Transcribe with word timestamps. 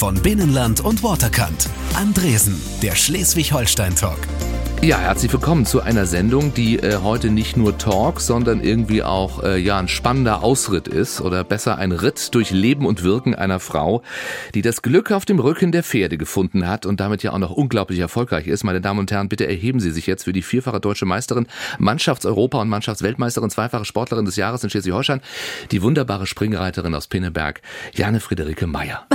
von 0.00 0.14
Binnenland 0.14 0.80
und 0.80 1.02
Waterkant. 1.02 1.68
Andresen, 1.94 2.58
der 2.80 2.94
Schleswig-Holstein-Talk. 2.94 4.49
Ja, 4.82 4.98
herzlich 4.98 5.30
willkommen 5.30 5.66
zu 5.66 5.82
einer 5.82 6.06
Sendung, 6.06 6.54
die 6.54 6.78
äh, 6.78 6.96
heute 7.02 7.28
nicht 7.28 7.54
nur 7.54 7.76
Talk, 7.76 8.18
sondern 8.18 8.62
irgendwie 8.62 9.02
auch 9.02 9.42
äh, 9.42 9.58
ja 9.58 9.78
ein 9.78 9.88
spannender 9.88 10.42
Ausritt 10.42 10.88
ist 10.88 11.20
oder 11.20 11.44
besser 11.44 11.76
ein 11.76 11.92
Ritt 11.92 12.34
durch 12.34 12.50
Leben 12.50 12.86
und 12.86 13.04
Wirken 13.04 13.34
einer 13.34 13.60
Frau, 13.60 14.02
die 14.54 14.62
das 14.62 14.80
Glück 14.80 15.12
auf 15.12 15.26
dem 15.26 15.38
Rücken 15.38 15.70
der 15.70 15.82
Pferde 15.82 16.16
gefunden 16.16 16.66
hat 16.66 16.86
und 16.86 16.98
damit 16.98 17.22
ja 17.22 17.32
auch 17.32 17.38
noch 17.38 17.50
unglaublich 17.50 17.98
erfolgreich 17.98 18.46
ist. 18.46 18.64
Meine 18.64 18.80
Damen 18.80 19.00
und 19.00 19.12
Herren, 19.12 19.28
bitte 19.28 19.46
erheben 19.46 19.80
Sie 19.80 19.90
sich 19.90 20.06
jetzt 20.06 20.24
für 20.24 20.32
die 20.32 20.40
vierfache 20.40 20.80
deutsche 20.80 21.04
Meisterin, 21.04 21.46
Mannschaftseuropa 21.78 22.58
und 22.58 22.70
Mannschaftsweltmeisterin, 22.70 23.50
zweifache 23.50 23.84
Sportlerin 23.84 24.24
des 24.24 24.36
Jahres 24.36 24.64
in 24.64 24.70
Schleswig-Holstein, 24.70 25.20
die 25.72 25.82
wunderbare 25.82 26.26
Springreiterin 26.26 26.94
aus 26.94 27.06
Pinneberg, 27.06 27.60
Jane 27.92 28.18
Friederike 28.18 28.66
Meyer. 28.66 29.06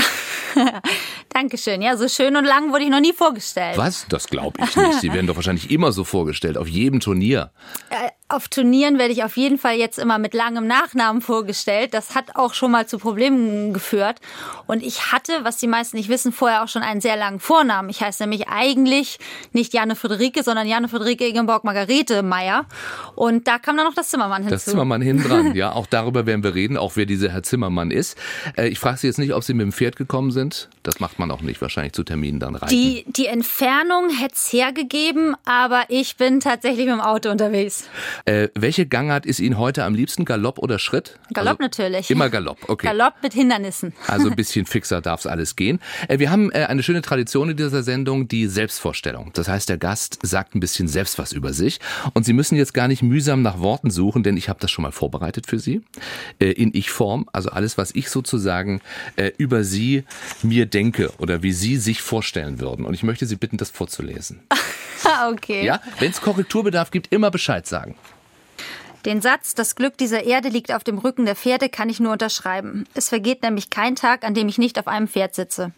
Dankeschön. 1.35 1.81
Ja, 1.81 1.97
so 1.97 2.07
schön 2.07 2.37
und 2.37 2.45
lang 2.45 2.71
wurde 2.71 2.85
ich 2.85 2.89
noch 2.89 3.01
nie 3.01 3.11
vorgestellt. 3.11 3.77
Was? 3.77 4.05
Das 4.07 4.27
glaube 4.27 4.57
ich 4.63 4.73
nicht. 4.77 5.01
Sie 5.01 5.11
werden 5.11 5.27
doch 5.27 5.35
wahrscheinlich 5.35 5.69
immer 5.69 5.91
so 5.91 6.05
vorgestellt, 6.05 6.57
auf 6.57 6.69
jedem 6.69 7.01
Turnier. 7.01 7.51
Äh, 7.89 8.09
auf 8.27 8.47
Turnieren 8.47 8.97
werde 8.97 9.13
ich 9.13 9.23
auf 9.23 9.37
jeden 9.37 9.59
Fall 9.59 9.75
jetzt 9.75 9.99
immer 9.99 10.17
mit 10.17 10.33
langem 10.33 10.65
Nachnamen 10.65 11.21
vorgestellt. 11.21 11.93
Das 11.93 12.15
hat 12.15 12.35
auch 12.35 12.55
schon 12.55 12.71
mal 12.71 12.87
zu 12.87 12.97
Problemen 12.97 13.71
geführt. 13.71 14.19
Und 14.65 14.81
ich 14.81 15.11
hatte, 15.11 15.31
was 15.43 15.57
die 15.57 15.67
meisten 15.67 15.95
nicht 15.95 16.09
wissen, 16.09 16.31
vorher 16.31 16.63
auch 16.63 16.67
schon 16.67 16.81
einen 16.81 17.01
sehr 17.01 17.17
langen 17.17 17.39
Vornamen. 17.39 17.87
Ich 17.89 18.01
heiße 18.01 18.23
nämlich 18.23 18.47
eigentlich 18.47 19.19
nicht 19.53 19.75
Janne 19.75 19.95
Friederike, 19.95 20.41
sondern 20.41 20.67
Janne 20.67 20.87
Friederike 20.87 21.27
Ingeborg 21.27 21.63
Margarete 21.65 22.23
Meyer. 22.23 22.65
Und 23.13 23.47
da 23.47 23.59
kam 23.59 23.77
dann 23.77 23.85
noch 23.85 23.93
das 23.93 24.09
Zimmermann 24.09 24.41
hinzu. 24.41 24.55
Das 24.55 24.65
Zimmermann 24.65 25.03
hin 25.03 25.21
dran, 25.21 25.53
ja. 25.55 25.73
Auch 25.73 25.85
darüber 25.85 26.25
werden 26.25 26.43
wir 26.43 26.55
reden, 26.55 26.77
auch 26.77 26.95
wer 26.95 27.05
dieser 27.05 27.29
Herr 27.29 27.43
Zimmermann 27.43 27.91
ist. 27.91 28.17
Äh, 28.57 28.69
ich 28.69 28.79
frage 28.79 28.97
Sie 28.97 29.07
jetzt 29.07 29.19
nicht, 29.19 29.35
ob 29.35 29.43
Sie 29.43 29.53
mit 29.53 29.65
dem 29.65 29.71
Pferd 29.71 29.97
gekommen 29.97 30.31
sind. 30.31 30.69
Das 30.81 30.99
macht 30.99 31.19
man 31.19 31.29
auch 31.29 31.41
nicht, 31.41 31.61
wahrscheinlich 31.61 31.93
zu 31.93 32.03
Terminen 32.03 32.39
dann 32.39 32.55
rein. 32.55 32.69
Die, 32.69 33.05
die 33.07 33.27
Entfernung 33.27 34.09
hätte 34.09 34.33
es 34.33 34.51
hergegeben, 34.51 35.35
aber 35.45 35.83
ich 35.89 36.15
bin 36.15 36.39
tatsächlich 36.39 36.87
mit 36.87 36.95
dem 36.95 37.01
Auto 37.01 37.29
unterwegs. 37.29 37.87
Äh, 38.25 38.49
welche 38.55 38.85
Gangart 38.85 39.25
ist 39.25 39.39
Ihnen 39.39 39.57
heute 39.57 39.83
am 39.83 39.93
liebsten, 39.95 40.25
Galopp 40.25 40.59
oder 40.59 40.79
Schritt? 40.79 41.19
Galopp 41.33 41.59
also, 41.59 41.63
natürlich. 41.63 42.09
Immer 42.09 42.29
Galopp, 42.29 42.57
okay. 42.69 42.87
Galopp 42.87 43.15
mit 43.21 43.33
Hindernissen. 43.33 43.93
Also 44.07 44.29
ein 44.29 44.35
bisschen 44.37 44.65
fixer 44.65 45.01
darf 45.01 45.21
es 45.21 45.27
alles 45.27 45.55
gehen. 45.55 45.79
Äh, 46.07 46.19
wir 46.19 46.31
haben 46.31 46.51
äh, 46.51 46.65
eine 46.65 46.83
schöne 46.83 47.01
Tradition 47.01 47.49
in 47.49 47.57
dieser 47.57 47.83
Sendung, 47.83 48.27
die 48.27 48.47
Selbstvorstellung. 48.47 49.31
Das 49.33 49.47
heißt, 49.47 49.69
der 49.69 49.77
Gast 49.77 50.19
sagt 50.21 50.55
ein 50.55 50.59
bisschen 50.59 50.87
selbst 50.87 51.19
was 51.19 51.31
über 51.31 51.53
sich 51.53 51.79
und 52.13 52.25
Sie 52.25 52.33
müssen 52.33 52.55
jetzt 52.55 52.73
gar 52.73 52.87
nicht 52.87 53.03
mühsam 53.03 53.41
nach 53.41 53.59
Worten 53.59 53.91
suchen, 53.91 54.23
denn 54.23 54.37
ich 54.37 54.49
habe 54.49 54.59
das 54.59 54.71
schon 54.71 54.83
mal 54.83 54.91
vorbereitet 54.91 55.47
für 55.47 55.59
Sie. 55.59 55.81
Äh, 56.39 56.51
in 56.51 56.73
Ich-Form, 56.73 57.27
also 57.33 57.49
alles, 57.49 57.77
was 57.77 57.93
ich 57.93 58.09
sozusagen 58.09 58.81
äh, 59.15 59.31
über 59.37 59.63
Sie 59.63 60.03
mir 60.43 60.65
denke 60.65 61.11
oder 61.17 61.43
wie 61.43 61.51
Sie 61.51 61.77
sich 61.77 62.01
vorstellen 62.01 62.59
würden. 62.59 62.85
Und 62.85 62.93
ich 62.93 63.03
möchte 63.03 63.25
Sie 63.25 63.35
bitten, 63.35 63.57
das 63.57 63.69
vorzulesen. 63.69 64.41
okay. 65.31 65.65
Ja, 65.65 65.81
wenn 65.99 66.11
es 66.11 66.21
Korrekturbedarf 66.21 66.91
gibt, 66.91 67.11
immer 67.11 67.31
Bescheid 67.31 67.67
sagen. 67.67 67.95
Den 69.05 69.21
Satz, 69.21 69.53
das 69.53 69.75
Glück 69.75 69.97
dieser 69.97 70.23
Erde 70.23 70.49
liegt 70.49 70.73
auf 70.73 70.83
dem 70.83 70.97
Rücken 70.97 71.25
der 71.25 71.35
Pferde, 71.35 71.69
kann 71.69 71.89
ich 71.89 71.99
nur 71.99 72.11
unterschreiben. 72.11 72.85
Es 72.95 73.09
vergeht 73.09 73.43
nämlich 73.43 73.69
kein 73.69 73.95
Tag, 73.95 74.23
an 74.23 74.33
dem 74.33 74.47
ich 74.47 74.57
nicht 74.57 74.79
auf 74.79 74.87
einem 74.87 75.07
Pferd 75.07 75.35
sitze. 75.35 75.73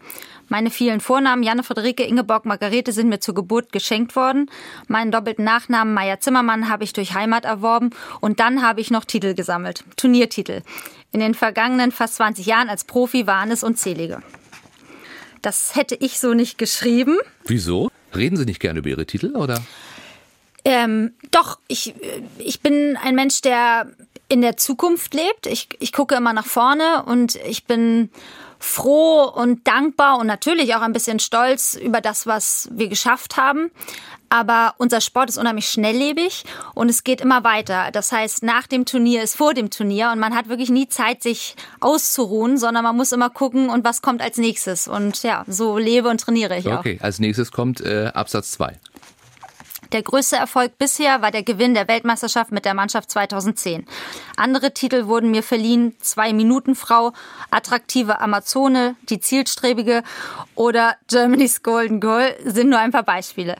Meine 0.47 0.71
vielen 0.71 1.01
Vornamen 1.01 1.43
Janne 1.43 1.63
Friederike 1.63 2.05
Ingeborg 2.05 2.45
Margarete 2.45 2.93
sind 2.93 3.09
mir 3.09 3.19
zur 3.19 3.35
Geburt 3.35 3.73
geschenkt 3.73 4.15
worden. 4.15 4.49
Meinen 4.87 5.11
doppelten 5.11 5.43
Nachnamen 5.43 5.93
Meier 5.93 6.21
Zimmermann 6.21 6.69
habe 6.69 6.85
ich 6.85 6.93
durch 6.93 7.15
Heimat 7.15 7.43
erworben 7.43 7.89
und 8.21 8.39
dann 8.39 8.61
habe 8.61 8.79
ich 8.79 8.91
noch 8.91 9.03
Titel 9.03 9.33
gesammelt. 9.33 9.83
Turniertitel. 9.97 10.61
In 11.11 11.19
den 11.19 11.33
vergangenen 11.33 11.91
fast 11.91 12.15
20 12.15 12.45
Jahren 12.45 12.69
als 12.69 12.85
Profi 12.85 13.27
waren 13.27 13.51
es 13.51 13.61
unzählige. 13.61 14.23
Das 15.41 15.75
hätte 15.75 15.95
ich 15.95 16.19
so 16.19 16.33
nicht 16.33 16.57
geschrieben. 16.57 17.17
Wieso? 17.45 17.91
Reden 18.15 18.37
Sie 18.37 18.45
nicht 18.45 18.61
gerne 18.61 18.79
über 18.79 18.89
Ihre 18.89 19.05
Titel, 19.05 19.35
oder? 19.35 19.61
Ähm, 20.69 21.13
doch, 21.31 21.59
ich, 21.69 21.95
ich 22.39 22.59
bin 22.59 22.97
ein 23.01 23.15
Mensch, 23.15 23.39
der 23.39 23.87
in 24.27 24.41
der 24.41 24.57
Zukunft 24.57 25.13
lebt. 25.13 25.47
Ich, 25.47 25.69
ich 25.79 25.93
gucke 25.93 26.15
immer 26.15 26.33
nach 26.33 26.45
vorne 26.45 27.03
und 27.05 27.35
ich 27.35 27.63
bin 27.63 28.09
froh 28.59 29.31
und 29.33 29.65
dankbar 29.65 30.17
und 30.17 30.27
natürlich 30.27 30.75
auch 30.75 30.81
ein 30.81 30.91
bisschen 30.91 31.19
stolz 31.19 31.75
über 31.75 32.01
das, 32.01 32.27
was 32.27 32.67
wir 32.69 32.89
geschafft 32.89 33.37
haben. 33.37 33.71
Aber 34.27 34.75
unser 34.77 34.99
Sport 34.99 35.29
ist 35.29 35.37
unheimlich 35.37 35.69
schnelllebig 35.69 36.43
und 36.73 36.89
es 36.89 37.05
geht 37.05 37.21
immer 37.21 37.45
weiter. 37.45 37.91
Das 37.93 38.11
heißt, 38.11 38.43
nach 38.43 38.67
dem 38.67 38.83
Turnier 38.83 39.23
ist 39.23 39.37
vor 39.37 39.53
dem 39.53 39.69
Turnier 39.69 40.11
und 40.11 40.19
man 40.19 40.35
hat 40.35 40.49
wirklich 40.49 40.69
nie 40.69 40.89
Zeit, 40.89 41.23
sich 41.23 41.55
auszuruhen, 41.79 42.57
sondern 42.57 42.83
man 42.83 42.97
muss 42.97 43.13
immer 43.13 43.29
gucken 43.29 43.69
und 43.69 43.85
was 43.85 44.01
kommt 44.01 44.21
als 44.21 44.37
nächstes. 44.37 44.89
Und 44.89 45.23
ja, 45.23 45.45
so 45.47 45.77
lebe 45.77 46.09
und 46.09 46.19
trainiere 46.19 46.57
ich 46.57 46.65
okay, 46.65 46.75
auch. 46.75 46.79
Okay, 46.79 46.99
als 47.01 47.19
nächstes 47.19 47.53
kommt 47.53 47.79
äh, 47.79 48.11
Absatz 48.13 48.51
2. 48.51 48.77
Der 49.91 50.03
größte 50.03 50.35
Erfolg 50.35 50.77
bisher 50.77 51.21
war 51.21 51.31
der 51.31 51.43
Gewinn 51.43 51.73
der 51.73 51.87
Weltmeisterschaft 51.87 52.51
mit 52.51 52.65
der 52.65 52.73
Mannschaft 52.73 53.09
2010. 53.09 53.85
Andere 54.35 54.73
Titel 54.73 55.07
wurden 55.07 55.31
mir 55.31 55.43
verliehen, 55.43 55.95
Zwei 55.99 56.33
Minuten 56.33 56.75
Frau, 56.75 57.13
Attraktive 57.51 58.19
Amazone, 58.19 58.95
Die 59.09 59.19
Zielstrebige 59.19 60.03
oder 60.55 60.95
Germany's 61.07 61.63
Golden 61.63 62.01
Goal 62.01 62.35
sind 62.43 62.69
nur 62.69 62.79
ein 62.79 62.91
paar 62.91 63.03
Beispiele. 63.03 63.55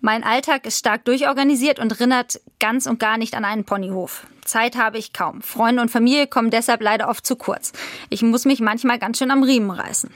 Mein 0.00 0.24
Alltag 0.24 0.66
ist 0.66 0.78
stark 0.78 1.04
durchorganisiert 1.04 1.78
und 1.78 1.92
erinnert 1.92 2.40
ganz 2.58 2.86
und 2.86 2.98
gar 2.98 3.18
nicht 3.18 3.34
an 3.34 3.44
einen 3.44 3.64
Ponyhof. 3.64 4.26
Zeit 4.44 4.76
habe 4.76 4.98
ich 4.98 5.12
kaum. 5.12 5.40
Freunde 5.40 5.82
und 5.82 5.90
Familie 5.90 6.26
kommen 6.26 6.50
deshalb 6.50 6.82
leider 6.82 7.08
oft 7.08 7.24
zu 7.24 7.36
kurz. 7.36 7.72
Ich 8.10 8.22
muss 8.22 8.44
mich 8.44 8.60
manchmal 8.60 8.98
ganz 8.98 9.18
schön 9.18 9.30
am 9.30 9.42
Riemen 9.42 9.70
reißen. 9.70 10.10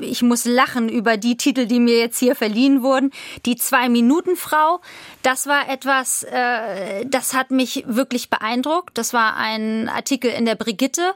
Ich 0.00 0.22
muss 0.22 0.44
lachen 0.44 0.88
über 0.88 1.16
die 1.16 1.36
Titel, 1.36 1.66
die 1.66 1.78
mir 1.78 1.98
jetzt 1.98 2.18
hier 2.18 2.34
verliehen 2.34 2.82
wurden. 2.82 3.10
Die 3.44 3.56
Zwei-Minuten-Frau, 3.56 4.80
das 5.22 5.46
war 5.46 5.68
etwas, 5.68 6.22
äh, 6.24 7.04
das 7.06 7.34
hat 7.34 7.50
mich 7.50 7.84
wirklich 7.86 8.30
beeindruckt. 8.30 8.96
Das 8.96 9.12
war 9.12 9.36
ein 9.36 9.88
Artikel 9.88 10.30
in 10.30 10.46
der 10.46 10.54
Brigitte 10.54 11.14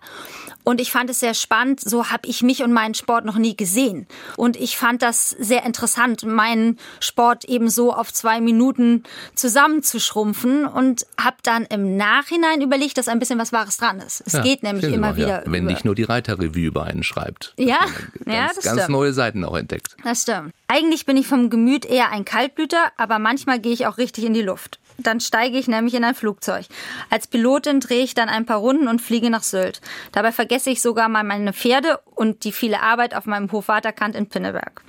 und 0.62 0.80
ich 0.80 0.92
fand 0.92 1.08
es 1.08 1.20
sehr 1.20 1.34
spannend. 1.34 1.80
So 1.80 2.10
habe 2.10 2.28
ich 2.28 2.42
mich 2.42 2.62
und 2.62 2.72
meinen 2.72 2.94
Sport 2.94 3.24
noch 3.24 3.38
nie 3.38 3.56
gesehen. 3.56 4.06
Und 4.36 4.56
ich 4.56 4.76
fand 4.76 5.00
das 5.00 5.30
sehr 5.30 5.64
interessant, 5.64 6.24
meinen 6.24 6.78
Sport 7.00 7.46
eben 7.46 7.70
so 7.70 7.94
auf 7.94 8.12
zwei 8.12 8.40
Minuten 8.40 9.04
zusammenzuschrumpfen 9.34 10.66
und 10.66 11.06
habe 11.18 11.36
dann 11.42 11.64
im 11.64 11.96
Nachhinein 11.96 12.25
überlegt, 12.62 12.98
dass 12.98 13.08
ein 13.08 13.18
bisschen 13.18 13.38
was 13.38 13.52
Wahres 13.52 13.76
dran 13.76 14.00
ist. 14.00 14.22
Es 14.26 14.32
ja, 14.32 14.42
geht 14.42 14.62
nämlich 14.62 14.84
immer 14.84 15.08
mal, 15.08 15.16
wieder. 15.16 15.28
Ja. 15.28 15.42
Wenn 15.46 15.64
nicht 15.64 15.84
nur 15.84 15.94
die 15.94 16.02
Reiterrevue 16.02 16.66
über 16.66 16.84
einen 16.84 17.02
schreibt. 17.02 17.54
Ja, 17.56 17.78
ganz, 17.78 17.94
ja 18.26 18.46
das 18.54 18.64
ganz 18.64 18.82
stimmt. 18.82 18.88
neue 18.88 19.12
Seiten 19.12 19.44
auch 19.44 19.56
entdeckt. 19.56 19.96
Das 20.02 20.22
stimmt. 20.22 20.52
Eigentlich 20.68 21.06
bin 21.06 21.16
ich 21.16 21.26
vom 21.26 21.50
Gemüt 21.50 21.84
eher 21.84 22.10
ein 22.10 22.24
Kaltblüter, 22.24 22.92
aber 22.96 23.18
manchmal 23.18 23.60
gehe 23.60 23.72
ich 23.72 23.86
auch 23.86 23.98
richtig 23.98 24.24
in 24.24 24.34
die 24.34 24.42
Luft. 24.42 24.78
Dann 24.98 25.20
steige 25.20 25.58
ich 25.58 25.68
nämlich 25.68 25.94
in 25.94 26.04
ein 26.04 26.14
Flugzeug. 26.14 26.66
Als 27.10 27.26
Pilotin 27.26 27.80
drehe 27.80 28.02
ich 28.02 28.14
dann 28.14 28.28
ein 28.28 28.46
paar 28.46 28.58
Runden 28.58 28.88
und 28.88 29.02
fliege 29.02 29.30
nach 29.30 29.42
Sylt. 29.42 29.80
Dabei 30.12 30.32
vergesse 30.32 30.70
ich 30.70 30.80
sogar 30.80 31.08
mal 31.08 31.22
meine 31.22 31.52
Pferde 31.52 32.00
und 32.14 32.44
die 32.44 32.52
viele 32.52 32.80
Arbeit 32.80 33.14
auf 33.14 33.26
meinem 33.26 33.52
Hof 33.52 33.68
Waterkant 33.68 34.14
in 34.14 34.28
Pinneberg. 34.28 34.82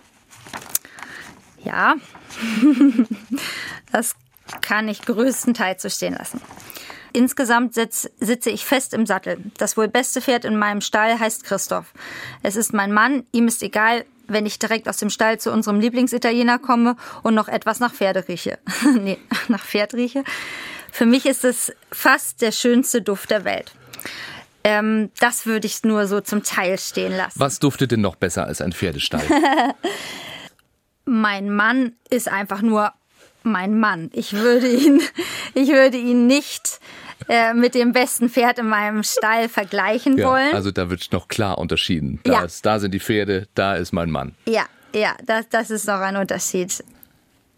Ja, 1.64 1.96
das 3.92 4.16
kann 4.62 4.88
ich 4.88 5.02
größtenteils 5.02 5.82
so 5.82 5.90
stehen 5.90 6.14
lassen. 6.14 6.42
Insgesamt 7.18 7.74
sitz, 7.74 8.08
sitze 8.20 8.52
ich 8.52 8.64
fest 8.64 8.94
im 8.94 9.08
Sattel. 9.08 9.40
Das 9.58 9.76
wohl 9.76 9.88
beste 9.88 10.22
Pferd 10.22 10.46
in 10.46 10.56
meinem 10.56 10.82
Stall 10.82 11.20
heißt 11.20 11.44
Christoph. 11.44 11.92
Es 12.44 12.56
ist 12.56 12.76
mein 12.76 12.94
Mann, 12.94 13.24
ihm 13.32 13.48
ist 13.48 13.64
egal, 13.64 14.06
wenn 14.28 14.46
ich 14.46 14.60
direkt 14.60 14.88
aus 14.88 14.98
dem 14.98 15.10
Stall 15.10 15.40
zu 15.40 15.52
unserem 15.52 15.80
Lieblingsitaliener 15.80 16.60
komme 16.60 16.96
und 17.24 17.34
noch 17.34 17.48
etwas 17.48 17.80
nach 17.80 17.92
Pferde 17.92 18.28
rieche. 18.28 18.60
nee, 19.02 19.18
nach 19.48 19.66
Pferd 19.66 19.96
rieche. 19.96 20.24
Für 20.92 21.08
mich 21.08 21.26
ist 21.26 21.44
es 21.44 21.74
fast 21.92 22.44
der 22.44 22.52
schönste 22.52 23.02
Duft 23.02 23.32
der 23.32 23.46
Welt. 23.46 23.72
Ähm, 24.64 25.10
das 25.20 25.48
würde 25.48 25.66
ich 25.66 25.84
nur 25.84 26.06
so 26.06 26.22
zum 26.22 26.44
Teil 26.44 26.78
stehen 26.78 27.18
lassen. 27.18 27.40
Was 27.40 27.58
duftet 27.58 27.94
denn 27.94 28.02
noch 28.02 28.16
besser 28.16 28.46
als 28.46 28.62
ein 28.62 28.74
Pferdestall? 28.74 29.26
mein 31.06 31.50
Mann 31.50 31.94
ist 32.12 32.28
einfach 32.28 32.62
nur 32.62 32.94
mein 33.42 33.80
Mann. 33.80 34.12
Ich 34.14 34.34
würde 34.34 34.70
ihn, 34.72 35.02
ich 35.56 35.70
würde 35.70 35.98
ihn 35.98 36.28
nicht 36.28 36.80
äh, 37.28 37.54
mit 37.54 37.76
dem 37.76 37.92
besten 37.92 38.30
Pferd 38.30 38.60
in 38.60 38.68
meinem 38.68 39.04
Stall 39.04 39.50
vergleichen 39.50 40.18
ja, 40.18 40.30
wollen. 40.30 40.54
Also 40.54 40.72
da 40.72 40.90
wird 40.90 41.12
noch 41.12 41.28
klar 41.28 41.58
unterschieden. 41.58 42.20
Da, 42.24 42.34
ja. 42.34 42.42
ist, 42.42 42.66
da 42.66 42.80
sind 42.80 42.94
die 42.94 43.00
Pferde, 43.00 43.48
da 43.56 43.76
ist 43.76 43.92
mein 43.92 44.10
Mann. 44.10 44.36
Ja, 44.46 44.66
ja, 44.94 45.16
das, 45.26 45.50
das 45.50 45.70
ist 45.70 45.88
noch 45.88 46.00
ein 46.00 46.16
Unterschied. 46.16 46.84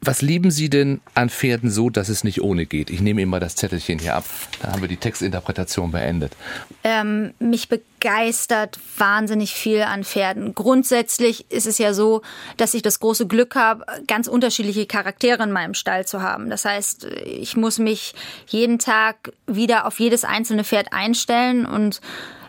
Was 0.02 0.22
lieben 0.22 0.50
Sie 0.50 0.70
denn 0.70 1.02
an 1.14 1.30
Pferden 1.30 1.70
so, 1.70 1.90
dass 1.90 2.08
es 2.08 2.24
nicht 2.24 2.42
ohne 2.42 2.66
geht? 2.66 2.90
Ich 2.90 3.02
nehme 3.02 3.22
Ihnen 3.22 3.30
mal 3.30 3.42
das 3.42 3.56
Zettelchen 3.56 4.00
hier 4.00 4.16
ab. 4.16 4.26
Da 4.62 4.72
haben 4.72 4.82
wir 4.82 4.88
die 4.88 4.98
Textinterpretation 4.98 5.92
beendet. 5.92 6.38
Ähm, 6.86 7.34
mich 7.40 7.68
begeistert 7.68 8.80
wahnsinnig 8.98 9.54
viel 9.54 9.82
an 9.82 10.06
Pferden. 10.06 10.56
Grundsätzlich 10.56 11.52
ist 11.52 11.68
es 11.68 11.78
ja 11.80 11.94
so, 11.94 12.22
dass 12.56 12.74
ich 12.74 12.82
das 12.82 13.02
große 13.02 13.28
Glück 13.28 13.56
habe, 13.56 13.86
ganz 14.08 14.28
unterschiedliche 14.28 14.86
Charaktere 14.86 15.44
in 15.44 15.52
meinem 15.52 15.74
Stall 15.74 16.08
zu 16.08 16.22
haben. 16.22 16.50
Das 16.50 16.64
heißt, 16.64 17.06
ich 17.26 17.58
muss 17.58 17.78
mich 17.78 18.16
jeden 18.48 18.80
Tag 18.80 19.34
wieder 19.48 19.86
auf 19.86 20.00
jedes 20.00 20.24
einzelne 20.24 20.64
Pferd 20.64 20.94
einstellen 20.94 21.66
und 21.66 22.00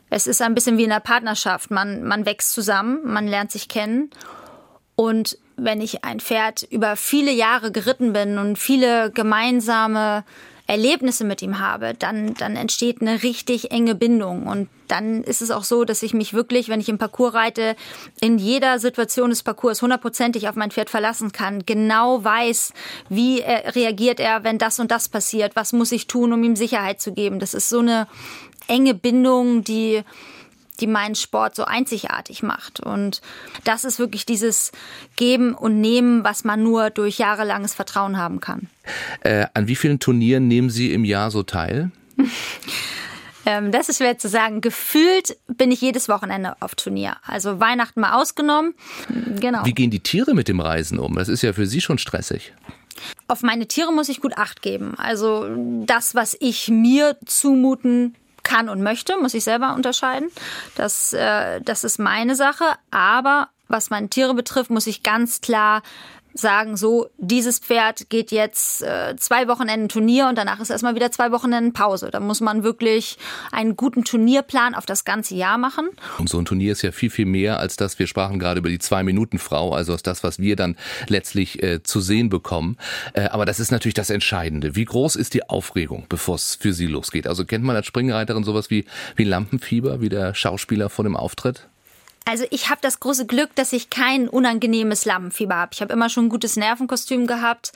es 0.09 0.27
ist 0.27 0.41
ein 0.43 0.55
bisschen 0.55 0.79
wie 0.79 0.85
in 0.85 0.93
einer 0.93 1.01
Partnerschaft. 1.01 1.71
Man, 1.71 2.05
man 2.05 2.27
wächst 2.27 2.53
zusammen, 2.53 3.01
man 3.05 3.27
lernt 3.27 3.51
sich 3.51 3.69
kennen. 3.69 4.11
Und 4.97 5.39
wenn 5.63 5.81
ich 5.81 6.05
ein 6.05 6.21
Pferd 6.21 6.63
über 6.71 6.97
viele 6.97 7.33
Jahre 7.33 7.73
geritten 7.73 8.13
bin 8.13 8.39
und 8.39 8.59
viele 8.59 9.11
gemeinsame 9.11 10.25
Erlebnisse 10.71 11.25
mit 11.25 11.43
ihm 11.43 11.59
habe, 11.59 11.95
dann, 11.99 12.35
dann 12.35 12.55
entsteht 12.55 13.01
eine 13.01 13.25
richtig 13.25 13.73
enge 13.73 13.97
Bindung. 13.97 14.47
Und 14.47 14.69
dann 14.87 15.25
ist 15.25 15.43
es 15.43 15.51
auch 15.51 15.65
so, 15.65 15.85
dass 15.85 16.05
ich 16.05 16.15
mich 16.15 16.33
wirklich, 16.33 16.69
wenn 16.69 16.79
ich 16.79 16.89
im 16.89 16.97
Parcours 16.97 17.35
reite, 17.35 17.75
in 18.21 18.39
jeder 18.39 18.79
Situation 18.79 19.31
des 19.31 19.43
Parcours 19.43 19.83
hundertprozentig 19.83 20.49
auf 20.49 20.55
mein 20.55 20.71
Pferd 20.71 20.89
verlassen 20.89 21.33
kann, 21.33 21.67
genau 21.67 22.23
weiß, 22.23 22.73
wie 23.09 23.41
er, 23.41 23.75
reagiert 23.75 24.21
er, 24.21 24.45
wenn 24.45 24.59
das 24.59 24.79
und 24.79 24.93
das 24.93 25.09
passiert, 25.09 25.57
was 25.57 25.73
muss 25.73 25.91
ich 25.91 26.07
tun, 26.07 26.33
um 26.33 26.45
ihm 26.45 26.55
Sicherheit 26.55 27.01
zu 27.01 27.13
geben. 27.13 27.41
Das 27.41 27.53
ist 27.53 27.69
so 27.69 27.81
eine 27.81 28.07
enge 28.69 28.95
Bindung, 28.95 29.65
die 29.65 30.05
die 30.81 30.87
meinen 30.87 31.15
Sport 31.15 31.55
so 31.55 31.65
einzigartig 31.65 32.43
macht. 32.43 32.81
Und 32.81 33.21
das 33.65 33.85
ist 33.85 33.99
wirklich 33.99 34.27
dieses 34.27 34.73
Geben 35.17 35.55
und 35.55 35.81
Nehmen, 35.81 36.25
was 36.25 36.45
man 36.45 36.63
nur 36.63 36.91
durch 36.91 37.19
jahrelanges 37.19 37.75
Vertrauen 37.75 38.17
haben 38.17 38.41
kann. 38.41 38.69
Äh, 39.21 39.47
an 39.55 39.69
wie 39.69 39.77
vielen 39.77 40.01
Turnieren 40.01 40.49
nehmen 40.49 40.71
Sie 40.71 40.93
im 40.93 41.05
Jahr 41.05 41.31
so 41.31 41.43
teil? 41.43 41.91
Ähm, 43.47 43.73
das 43.73 43.89
ist 43.89 43.99
schwer 43.99 44.19
zu 44.19 44.29
sagen. 44.29 44.61
Gefühlt 44.61 45.37
bin 45.49 45.71
ich 45.71 45.81
jedes 45.81 46.09
Wochenende 46.09 46.57
auf 46.61 46.75
Turnier. 46.75 47.17
Also 47.27 47.59
Weihnachten 47.59 48.01
mal 48.01 48.21
ausgenommen. 48.21 48.75
Genau. 49.41 49.65
Wie 49.65 49.73
gehen 49.73 49.91
die 49.91 50.01
Tiere 50.01 50.35
mit 50.35 50.49
dem 50.49 50.61
Reisen 50.61 50.99
um? 50.99 51.17
Das 51.17 51.29
ist 51.29 51.43
ja 51.43 51.53
für 51.53 51.67
Sie 51.67 51.81
schon 51.81 51.99
stressig. 51.99 52.53
Auf 53.29 53.43
meine 53.43 53.67
Tiere 53.67 53.93
muss 53.93 54.09
ich 54.09 54.21
gut 54.21 54.37
Acht 54.37 54.63
geben. 54.63 54.95
Also 54.97 55.47
das, 55.87 56.15
was 56.15 56.37
ich 56.39 56.69
mir 56.69 57.17
zumuten 57.25 58.15
kann 58.51 58.69
und 58.69 58.83
möchte, 58.83 59.17
muss 59.19 59.35
ich 59.35 59.45
selber 59.45 59.75
unterscheiden. 59.75 60.31
Das, 60.75 61.13
äh, 61.13 61.61
das 61.61 61.85
ist 61.85 61.99
meine 61.99 62.35
Sache. 62.35 62.65
Aber 62.91 63.49
was 63.69 63.91
meine 63.91 64.09
Tiere 64.09 64.35
betrifft, 64.35 64.71
muss 64.71 64.89
ich 64.89 65.05
ganz 65.05 65.41
klar 65.41 65.83
sagen, 66.35 66.77
so, 66.77 67.11
dieses 67.19 67.59
Pferd 67.59 68.11
geht 68.11 68.31
jetzt 68.31 68.83
äh, 68.83 69.17
zwei 69.17 69.49
Wochenenden 69.49 69.89
Turnier 69.89 70.29
und 70.29 70.37
danach 70.37 70.61
ist 70.61 70.71
erstmal 70.71 70.95
wieder 70.95 71.11
zwei 71.11 71.33
Wochenenden 71.33 71.73
Pause. 71.73 72.11
Da 72.11 72.21
muss 72.21 72.41
man 72.41 72.63
wirklich 72.63 73.19
einen 73.53 73.77
guten 73.77 74.05
Turnierplan 74.05 74.75
auf 74.75 74.87
das 74.87 75.05
ganze 75.05 75.35
Jahr 75.35 75.59
machen. 75.59 75.89
Und 76.19 76.29
so 76.29 76.39
ein 76.39 76.45
Turnier 76.45 76.73
ist 76.73 76.83
ja 76.83 76.93
viel, 76.93 77.11
viel 77.11 77.27
mehr 77.27 77.59
als 77.59 77.77
das, 77.77 77.99
wir 77.99 78.07
sprachen 78.07 78.39
gerade 78.39 78.61
über 78.61 78.69
die 78.69 78.79
Zwei-Minuten-Frau, 78.79 79.73
also 79.73 79.97
das, 79.97 80.23
was 80.23 80.39
wir 80.39 80.57
dann 80.57 80.77
letztlich 81.09 81.63
äh, 81.63 81.83
zu 81.83 82.01
sehen 82.01 82.29
bekommen. 82.29 82.77
Äh, 83.15 83.29
aber 83.29 83.47
das 83.47 83.61
ist 83.61 83.71
natürlich 83.71 83.95
das 83.95 84.11
Entscheidende. 84.11 84.77
Wie 84.77 84.85
groß 84.85 85.17
ist 85.17 85.35
die 85.35 85.49
Aufregung, 85.49 86.07
bevor 86.09 86.37
es 86.37 86.55
für 86.55 86.73
Sie 86.73 86.87
losgeht? 86.87 87.27
Also 87.27 87.45
kennt 87.45 87.65
man 87.65 87.77
als 87.77 87.87
Springreiterin 87.87 88.45
sowas 88.45 88.71
wie, 88.71 88.85
wie 89.17 89.25
Lampenfieber, 89.25 90.01
wie 90.01 90.09
der 90.09 90.35
Schauspieler 90.35 90.91
vor 90.91 91.05
dem 91.05 91.17
Auftritt? 91.17 91.70
Also 92.25 92.45
ich 92.51 92.69
habe 92.69 92.81
das 92.83 93.01
große 93.01 93.27
Glück, 93.27 93.55
dass 93.55 93.73
ich 93.73 93.91
kein 93.91 94.29
unangenehmes 94.29 95.05
Lampenfieber 95.05 95.57
habe. 95.57 95.71
Ich 95.75 95.81
habe 95.81 95.93
immer 95.93 96.09
schon 96.09 96.27
ein 96.27 96.31
gutes 96.31 96.57
Nervenkostüm 96.57 97.27
gehabt. 97.27 97.73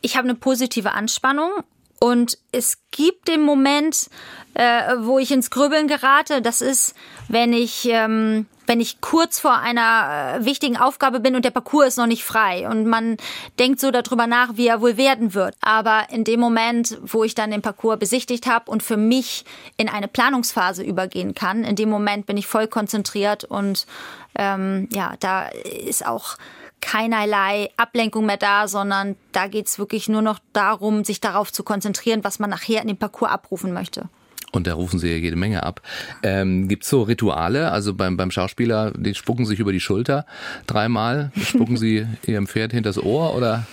Ich 0.00 0.16
habe 0.16 0.28
eine 0.28 0.34
positive 0.34 0.92
Anspannung 0.92 1.50
und 2.00 2.38
es 2.52 2.78
gibt 2.90 3.28
den 3.28 3.42
Moment, 3.42 4.08
äh, 4.54 4.94
wo 4.98 5.18
ich 5.18 5.30
ins 5.30 5.50
Grübeln 5.50 5.88
gerate. 5.88 6.42
Das 6.42 6.60
ist, 6.60 6.94
wenn 7.28 7.52
ich, 7.52 7.86
ähm, 7.90 8.46
wenn 8.68 8.80
ich 8.80 9.00
kurz 9.00 9.40
vor 9.40 9.58
einer 9.58 10.36
äh, 10.40 10.44
wichtigen 10.44 10.76
Aufgabe 10.76 11.20
bin 11.20 11.34
und 11.34 11.44
der 11.44 11.50
Parcours 11.50 11.88
ist 11.88 11.96
noch 11.96 12.06
nicht 12.06 12.22
frei 12.22 12.68
und 12.68 12.86
man 12.86 13.16
denkt 13.58 13.80
so 13.80 13.90
darüber 13.90 14.26
nach, 14.26 14.56
wie 14.56 14.66
er 14.68 14.82
wohl 14.82 14.98
werden 14.98 15.32
wird. 15.32 15.56
Aber 15.62 16.06
in 16.10 16.22
dem 16.22 16.38
Moment, 16.38 16.98
wo 17.02 17.24
ich 17.24 17.34
dann 17.34 17.50
den 17.50 17.62
Parcours 17.62 17.98
besichtigt 17.98 18.46
habe 18.46 18.70
und 18.70 18.82
für 18.82 18.98
mich 18.98 19.46
in 19.78 19.88
eine 19.88 20.06
Planungsphase 20.06 20.84
übergehen 20.84 21.34
kann, 21.34 21.64
in 21.64 21.76
dem 21.76 21.88
Moment 21.88 22.26
bin 22.26 22.36
ich 22.36 22.46
voll 22.46 22.68
konzentriert 22.68 23.44
und 23.44 23.86
ähm, 24.36 24.88
ja, 24.92 25.14
da 25.18 25.48
ist 25.48 26.06
auch 26.06 26.36
keinerlei 26.80 27.70
Ablenkung 27.76 28.26
mehr 28.26 28.36
da, 28.36 28.68
sondern 28.68 29.16
da 29.32 29.46
geht's 29.46 29.78
wirklich 29.78 30.08
nur 30.08 30.22
noch 30.22 30.38
darum, 30.52 31.04
sich 31.04 31.20
darauf 31.20 31.52
zu 31.52 31.64
konzentrieren, 31.64 32.22
was 32.22 32.38
man 32.38 32.50
nachher 32.50 32.82
in 32.82 32.88
dem 32.88 32.98
Parcours 32.98 33.32
abrufen 33.32 33.72
möchte. 33.72 34.08
Und 34.52 34.66
da 34.66 34.74
rufen 34.74 34.98
sie 34.98 35.08
ja 35.08 35.16
jede 35.16 35.36
Menge 35.36 35.62
ab. 35.62 35.82
Ähm, 36.22 36.68
Gibt 36.68 36.84
so 36.84 37.02
Rituale? 37.02 37.70
Also 37.70 37.94
beim, 37.94 38.16
beim 38.16 38.30
Schauspieler, 38.30 38.92
die 38.96 39.14
spucken 39.14 39.44
sich 39.44 39.58
über 39.58 39.72
die 39.72 39.80
Schulter 39.80 40.24
dreimal. 40.66 41.32
Spucken 41.42 41.76
sie 41.76 42.06
ihrem 42.26 42.46
Pferd 42.46 42.72
hinters 42.72 43.02
Ohr 43.02 43.34
oder? 43.36 43.66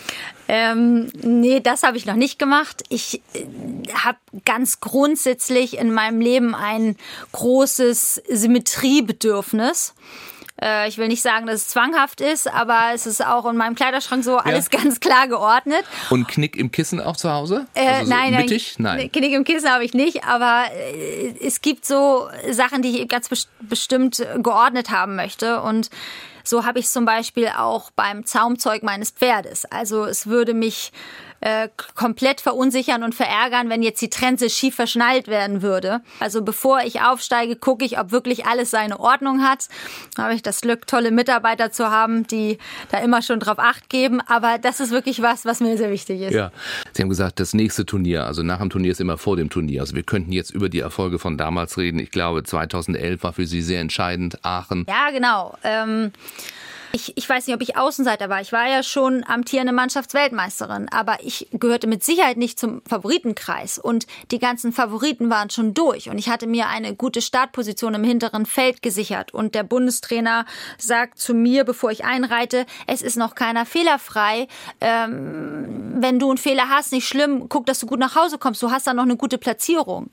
Ähm, 0.47 1.07
nee, 1.23 1.59
das 1.59 1.83
habe 1.83 1.97
ich 1.97 2.05
noch 2.05 2.15
nicht 2.15 2.37
gemacht. 2.37 2.83
Ich 2.89 3.21
äh, 3.33 3.45
habe 3.93 4.17
ganz 4.43 4.79
grundsätzlich 4.79 5.77
in 5.77 5.91
meinem 5.91 6.21
Leben 6.21 6.53
ein 6.53 6.97
großes 7.31 8.21
Symmetriebedürfnis. 8.29 9.95
Äh, 10.61 10.87
ich 10.87 10.97
will 10.97 11.07
nicht 11.07 11.21
sagen, 11.21 11.45
dass 11.45 11.55
es 11.55 11.67
zwanghaft 11.67 12.21
ist, 12.21 12.47
aber 12.47 12.91
es 12.93 13.05
ist 13.05 13.25
auch 13.25 13.45
in 13.45 13.57
meinem 13.57 13.75
Kleiderschrank 13.75 14.23
so 14.23 14.37
alles 14.37 14.69
ja. 14.71 14.79
ganz 14.83 14.99
klar 14.99 15.27
geordnet. 15.27 15.83
Und 16.09 16.27
Knick 16.27 16.55
im 16.55 16.71
Kissen 16.71 17.01
auch 17.01 17.17
zu 17.17 17.31
Hause? 17.31 17.67
Äh, 17.73 17.87
also 17.87 18.05
so 18.05 18.09
nein, 18.15 18.35
mittig? 18.35 18.75
nein. 18.77 19.11
Knick 19.11 19.33
im 19.33 19.43
Kissen 19.43 19.69
habe 19.69 19.83
ich 19.83 19.93
nicht, 19.93 20.23
aber 20.23 20.65
äh, 20.73 21.33
es 21.41 21.61
gibt 21.61 21.85
so 21.85 22.29
Sachen, 22.51 22.81
die 22.81 23.01
ich 23.01 23.07
ganz 23.07 23.29
bestimmt 23.59 24.25
geordnet 24.37 24.91
haben 24.91 25.15
möchte 25.15 25.61
und 25.61 25.89
so 26.47 26.63
habe 26.63 26.77
ich 26.77 26.85
es 26.85 26.93
zum 26.93 27.05
Beispiel 27.05 27.49
auch 27.57 27.89
beim 27.91 28.23
Zaumzeug 28.25 28.83
meines 28.83 29.09
Pferdes. 29.09 29.65
Also 29.65 30.05
es 30.05 30.27
würde 30.27 30.53
mich 30.53 30.91
äh, 31.41 31.69
komplett 31.95 32.41
verunsichern 32.41 33.03
und 33.03 33.13
verärgern, 33.13 33.69
wenn 33.69 33.83
jetzt 33.83 34.01
die 34.01 34.09
Trense 34.09 34.49
schief 34.49 34.75
verschnallt 34.75 35.27
werden 35.27 35.61
würde. 35.61 36.01
Also 36.19 36.41
bevor 36.41 36.81
ich 36.81 37.01
aufsteige, 37.01 37.55
gucke 37.55 37.85
ich, 37.85 37.99
ob 37.99 38.11
wirklich 38.11 38.45
alles 38.45 38.71
seine 38.71 38.99
Ordnung 38.99 39.43
hat. 39.43 39.67
Da 40.15 40.23
habe 40.23 40.33
ich 40.33 40.41
das 40.41 40.61
Glück, 40.61 40.87
tolle 40.87 41.11
Mitarbeiter 41.11 41.71
zu 41.71 41.89
haben, 41.91 42.25
die 42.27 42.57
da 42.91 42.99
immer 42.99 43.21
schon 43.21 43.39
drauf 43.39 43.59
acht 43.59 43.89
geben. 43.89 44.21
Aber 44.21 44.57
das 44.57 44.79
ist 44.79 44.91
wirklich 44.91 45.21
was, 45.21 45.45
was 45.45 45.59
mir 45.59 45.77
sehr 45.77 45.91
wichtig 45.91 46.21
ist. 46.21 46.33
Ja, 46.33 46.51
Sie 46.93 47.01
haben 47.01 47.09
gesagt, 47.09 47.39
das 47.39 47.53
nächste 47.53 47.85
Turnier, 47.85 48.25
also 48.25 48.41
nach 48.41 48.59
dem 48.59 48.69
Turnier 48.69 48.91
ist 48.91 49.01
immer 49.01 49.17
vor 49.17 49.35
dem 49.35 49.49
Turnier. 49.49 49.81
Also 49.81 49.95
wir 49.95 50.03
könnten 50.03 50.31
jetzt 50.31 50.51
über 50.51 50.69
die 50.69 50.79
Erfolge 50.79 51.19
von 51.19 51.37
damals 51.37 51.77
reden. 51.77 51.99
Ich 51.99 52.11
glaube, 52.11 52.43
2011 52.43 53.23
war 53.23 53.33
für 53.33 53.45
Sie 53.45 53.61
sehr 53.61 53.81
entscheidend. 53.81 54.43
Aachen. 54.43 54.85
Ja, 54.87 55.11
genau. 55.11 55.57
Ähm 55.63 56.11
ich, 56.91 57.17
ich 57.17 57.27
weiß 57.27 57.47
nicht, 57.47 57.55
ob 57.55 57.61
ich 57.61 57.77
Außenseiter 57.77 58.29
war. 58.29 58.41
Ich 58.41 58.51
war 58.51 58.67
ja 58.67 58.83
schon 58.83 59.23
amtierende 59.23 59.73
Mannschaftsweltmeisterin, 59.73 60.87
aber 60.91 61.17
ich 61.23 61.47
gehörte 61.51 61.87
mit 61.87 62.03
Sicherheit 62.03 62.37
nicht 62.37 62.59
zum 62.59 62.81
Favoritenkreis. 62.87 63.79
Und 63.79 64.07
die 64.31 64.39
ganzen 64.39 64.71
Favoriten 64.71 65.29
waren 65.29 65.49
schon 65.49 65.73
durch. 65.73 66.09
Und 66.09 66.17
ich 66.17 66.29
hatte 66.29 66.47
mir 66.47 66.67
eine 66.67 66.95
gute 66.95 67.21
Startposition 67.21 67.93
im 67.93 68.03
hinteren 68.03 68.45
Feld 68.45 68.81
gesichert. 68.81 69.33
Und 69.33 69.55
der 69.55 69.63
Bundestrainer 69.63 70.45
sagt 70.77 71.19
zu 71.19 71.33
mir, 71.33 71.63
bevor 71.63 71.91
ich 71.91 72.05
einreite, 72.05 72.65
es 72.87 73.01
ist 73.01 73.17
noch 73.17 73.35
keiner 73.35 73.65
fehlerfrei. 73.65 74.47
Ähm, 74.81 75.95
wenn 75.97 76.19
du 76.19 76.29
einen 76.29 76.37
Fehler 76.37 76.69
hast, 76.69 76.91
nicht 76.91 77.07
schlimm, 77.07 77.49
guck, 77.49 77.65
dass 77.65 77.79
du 77.79 77.87
gut 77.87 77.99
nach 77.99 78.15
Hause 78.15 78.37
kommst. 78.37 78.61
Du 78.61 78.71
hast 78.71 78.87
dann 78.87 78.95
noch 78.95 79.03
eine 79.03 79.17
gute 79.17 79.37
Platzierung. 79.37 80.09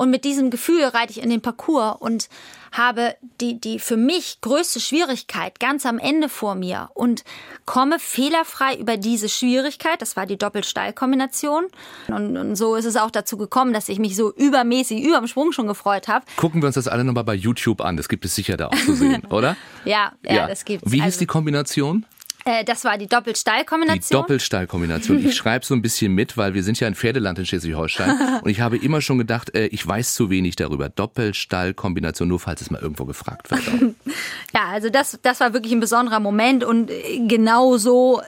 Und 0.00 0.08
mit 0.08 0.24
diesem 0.24 0.48
Gefühl 0.48 0.82
reite 0.84 1.12
ich 1.12 1.22
in 1.22 1.28
den 1.28 1.42
Parcours 1.42 2.00
und 2.00 2.30
habe 2.72 3.16
die, 3.38 3.60
die 3.60 3.78
für 3.78 3.98
mich 3.98 4.40
größte 4.40 4.80
Schwierigkeit 4.80 5.60
ganz 5.60 5.84
am 5.84 5.98
Ende 5.98 6.30
vor 6.30 6.54
mir 6.54 6.88
und 6.94 7.22
komme 7.66 7.98
fehlerfrei 7.98 8.76
über 8.76 8.96
diese 8.96 9.28
Schwierigkeit. 9.28 10.00
Das 10.00 10.16
war 10.16 10.24
die 10.24 10.38
Doppelsteilkombination. 10.38 11.66
Und, 12.08 12.38
und 12.38 12.56
so 12.56 12.76
ist 12.76 12.86
es 12.86 12.96
auch 12.96 13.10
dazu 13.10 13.36
gekommen, 13.36 13.74
dass 13.74 13.90
ich 13.90 13.98
mich 13.98 14.16
so 14.16 14.32
übermäßig 14.32 15.02
über 15.02 15.18
dem 15.18 15.26
Sprung 15.26 15.52
schon 15.52 15.66
gefreut 15.66 16.08
habe. 16.08 16.24
Gucken 16.36 16.62
wir 16.62 16.68
uns 16.68 16.76
das 16.76 16.88
alle 16.88 17.04
nochmal 17.04 17.24
bei 17.24 17.34
YouTube 17.34 17.82
an. 17.82 17.98
Das 17.98 18.08
gibt 18.08 18.24
es 18.24 18.34
sicher 18.34 18.56
da 18.56 18.68
auch 18.68 18.84
zu 18.86 18.94
sehen, 18.94 19.26
oder? 19.28 19.54
ja, 19.84 20.12
ja, 20.24 20.34
ja, 20.34 20.46
das 20.46 20.64
gibt's. 20.64 20.90
Wie 20.90 20.96
hieß 20.96 21.04
also, 21.04 21.18
die 21.18 21.26
Kombination? 21.26 22.06
Äh, 22.44 22.64
das 22.64 22.84
war 22.84 22.96
die 22.98 23.06
Doppelstallkombination. 23.06 24.16
Die 24.18 24.22
Doppelstallkombination. 24.22 25.24
Ich 25.24 25.34
schreibe 25.36 25.64
so 25.64 25.74
ein 25.74 25.82
bisschen 25.82 26.14
mit, 26.14 26.36
weil 26.36 26.54
wir 26.54 26.62
sind 26.62 26.80
ja 26.80 26.86
ein 26.86 26.94
Pferdeland 26.94 27.38
in 27.38 27.46
Schleswig-Holstein 27.46 28.40
und 28.42 28.50
ich 28.50 28.60
habe 28.60 28.76
immer 28.76 29.00
schon 29.00 29.18
gedacht, 29.18 29.54
äh, 29.54 29.66
ich 29.66 29.86
weiß 29.86 30.14
zu 30.14 30.30
wenig 30.30 30.56
darüber. 30.56 30.88
Doppelstallkombination, 30.88 32.28
nur 32.28 32.40
falls 32.40 32.60
es 32.60 32.70
mal 32.70 32.80
irgendwo 32.80 33.04
gefragt 33.04 33.50
wird. 33.50 33.62
ja, 34.54 34.66
also 34.68 34.90
das, 34.90 35.18
das 35.22 35.40
war 35.40 35.52
wirklich 35.52 35.72
ein 35.72 35.80
besonderer 35.80 36.20
Moment 36.20 36.64
und 36.64 36.90
äh, 36.90 37.20
genau 37.26 37.76
so 37.76 38.22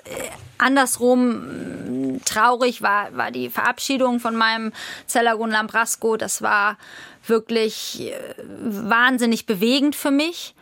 andersrum 0.58 2.20
traurig 2.24 2.82
war, 2.82 3.16
war 3.16 3.30
die 3.30 3.50
Verabschiedung 3.50 4.20
von 4.20 4.36
meinem 4.36 4.72
Zellagon 5.06 5.50
Lambrasco. 5.50 6.16
Das 6.16 6.40
war 6.40 6.78
wirklich 7.26 8.12
wahnsinnig 8.46 9.46
bewegend 9.46 9.96
für 9.96 10.12
mich. 10.12 10.54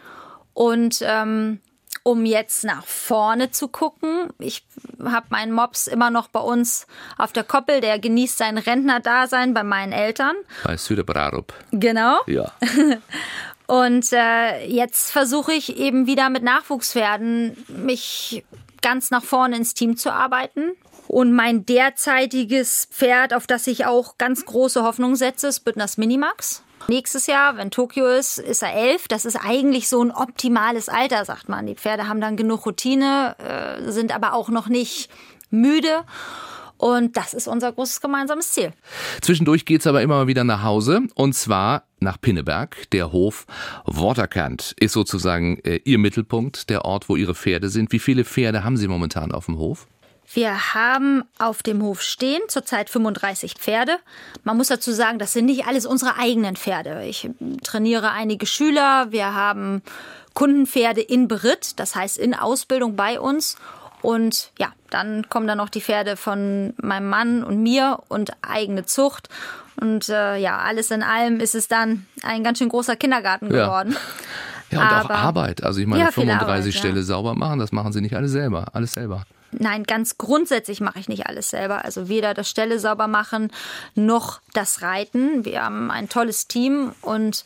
Und 0.54 1.02
ähm, 1.02 1.60
um 2.02 2.24
jetzt 2.24 2.64
nach 2.64 2.84
vorne 2.84 3.50
zu 3.50 3.68
gucken. 3.68 4.28
Ich 4.38 4.64
habe 5.04 5.26
meinen 5.30 5.52
Mops 5.52 5.86
immer 5.86 6.10
noch 6.10 6.28
bei 6.28 6.40
uns 6.40 6.86
auf 7.18 7.32
der 7.32 7.44
Koppel. 7.44 7.80
Der 7.80 7.98
genießt 7.98 8.38
sein 8.38 8.58
Rentnerdasein 8.58 9.54
bei 9.54 9.62
meinen 9.62 9.92
Eltern. 9.92 10.36
Bei 10.64 10.76
Süderbrarup. 10.76 11.52
Genau. 11.72 12.18
Ja. 12.26 12.52
Und 13.66 14.12
äh, 14.12 14.66
jetzt 14.66 15.12
versuche 15.12 15.52
ich 15.52 15.76
eben 15.76 16.06
wieder 16.06 16.28
mit 16.28 16.42
Nachwuchspferden 16.42 17.56
mich 17.68 18.44
ganz 18.82 19.10
nach 19.12 19.22
vorne 19.22 19.56
ins 19.56 19.74
Team 19.74 19.96
zu 19.96 20.12
arbeiten. 20.12 20.72
Und 21.06 21.32
mein 21.32 21.66
derzeitiges 21.66 22.88
Pferd, 22.90 23.34
auf 23.34 23.46
das 23.46 23.66
ich 23.66 23.86
auch 23.86 24.18
ganz 24.18 24.44
große 24.44 24.82
Hoffnung 24.82 25.16
setze, 25.16 25.48
ist 25.48 25.60
Büttners 25.60 25.98
Minimax. 25.98 26.62
Nächstes 26.90 27.28
Jahr, 27.28 27.56
wenn 27.56 27.70
Tokio 27.70 28.08
ist, 28.08 28.38
ist 28.38 28.64
er 28.64 28.74
elf. 28.74 29.06
Das 29.06 29.24
ist 29.24 29.36
eigentlich 29.36 29.88
so 29.88 30.02
ein 30.02 30.10
optimales 30.10 30.88
Alter, 30.88 31.24
sagt 31.24 31.48
man. 31.48 31.64
Die 31.64 31.76
Pferde 31.76 32.08
haben 32.08 32.20
dann 32.20 32.36
genug 32.36 32.66
Routine, 32.66 33.36
äh, 33.38 33.92
sind 33.92 34.12
aber 34.12 34.34
auch 34.34 34.48
noch 34.48 34.66
nicht 34.66 35.08
müde. 35.50 36.02
Und 36.78 37.16
das 37.16 37.32
ist 37.32 37.46
unser 37.46 37.70
großes 37.70 38.00
gemeinsames 38.00 38.50
Ziel. 38.50 38.72
Zwischendurch 39.20 39.66
geht's 39.66 39.86
aber 39.86 40.02
immer 40.02 40.16
mal 40.16 40.26
wieder 40.26 40.42
nach 40.42 40.64
Hause 40.64 41.02
und 41.14 41.34
zwar 41.34 41.84
nach 42.00 42.20
Pinneberg. 42.20 42.90
Der 42.90 43.12
Hof 43.12 43.46
Waterkant 43.84 44.74
ist 44.80 44.94
sozusagen 44.94 45.60
äh, 45.60 45.76
Ihr 45.84 45.98
Mittelpunkt, 45.98 46.70
der 46.70 46.84
Ort, 46.84 47.08
wo 47.08 47.14
Ihre 47.14 47.36
Pferde 47.36 47.68
sind. 47.68 47.92
Wie 47.92 48.00
viele 48.00 48.24
Pferde 48.24 48.64
haben 48.64 48.76
Sie 48.76 48.88
momentan 48.88 49.30
auf 49.30 49.46
dem 49.46 49.58
Hof? 49.58 49.86
Wir 50.32 50.74
haben 50.74 51.24
auf 51.38 51.62
dem 51.62 51.82
Hof 51.82 52.02
stehen 52.02 52.40
zurzeit 52.46 52.88
35 52.88 53.54
Pferde. 53.54 53.98
Man 54.44 54.56
muss 54.56 54.68
dazu 54.68 54.92
sagen, 54.92 55.18
das 55.18 55.32
sind 55.32 55.46
nicht 55.46 55.66
alles 55.66 55.86
unsere 55.86 56.18
eigenen 56.18 56.54
Pferde. 56.54 57.04
Ich 57.04 57.28
trainiere 57.64 58.12
einige 58.12 58.46
Schüler. 58.46 59.08
Wir 59.10 59.34
haben 59.34 59.82
Kundenpferde 60.34 61.00
in 61.00 61.26
Beritt, 61.26 61.80
das 61.80 61.96
heißt 61.96 62.16
in 62.16 62.34
Ausbildung 62.34 62.94
bei 62.94 63.18
uns. 63.18 63.56
Und 64.02 64.52
ja, 64.56 64.68
dann 64.88 65.28
kommen 65.28 65.48
dann 65.48 65.58
noch 65.58 65.68
die 65.68 65.80
Pferde 65.80 66.16
von 66.16 66.74
meinem 66.80 67.08
Mann 67.08 67.42
und 67.42 67.60
mir 67.60 67.98
und 68.08 68.30
eigene 68.40 68.86
Zucht. 68.86 69.28
Und 69.80 70.08
äh, 70.08 70.36
ja, 70.36 70.58
alles 70.58 70.92
in 70.92 71.02
allem 71.02 71.40
ist 71.40 71.56
es 71.56 71.66
dann 71.66 72.06
ein 72.22 72.44
ganz 72.44 72.58
schön 72.58 72.68
großer 72.68 72.94
Kindergarten 72.94 73.48
geworden. 73.48 73.96
Ja, 74.70 74.78
ja 74.78 74.80
und 74.80 74.94
Aber, 74.94 75.14
auch 75.14 75.18
Arbeit. 75.18 75.64
Also 75.64 75.80
ich 75.80 75.88
meine, 75.88 76.04
ja, 76.04 76.12
35 76.12 76.40
Arbeit, 76.40 76.74
Ställe 76.74 77.00
ja. 77.00 77.02
sauber 77.02 77.34
machen, 77.34 77.58
das 77.58 77.72
machen 77.72 77.92
sie 77.92 78.00
nicht 78.00 78.14
alle 78.14 78.28
selber, 78.28 78.66
alles 78.72 78.92
selber. 78.92 79.24
Nein, 79.52 79.84
ganz 79.84 80.18
grundsätzlich 80.18 80.80
mache 80.80 80.98
ich 80.98 81.08
nicht 81.08 81.26
alles 81.26 81.50
selber. 81.50 81.84
Also 81.84 82.08
weder 82.08 82.34
das 82.34 82.48
Ställe 82.48 82.78
sauber 82.78 83.08
machen 83.08 83.52
noch 83.94 84.40
das 84.52 84.82
Reiten. 84.82 85.44
Wir 85.44 85.64
haben 85.64 85.90
ein 85.90 86.08
tolles 86.08 86.46
Team 86.46 86.92
und 87.02 87.44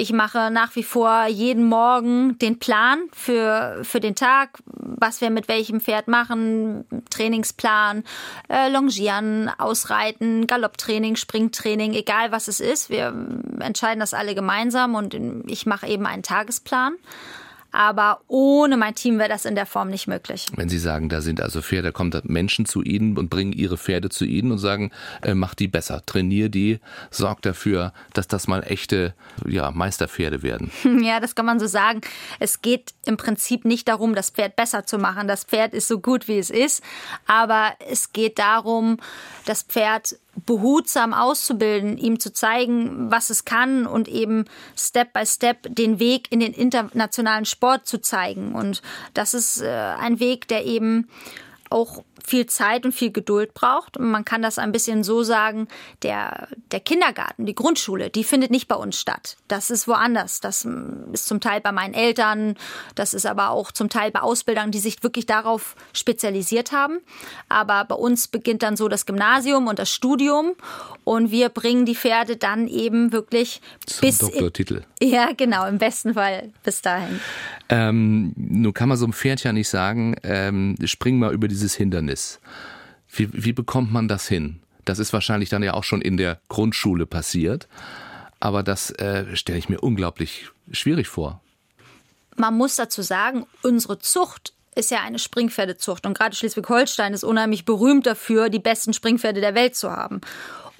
ich 0.00 0.14
mache 0.14 0.50
nach 0.50 0.76
wie 0.76 0.82
vor 0.82 1.26
jeden 1.26 1.64
Morgen 1.64 2.38
den 2.38 2.58
Plan 2.58 3.00
für, 3.12 3.80
für 3.82 4.00
den 4.00 4.14
Tag, 4.14 4.58
was 4.64 5.20
wir 5.20 5.28
mit 5.28 5.46
welchem 5.46 5.82
Pferd 5.82 6.08
machen, 6.08 6.86
Trainingsplan, 7.10 8.04
äh, 8.48 8.70
Longieren, 8.70 9.50
Ausreiten, 9.58 10.46
Galopptraining, 10.46 11.16
Springtraining, 11.16 11.92
egal 11.92 12.32
was 12.32 12.48
es 12.48 12.60
ist. 12.60 12.88
Wir 12.88 13.14
entscheiden 13.60 14.00
das 14.00 14.14
alle 14.14 14.34
gemeinsam 14.34 14.94
und 14.94 15.14
ich 15.46 15.66
mache 15.66 15.86
eben 15.86 16.06
einen 16.06 16.22
Tagesplan. 16.22 16.94
Aber 17.72 18.20
ohne 18.28 18.76
mein 18.76 18.94
Team 18.94 19.18
wäre 19.18 19.28
das 19.28 19.44
in 19.44 19.54
der 19.54 19.66
Form 19.66 19.88
nicht 19.88 20.06
möglich. 20.06 20.46
Wenn 20.56 20.68
Sie 20.68 20.78
sagen, 20.78 21.08
da 21.08 21.20
sind 21.20 21.40
also 21.40 21.62
Pferde, 21.62 21.88
da 21.88 21.92
kommen 21.92 22.10
Menschen 22.24 22.66
zu 22.66 22.82
Ihnen 22.82 23.16
und 23.16 23.30
bringen 23.30 23.52
ihre 23.52 23.76
Pferde 23.76 24.08
zu 24.08 24.24
Ihnen 24.24 24.52
und 24.52 24.58
sagen, 24.58 24.90
äh, 25.22 25.34
mach 25.34 25.54
die 25.54 25.68
besser, 25.68 26.02
trainier 26.04 26.48
die, 26.48 26.80
sorg 27.10 27.42
dafür, 27.42 27.92
dass 28.12 28.28
das 28.28 28.48
mal 28.48 28.62
echte 28.62 29.14
ja, 29.46 29.70
Meisterpferde 29.70 30.42
werden. 30.42 30.70
Ja, 31.00 31.18
das 31.18 31.34
kann 31.34 31.46
man 31.46 31.58
so 31.58 31.66
sagen. 31.66 32.02
Es 32.40 32.60
geht 32.60 32.92
im 33.06 33.16
Prinzip 33.16 33.64
nicht 33.64 33.88
darum, 33.88 34.14
das 34.14 34.30
Pferd 34.30 34.54
besser 34.54 34.84
zu 34.84 34.98
machen. 34.98 35.28
Das 35.28 35.44
Pferd 35.44 35.72
ist 35.72 35.88
so 35.88 35.98
gut, 35.98 36.28
wie 36.28 36.38
es 36.38 36.50
ist. 36.50 36.82
Aber 37.26 37.72
es 37.88 38.12
geht 38.12 38.38
darum, 38.38 38.98
das 39.46 39.62
Pferd 39.62 40.16
behutsam 40.46 41.12
auszubilden, 41.12 41.98
ihm 41.98 42.20
zu 42.20 42.32
zeigen, 42.32 43.10
was 43.10 43.30
es 43.30 43.44
kann 43.44 43.86
und 43.86 44.08
eben 44.08 44.44
Step 44.76 45.12
by 45.12 45.26
Step 45.26 45.66
den 45.68 45.98
Weg 45.98 46.30
in 46.30 46.40
den 46.40 46.52
internationalen 46.52 47.44
Sport 47.44 47.86
zu 47.86 48.00
zeigen. 48.00 48.54
Und 48.54 48.82
das 49.14 49.34
ist 49.34 49.60
äh, 49.60 49.68
ein 49.68 50.20
Weg, 50.20 50.48
der 50.48 50.64
eben 50.64 51.08
auch 51.68 52.02
viel 52.24 52.46
Zeit 52.46 52.84
und 52.84 52.92
viel 52.92 53.12
Geduld 53.12 53.54
braucht. 53.54 53.96
Und 53.96 54.10
man 54.10 54.24
kann 54.24 54.42
das 54.42 54.58
ein 54.58 54.72
bisschen 54.72 55.04
so 55.04 55.22
sagen, 55.22 55.68
der, 56.02 56.48
der 56.70 56.80
Kindergarten, 56.80 57.46
die 57.46 57.54
Grundschule, 57.54 58.10
die 58.10 58.24
findet 58.24 58.50
nicht 58.50 58.68
bei 58.68 58.76
uns 58.76 58.98
statt. 58.98 59.36
Das 59.48 59.70
ist 59.70 59.88
woanders. 59.88 60.40
Das 60.40 60.66
ist 61.12 61.26
zum 61.26 61.40
Teil 61.40 61.60
bei 61.60 61.72
meinen 61.72 61.94
Eltern, 61.94 62.56
das 62.94 63.14
ist 63.14 63.26
aber 63.26 63.50
auch 63.50 63.72
zum 63.72 63.88
Teil 63.88 64.10
bei 64.10 64.20
Ausbildern, 64.20 64.70
die 64.70 64.78
sich 64.78 65.02
wirklich 65.02 65.26
darauf 65.26 65.76
spezialisiert 65.92 66.72
haben. 66.72 66.98
Aber 67.48 67.84
bei 67.84 67.94
uns 67.94 68.28
beginnt 68.28 68.62
dann 68.62 68.76
so 68.76 68.88
das 68.88 69.06
Gymnasium 69.06 69.66
und 69.66 69.78
das 69.78 69.90
Studium 69.90 70.54
und 71.04 71.30
wir 71.30 71.48
bringen 71.48 71.86
die 71.86 71.94
Pferde 71.94 72.36
dann 72.36 72.68
eben 72.68 73.12
wirklich 73.12 73.60
Zum 73.86 74.00
bis 74.02 74.18
Doktortitel. 74.18 74.82
In, 75.00 75.10
ja, 75.10 75.30
genau, 75.36 75.66
im 75.66 75.78
besten 75.78 76.14
Fall 76.14 76.50
bis 76.62 76.82
dahin. 76.82 77.20
Ähm, 77.68 78.32
nun 78.36 78.74
kann 78.74 78.88
man 78.88 78.98
so 78.98 79.04
einem 79.04 79.12
Pferd 79.12 79.42
ja 79.44 79.52
nicht 79.52 79.68
sagen, 79.68 80.16
ähm, 80.22 80.76
spring 80.84 81.18
mal 81.18 81.32
über 81.32 81.48
dieses 81.48 81.74
Hindernis. 81.74 82.09
Wie, 83.10 83.28
wie 83.32 83.52
bekommt 83.52 83.92
man 83.92 84.08
das 84.08 84.28
hin? 84.28 84.60
Das 84.84 84.98
ist 84.98 85.12
wahrscheinlich 85.12 85.48
dann 85.48 85.62
ja 85.62 85.74
auch 85.74 85.84
schon 85.84 86.02
in 86.02 86.16
der 86.16 86.40
Grundschule 86.48 87.06
passiert. 87.06 87.68
Aber 88.40 88.62
das 88.62 88.90
äh, 88.92 89.36
stelle 89.36 89.58
ich 89.58 89.68
mir 89.68 89.80
unglaublich 89.80 90.48
schwierig 90.72 91.08
vor. 91.08 91.40
Man 92.36 92.56
muss 92.56 92.76
dazu 92.76 93.02
sagen, 93.02 93.46
unsere 93.62 93.98
Zucht 93.98 94.54
ist 94.74 94.90
ja 94.90 95.02
eine 95.02 95.18
Springpferdezucht 95.18 96.06
und 96.06 96.16
gerade 96.16 96.34
Schleswig-Holstein 96.34 97.12
ist 97.12 97.24
unheimlich 97.24 97.64
berühmt 97.64 98.06
dafür, 98.06 98.48
die 98.48 98.60
besten 98.60 98.92
Springpferde 98.92 99.40
der 99.40 99.54
Welt 99.54 99.76
zu 99.76 99.90
haben. 99.90 100.20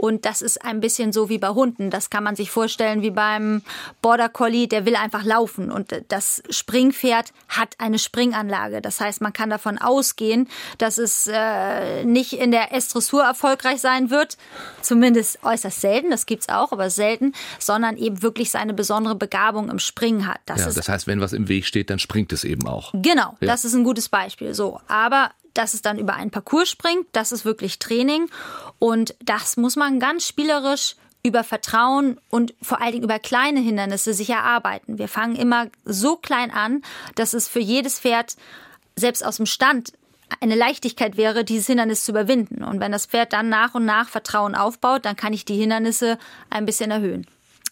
Und 0.00 0.25
das 0.25 0.40
ist 0.40 0.64
ein 0.64 0.80
bisschen 0.80 1.12
so 1.12 1.28
wie 1.28 1.37
bei 1.37 1.50
Hunden. 1.50 1.90
Das 1.90 2.09
kann 2.09 2.25
man 2.25 2.35
sich 2.35 2.50
vorstellen 2.50 3.02
wie 3.02 3.11
beim 3.11 3.61
Border 4.00 4.30
Collie, 4.30 4.66
der 4.66 4.87
will 4.87 4.97
einfach 4.97 5.25
laufen. 5.25 5.71
Und 5.71 5.95
das 6.09 6.42
Springpferd 6.49 7.35
hat 7.49 7.75
eine 7.76 7.99
Springanlage. 7.99 8.80
Das 8.80 8.99
heißt, 8.99 9.21
man 9.21 9.35
kann 9.35 9.50
davon 9.50 9.76
ausgehen, 9.76 10.49
dass 10.78 10.97
es 10.97 11.28
äh, 11.30 12.02
nicht 12.04 12.33
in 12.33 12.50
der 12.50 12.73
S-Dressur 12.73 13.23
erfolgreich 13.25 13.83
sein 13.83 14.09
wird. 14.09 14.38
Zumindest 14.80 15.45
äußerst 15.45 15.83
selten, 15.83 16.09
das 16.09 16.25
gibt's 16.25 16.49
auch, 16.49 16.73
aber 16.73 16.88
selten, 16.88 17.35
sondern 17.59 17.99
eben 17.99 18.23
wirklich 18.23 18.50
seine 18.50 18.73
besondere 18.73 19.16
Begabung 19.16 19.69
im 19.69 19.78
Springen 19.78 20.26
hat. 20.26 20.40
Das, 20.47 20.61
ja, 20.61 20.73
das 20.73 20.88
heißt, 20.88 21.09
wenn 21.09 21.21
was 21.21 21.35
im 21.35 21.49
Weg 21.49 21.66
steht, 21.66 21.90
dann 21.90 21.99
springt 21.99 22.33
es 22.33 22.45
eben 22.45 22.66
auch. 22.66 22.92
Genau, 22.95 23.37
ja. 23.40 23.49
das 23.49 23.66
ist 23.66 23.75
ein 23.75 23.85
gutes 23.85 24.09
Beispiel. 24.09 24.54
So, 24.54 24.80
aber 24.88 25.33
dass 25.61 25.75
es 25.75 25.83
dann 25.83 25.99
über 25.99 26.14
einen 26.14 26.31
Parcours 26.31 26.71
springt, 26.71 27.07
das 27.12 27.33
ist 27.33 27.45
wirklich 27.45 27.79
Training. 27.79 28.31
Und 28.79 29.14
das 29.23 29.59
muss 29.59 29.76
man 29.76 30.00
ganz 30.00 30.26
spielerisch 30.26 30.97
über 31.23 31.45
Vertrauen 31.45 32.19
und 32.31 32.55
vor 32.62 32.81
allen 32.81 32.93
Dingen 32.93 33.05
über 33.05 33.19
kleine 33.19 33.61
Hindernisse 33.61 34.14
sich 34.14 34.31
erarbeiten. 34.31 34.99
Wir 34.99 35.09
fangen 35.09 35.37
immer 35.37 35.67
so 35.85 36.17
klein 36.17 36.50
an, 36.50 36.83
dass 37.14 37.35
es 37.35 37.47
für 37.47 37.61
jedes 37.61 38.00
Pferd 38.00 38.37
selbst 38.97 39.23
aus 39.25 39.37
dem 39.37 39.45
Stand 39.45 39.93
eine 40.40 40.55
Leichtigkeit 40.55 41.19
wäre, 41.19 41.45
dieses 41.45 41.67
Hindernis 41.67 42.05
zu 42.05 42.12
überwinden. 42.12 42.64
Und 42.64 42.81
wenn 42.81 42.93
das 42.93 43.05
Pferd 43.05 43.35
dann 43.35 43.50
nach 43.50 43.75
und 43.75 43.85
nach 43.85 44.09
Vertrauen 44.09 44.55
aufbaut, 44.55 45.05
dann 45.05 45.17
kann 45.17 45.35
ich 45.35 45.45
die 45.45 45.57
Hindernisse 45.57 46.19
ein 46.49 46.64
bisschen 46.64 46.90
erhöhen. 46.90 47.26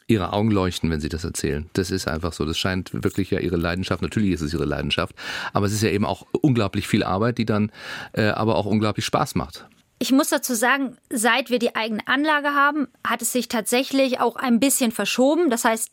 Ihre 0.09 0.33
Augen 0.33 0.51
leuchten, 0.51 0.91
wenn 0.91 1.01
Sie 1.01 1.11
das 1.11 1.25
erzählen. 1.25 1.69
Das 1.75 1.91
ist 1.91 2.09
einfach 2.09 2.33
so. 2.33 2.47
Das 2.47 2.59
scheint 2.59 2.91
wirklich 3.05 3.31
ja 3.31 3.41
Ihre 3.41 3.57
Leidenschaft. 3.57 4.03
Natürlich 4.03 4.33
ist 4.33 4.41
es 4.41 4.55
Ihre 4.55 4.65
Leidenschaft. 4.65 5.15
Aber 5.53 5.67
es 5.67 5.73
ist 5.73 5.83
ja 5.83 5.91
eben 5.91 6.07
auch 6.07 6.27
unglaublich 6.33 6.89
viel 6.89 7.05
Arbeit, 7.05 7.37
die 7.37 7.45
dann 7.45 7.71
äh, 8.15 8.29
aber 8.29 8.57
auch 8.57 8.65
unglaublich 8.65 9.05
Spaß 9.05 9.35
macht. 9.35 9.67
Ich 10.01 10.13
muss 10.13 10.29
dazu 10.29 10.55
sagen, 10.55 10.97
seit 11.11 11.51
wir 11.51 11.59
die 11.59 11.75
eigene 11.75 12.07
Anlage 12.07 12.55
haben, 12.55 12.87
hat 13.05 13.21
es 13.21 13.33
sich 13.33 13.49
tatsächlich 13.49 14.21
auch 14.21 14.37
ein 14.37 14.61
bisschen 14.61 14.93
verschoben. 14.93 15.51
Das 15.51 15.65
heißt, 15.65 15.91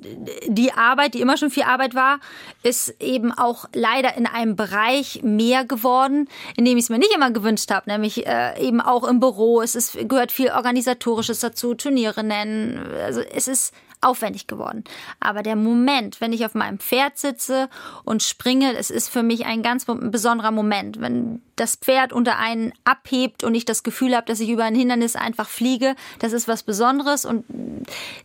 die 0.48 0.72
Arbeit, 0.74 1.16
die 1.16 1.22
immer 1.22 1.38
schon 1.38 1.50
viel 1.50 1.64
Arbeit 1.64 1.96
war, 1.96 2.20
ist 2.62 3.02
eben 3.02 3.32
auch 3.32 3.66
leider 3.74 4.16
in 4.16 4.28
einem 4.28 4.56
Bereich 4.56 5.24
mehr 5.24 5.66
geworden, 5.66 6.30
in 6.56 6.66
dem 6.66 6.78
ich 6.78 6.84
es 6.84 6.90
mir 6.90 7.00
nicht 7.00 7.16
immer 7.16 7.32
gewünscht 7.32 7.72
habe, 7.72 7.90
nämlich 7.90 8.28
äh, 8.28 8.62
eben 8.64 8.80
auch 8.80 9.08
im 9.08 9.20
Büro. 9.20 9.62
Es 9.62 9.74
ist, 9.74 9.98
gehört 10.08 10.32
viel 10.32 10.52
Organisatorisches 10.52 11.40
dazu, 11.40 11.74
Turniere 11.74 12.24
nennen. 12.24 12.80
Also 13.04 13.22
es 13.22 13.48
ist 13.48 13.74
aufwendig 14.02 14.48
geworden. 14.48 14.84
Aber 15.20 15.44
der 15.44 15.56
Moment, 15.56 16.22
wenn 16.22 16.34
ich 16.34 16.46
auf 16.46 16.56
meinem 16.56 16.80
Pferd 16.80 17.18
sitze 17.18 17.70
und 18.04 18.24
springe, 18.24 18.76
es 18.78 18.90
ist 18.90 19.10
für 19.10 19.24
mich 19.24 19.46
ein 19.46 19.64
ganz 19.64 19.86
besonderer 19.86 20.52
Moment. 20.52 21.00
Wenn 21.02 21.42
das 21.56 21.76
Pferd 21.76 22.12
unter 22.12 22.38
einen 22.38 22.74
abhebt 22.84 23.44
und 23.44 23.56
ich 23.56 23.66
das 23.66 23.84
Gefühl 23.84 24.16
habe, 24.16 24.26
dass 24.26 24.40
ich 24.40 24.50
über 24.50 24.64
ein 24.64 24.76
Hindernis 24.76 25.16
einfach 25.16 25.48
fliege, 25.48 25.96
das 26.20 26.34
ist 26.34 26.48
was 26.48 26.64
Besonderes 26.64 27.26
und 27.26 27.46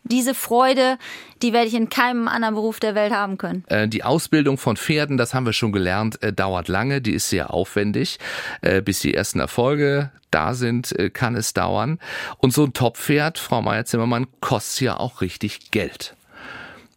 diese 0.02 0.34
Freude, 0.34 0.98
die 1.42 1.52
werde 1.52 1.68
ich 1.68 1.74
in 1.74 1.88
keinem 1.88 2.28
anderen 2.28 2.54
Beruf 2.54 2.80
der 2.80 2.94
Welt 2.94 3.12
haben 3.12 3.38
können. 3.38 3.64
Äh, 3.68 3.88
die 3.88 4.04
Ausbildung 4.04 4.58
von 4.58 4.76
Pferden, 4.76 5.16
das 5.16 5.34
haben 5.34 5.46
wir 5.46 5.52
schon 5.52 5.72
gelernt, 5.72 6.22
äh, 6.22 6.32
dauert 6.32 6.68
lange, 6.68 7.00
die 7.00 7.12
ist 7.12 7.28
sehr 7.28 7.52
aufwendig. 7.52 8.18
Äh, 8.62 8.82
bis 8.82 9.00
die 9.00 9.14
ersten 9.14 9.40
Erfolge 9.40 10.10
da 10.30 10.54
sind, 10.54 10.94
kann 11.12 11.36
es 11.36 11.52
dauern. 11.52 11.98
Und 12.38 12.52
so 12.52 12.64
ein 12.64 12.72
Top-Pferd, 12.72 13.38
Frau 13.38 13.62
Meier-Zimmermann, 13.62 14.26
kostet 14.40 14.80
ja 14.82 14.96
auch 14.98 15.20
richtig 15.20 15.70
Geld. 15.70 16.16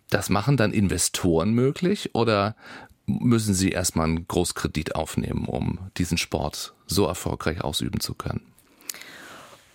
Das 0.10 0.30
machen 0.30 0.58
dann 0.58 0.74
Investoren 0.74 1.54
möglich 1.54 2.13
oder 2.13 2.56
müssen 3.06 3.54
Sie 3.54 3.70
erstmal 3.70 4.08
einen 4.08 4.28
Großkredit 4.28 4.96
aufnehmen, 4.96 5.46
um 5.46 5.80
diesen 5.98 6.18
Sport 6.18 6.74
so 6.86 7.06
erfolgreich 7.06 7.62
ausüben 7.62 8.00
zu 8.00 8.13
können? 8.13 8.46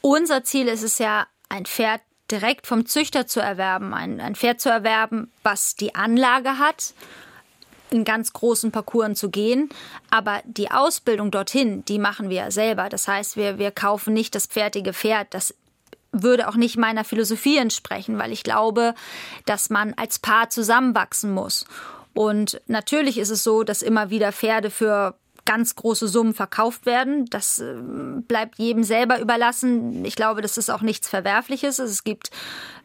Unser 0.01 0.45
Ziel 0.45 0.69
ist 0.69 0.83
es 0.83 0.99
ja, 0.99 1.27
ein 1.49 1.67
Pferd 1.67 2.03
direkt 2.31 2.67
vom 2.67 2.87
Züchter 2.87 3.27
zu 3.27 3.41
erwerben, 3.41 3.95
ein, 3.95 4.21
ein 4.21 4.35
Pferd 4.35 4.61
zu 4.61 4.69
erwerben, 4.69 5.31
was 5.43 5.75
die 5.75 5.95
Anlage 5.95 6.59
hat, 6.59 6.95
in 7.91 8.05
ganz 8.05 8.33
großen 8.33 8.71
Parcours 8.71 9.19
zu 9.19 9.31
gehen. 9.31 9.69
Aber 10.11 10.43
die 10.45 10.71
Ausbildung 10.71 11.31
dorthin, 11.31 11.85
die 11.85 11.99
machen 11.99 12.31
wir 12.31 12.51
selber. 12.51 12.89
Das 12.89 13.09
heißt, 13.09 13.37
wir, 13.37 13.59
wir 13.59 13.71
kaufen 13.71 14.15
nicht 14.15 14.35
das 14.35 14.47
fertige 14.47 14.93
Pferd. 14.93 15.29
Das 15.31 15.55
würde 16.13 16.49
auch 16.49 16.57
nicht 16.57 16.77
meiner 16.77 17.05
Philosophie 17.05 17.59
entsprechen, 17.59 18.19
weil 18.19 18.33
ich 18.33 18.43
glaube, 18.43 18.95
dass 19.45 19.71
man 19.71 19.95
als 19.95 20.19
Paar 20.19 20.51
zusammenwachsen 20.51 21.33
muss. 21.33 21.67
Und 22.15 22.61
natürlich 22.67 23.19
ist 23.19 23.31
es 23.31 23.45
so, 23.45 23.63
dass 23.63 23.83
immer 23.83 24.11
wieder 24.11 24.33
Pferde 24.33 24.71
für 24.71 25.15
ganz 25.49 25.77
große 25.77 26.09
Summen 26.09 26.35
verkauft 26.35 26.85
werden. 26.85 27.25
Das 27.31 27.59
äh, 27.59 27.75
bleibt 27.81 28.59
jedem 28.59 28.85
selber 28.85 29.19
überlassen. 29.19 30.05
Ich 30.05 30.15
glaube, 30.15 30.43
das 30.43 30.59
ist 30.59 30.69
auch 30.69 30.83
nichts 30.83 31.09
Verwerfliches. 31.09 31.79
Es 31.79 32.05
gibt 32.05 32.31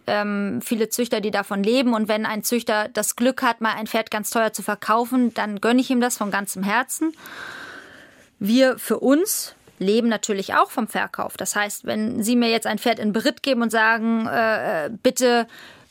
ähm, 0.08 0.62
viele 0.64 0.88
Züchter, 0.88 1.20
die 1.20 1.30
davon 1.30 1.62
leben. 1.62 1.94
Und 1.94 2.08
wenn 2.08 2.26
ein 2.26 2.42
Züchter 2.42 2.88
das 2.88 3.18
Glück 3.18 3.44
hat, 3.44 3.60
mal 3.60 3.74
ein 3.74 3.86
Pferd 3.86 4.12
ganz 4.12 4.30
teuer 4.30 4.54
zu 4.54 4.64
verkaufen, 4.64 5.34
dann 5.34 5.60
gönne 5.60 5.82
ich 5.82 5.90
ihm 5.90 6.00
das 6.00 6.16
von 6.16 6.32
ganzem 6.32 6.64
Herzen. 6.64 7.12
Wir 8.40 8.80
für 8.80 9.00
uns 9.00 9.56
leben 9.78 10.08
natürlich 10.08 10.54
auch 10.54 10.72
vom 10.72 10.88
Verkauf. 10.88 11.36
Das 11.36 11.58
heißt, 11.58 11.84
wenn 11.84 12.24
Sie 12.24 12.38
mir 12.38 12.50
jetzt 12.50 12.66
ein 12.66 12.80
Pferd 12.80 12.98
in 12.98 13.12
Beritt 13.12 13.44
geben 13.44 13.62
und 13.62 13.72
sagen, 13.72 14.26
äh, 14.28 14.90
bitte 15.04 15.48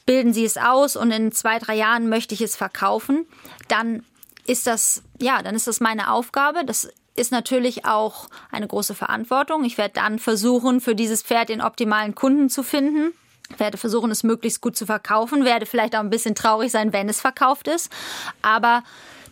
bilden 0.06 0.32
Sie 0.32 0.46
es 0.46 0.56
aus 0.56 0.96
und 0.96 1.10
in 1.10 1.32
zwei, 1.32 1.58
drei 1.58 1.76
Jahren 1.76 2.08
möchte 2.08 2.34
ich 2.34 2.40
es 2.40 2.56
verkaufen, 2.56 3.26
dann 3.68 4.04
ist 4.46 4.66
das, 4.66 5.02
ja, 5.20 5.42
dann 5.42 5.54
ist 5.54 5.66
das 5.66 5.80
meine 5.80 6.10
Aufgabe. 6.12 6.64
Das 6.64 6.88
ist 7.14 7.32
natürlich 7.32 7.84
auch 7.84 8.28
eine 8.50 8.66
große 8.66 8.94
Verantwortung. 8.94 9.64
Ich 9.64 9.78
werde 9.78 9.94
dann 9.94 10.18
versuchen, 10.18 10.80
für 10.80 10.94
dieses 10.94 11.22
Pferd 11.22 11.48
den 11.48 11.60
optimalen 11.60 12.14
Kunden 12.14 12.48
zu 12.48 12.62
finden. 12.62 13.12
Werde 13.58 13.76
versuchen, 13.76 14.10
es 14.10 14.22
möglichst 14.22 14.60
gut 14.60 14.76
zu 14.76 14.86
verkaufen. 14.86 15.44
Werde 15.44 15.66
vielleicht 15.66 15.94
auch 15.94 16.00
ein 16.00 16.10
bisschen 16.10 16.34
traurig 16.34 16.70
sein, 16.72 16.92
wenn 16.92 17.08
es 17.08 17.20
verkauft 17.20 17.68
ist. 17.68 17.90
Aber 18.40 18.82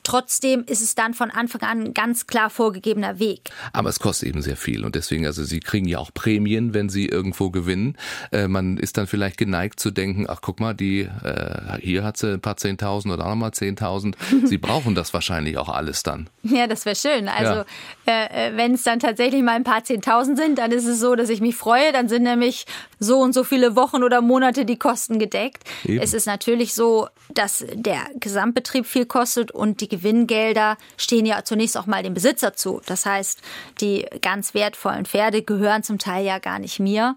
Trotzdem 0.03 0.65
ist 0.67 0.83
es 0.83 0.95
dann 0.95 1.15
von 1.15 1.31
Anfang 1.31 1.63
an 1.63 1.81
ein 1.81 1.95
ganz 1.95 2.27
klar 2.27 2.51
vorgegebener 2.51 3.19
Weg. 3.19 3.51
Aber 3.73 3.89
es 3.89 4.01
kostet 4.01 4.29
eben 4.29 4.43
sehr 4.43 4.57
viel 4.57 4.85
und 4.85 4.95
deswegen, 4.95 5.27
also 5.27 5.45
Sie 5.45 5.61
kriegen 5.61 5.87
ja 5.87 5.99
auch 5.99 6.13
Prämien, 6.13 6.75
wenn 6.75 6.89
Sie 6.89 7.07
irgendwo 7.07 7.51
gewinnen. 7.51 7.97
Äh, 8.33 8.49
man 8.49 8.77
ist 8.77 8.97
dann 8.97 9.07
vielleicht 9.07 9.37
geneigt 9.37 9.81
zu 9.81 9.91
denken, 9.91 10.27
ach 10.29 10.41
guck 10.43 10.61
mal, 10.61 10.75
die 10.75 11.01
äh, 11.01 11.79
hier 11.81 12.05
hat 12.05 12.17
sie 12.17 12.33
ein 12.33 12.41
paar 12.41 12.57
Zehntausend 12.57 13.13
oder 13.13 13.25
auch 13.25 13.31
nochmal 13.31 13.53
Zehntausend. 13.53 14.17
Sie 14.45 14.59
brauchen 14.59 14.95
das 14.95 15.13
wahrscheinlich 15.13 15.59
auch 15.59 15.69
alles 15.69 16.03
dann. 16.03 16.29
Ja, 16.43 16.67
das 16.67 16.85
wäre 16.85 16.97
schön. 16.97 17.29
Also 17.29 17.53
ja. 17.53 17.65
äh, 18.07 18.49
äh 18.49 18.57
wenn 18.57 18.75
es 18.75 18.83
dann 18.83 19.01
tatsächlich 19.01 19.43
mal 19.43 19.57
ein 19.57 19.65
paar 19.65 19.85
Zehntausend 19.85 20.39
sind, 20.39 20.59
dann 20.59 20.73
ist 20.73 20.87
es 20.87 21.01
so, 21.01 21.15
dass 21.15 21.29
ich 21.29 21.41
mich 21.41 21.57
freue. 21.57 21.93
Dann 21.93 22.09
sind 22.09 22.23
nämlich 22.23 22.67
so 22.99 23.19
und 23.19 23.33
so 23.33 23.45
viele 23.45 23.77
Wochen 23.77 24.03
oder 24.03 24.21
Monate 24.21 24.65
die 24.65 24.79
Kosten 24.79 25.19
gedeckt. 25.19 25.65
Eben. 25.85 26.01
Es 26.01 26.15
ist 26.15 26.27
natürlich 26.27 26.75
so, 26.75 27.09
dass 27.29 27.65
der 27.73 28.01
Gesamtbetrieb 28.19 28.87
viel 28.87 29.07
kostet 29.07 29.51
und 29.51 29.81
die 29.81 29.89
Gewinngelder 29.91 30.79
stehen 30.97 31.27
ja 31.27 31.45
zunächst 31.45 31.77
auch 31.77 31.87
mal 31.87 32.03
dem 32.03 32.15
Besitzer 32.15 32.55
zu. 32.55 32.81
Das 32.87 33.05
heißt, 33.05 33.43
die 33.81 34.07
ganz 34.23 34.55
wertvollen 34.55 35.05
Pferde 35.05 35.43
gehören 35.43 35.83
zum 35.83 35.99
Teil 35.99 36.25
ja 36.25 36.39
gar 36.39 36.59
nicht 36.59 36.81
mir. 36.81 37.17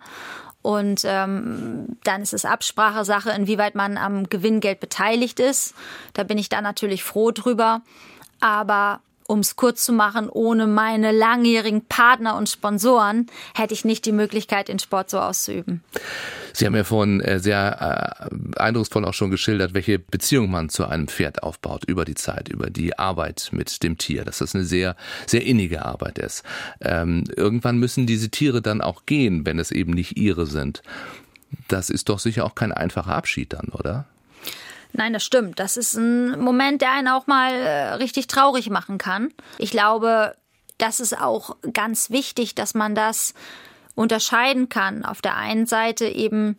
Und 0.62 1.01
ähm, 1.06 1.98
dann 2.03 2.22
ist 2.22 2.34
es 2.34 2.46
Absprachesache, 2.46 3.32
inwieweit 3.32 3.75
man 3.75 3.98
am 3.98 4.30
Gewinngeld 4.30 4.80
beteiligt 4.80 5.39
ist. 5.39 5.75
Da 6.13 6.24
bin 6.24 6.38
ich 6.38 6.50
dann 6.50 6.63
natürlich 6.63 7.03
froh 7.03 7.32
drüber. 7.32 7.82
Aber 8.39 9.01
um 9.27 9.39
es 9.39 9.56
kurz 9.56 9.86
zu 9.86 9.94
machen, 9.94 10.30
ohne 10.30 10.68
meine 10.68 11.12
langjährigen 11.12 11.86
Partner 11.86 12.36
und 12.38 12.50
Sponsoren 12.50 13.27
hätte 13.56 13.74
ich 13.74 13.86
nicht 13.86 14.06
die 14.06 14.12
Möglichkeit, 14.12 14.68
den 14.68 14.80
Sport 14.80 15.10
so 15.10 15.20
auszuüben. 15.20 15.84
Sie 16.56 16.68
haben 16.68 16.75
ja 16.75 16.84
vorhin 16.84 17.20
äh, 17.22 17.39
sehr 17.39 18.30
äh, 18.30 18.60
eindrucksvoll 18.60 19.06
auch 19.06 19.13
schon 19.13 19.32
geschildert, 19.32 19.74
welche 19.74 19.98
Beziehung 19.98 20.51
man 20.51 20.70
zu 20.70 20.86
einem 20.86 21.08
Pferd 21.08 21.42
aufbaut 21.42 21.84
über 21.86 22.06
die 22.06 22.13
Zeit, 22.13 22.48
über 22.48 22.70
die 22.70 22.98
Arbeit 22.98 23.50
mit 23.51 23.82
dem 23.82 23.98
Tier, 23.98 24.24
dass 24.24 24.38
das 24.38 24.53
eine 24.53 24.63
sehr, 24.63 24.96
sehr 25.25 25.44
innige 25.44 25.84
Arbeit 25.84 26.20
ist. 26.20 26.44
Ähm, 26.80 27.24
irgendwann 27.36 27.80
müssen 27.80 28.06
diese 28.06 28.30
Tiere 28.30 28.62
dann 28.62 28.82
auch 28.82 29.08
gehen, 29.08 29.46
wenn 29.48 29.58
es 29.58 29.72
eben 29.72 29.94
nicht 29.94 30.18
ihre 30.18 30.46
sind. 30.46 30.84
Das 31.68 31.89
ist 31.89 32.10
doch 32.10 32.20
sicher 32.20 32.46
auch 32.46 32.56
kein 32.56 32.72
einfacher 32.72 33.15
Abschied 33.15 33.53
dann, 33.53 33.70
oder? 33.70 34.06
Nein, 34.94 35.14
das 35.14 35.24
stimmt. 35.24 35.60
Das 35.60 35.76
ist 35.76 35.96
ein 35.96 36.40
Moment, 36.40 36.82
der 36.82 36.92
einen 36.92 37.08
auch 37.08 37.28
mal 37.28 37.52
äh, 37.52 37.94
richtig 37.96 38.28
traurig 38.28 38.70
machen 38.70 39.00
kann. 39.00 39.34
Ich 39.58 39.72
glaube, 39.72 40.36
das 40.78 41.00
ist 41.00 41.20
auch 41.20 41.58
ganz 41.74 42.12
wichtig, 42.12 42.56
dass 42.56 42.76
man 42.76 42.94
das 42.94 43.34
unterscheiden 43.96 44.70
kann. 44.70 45.04
Auf 45.04 45.22
der 45.22 45.36
einen 45.36 45.65
Seite 45.65 46.06
eben 46.06 46.58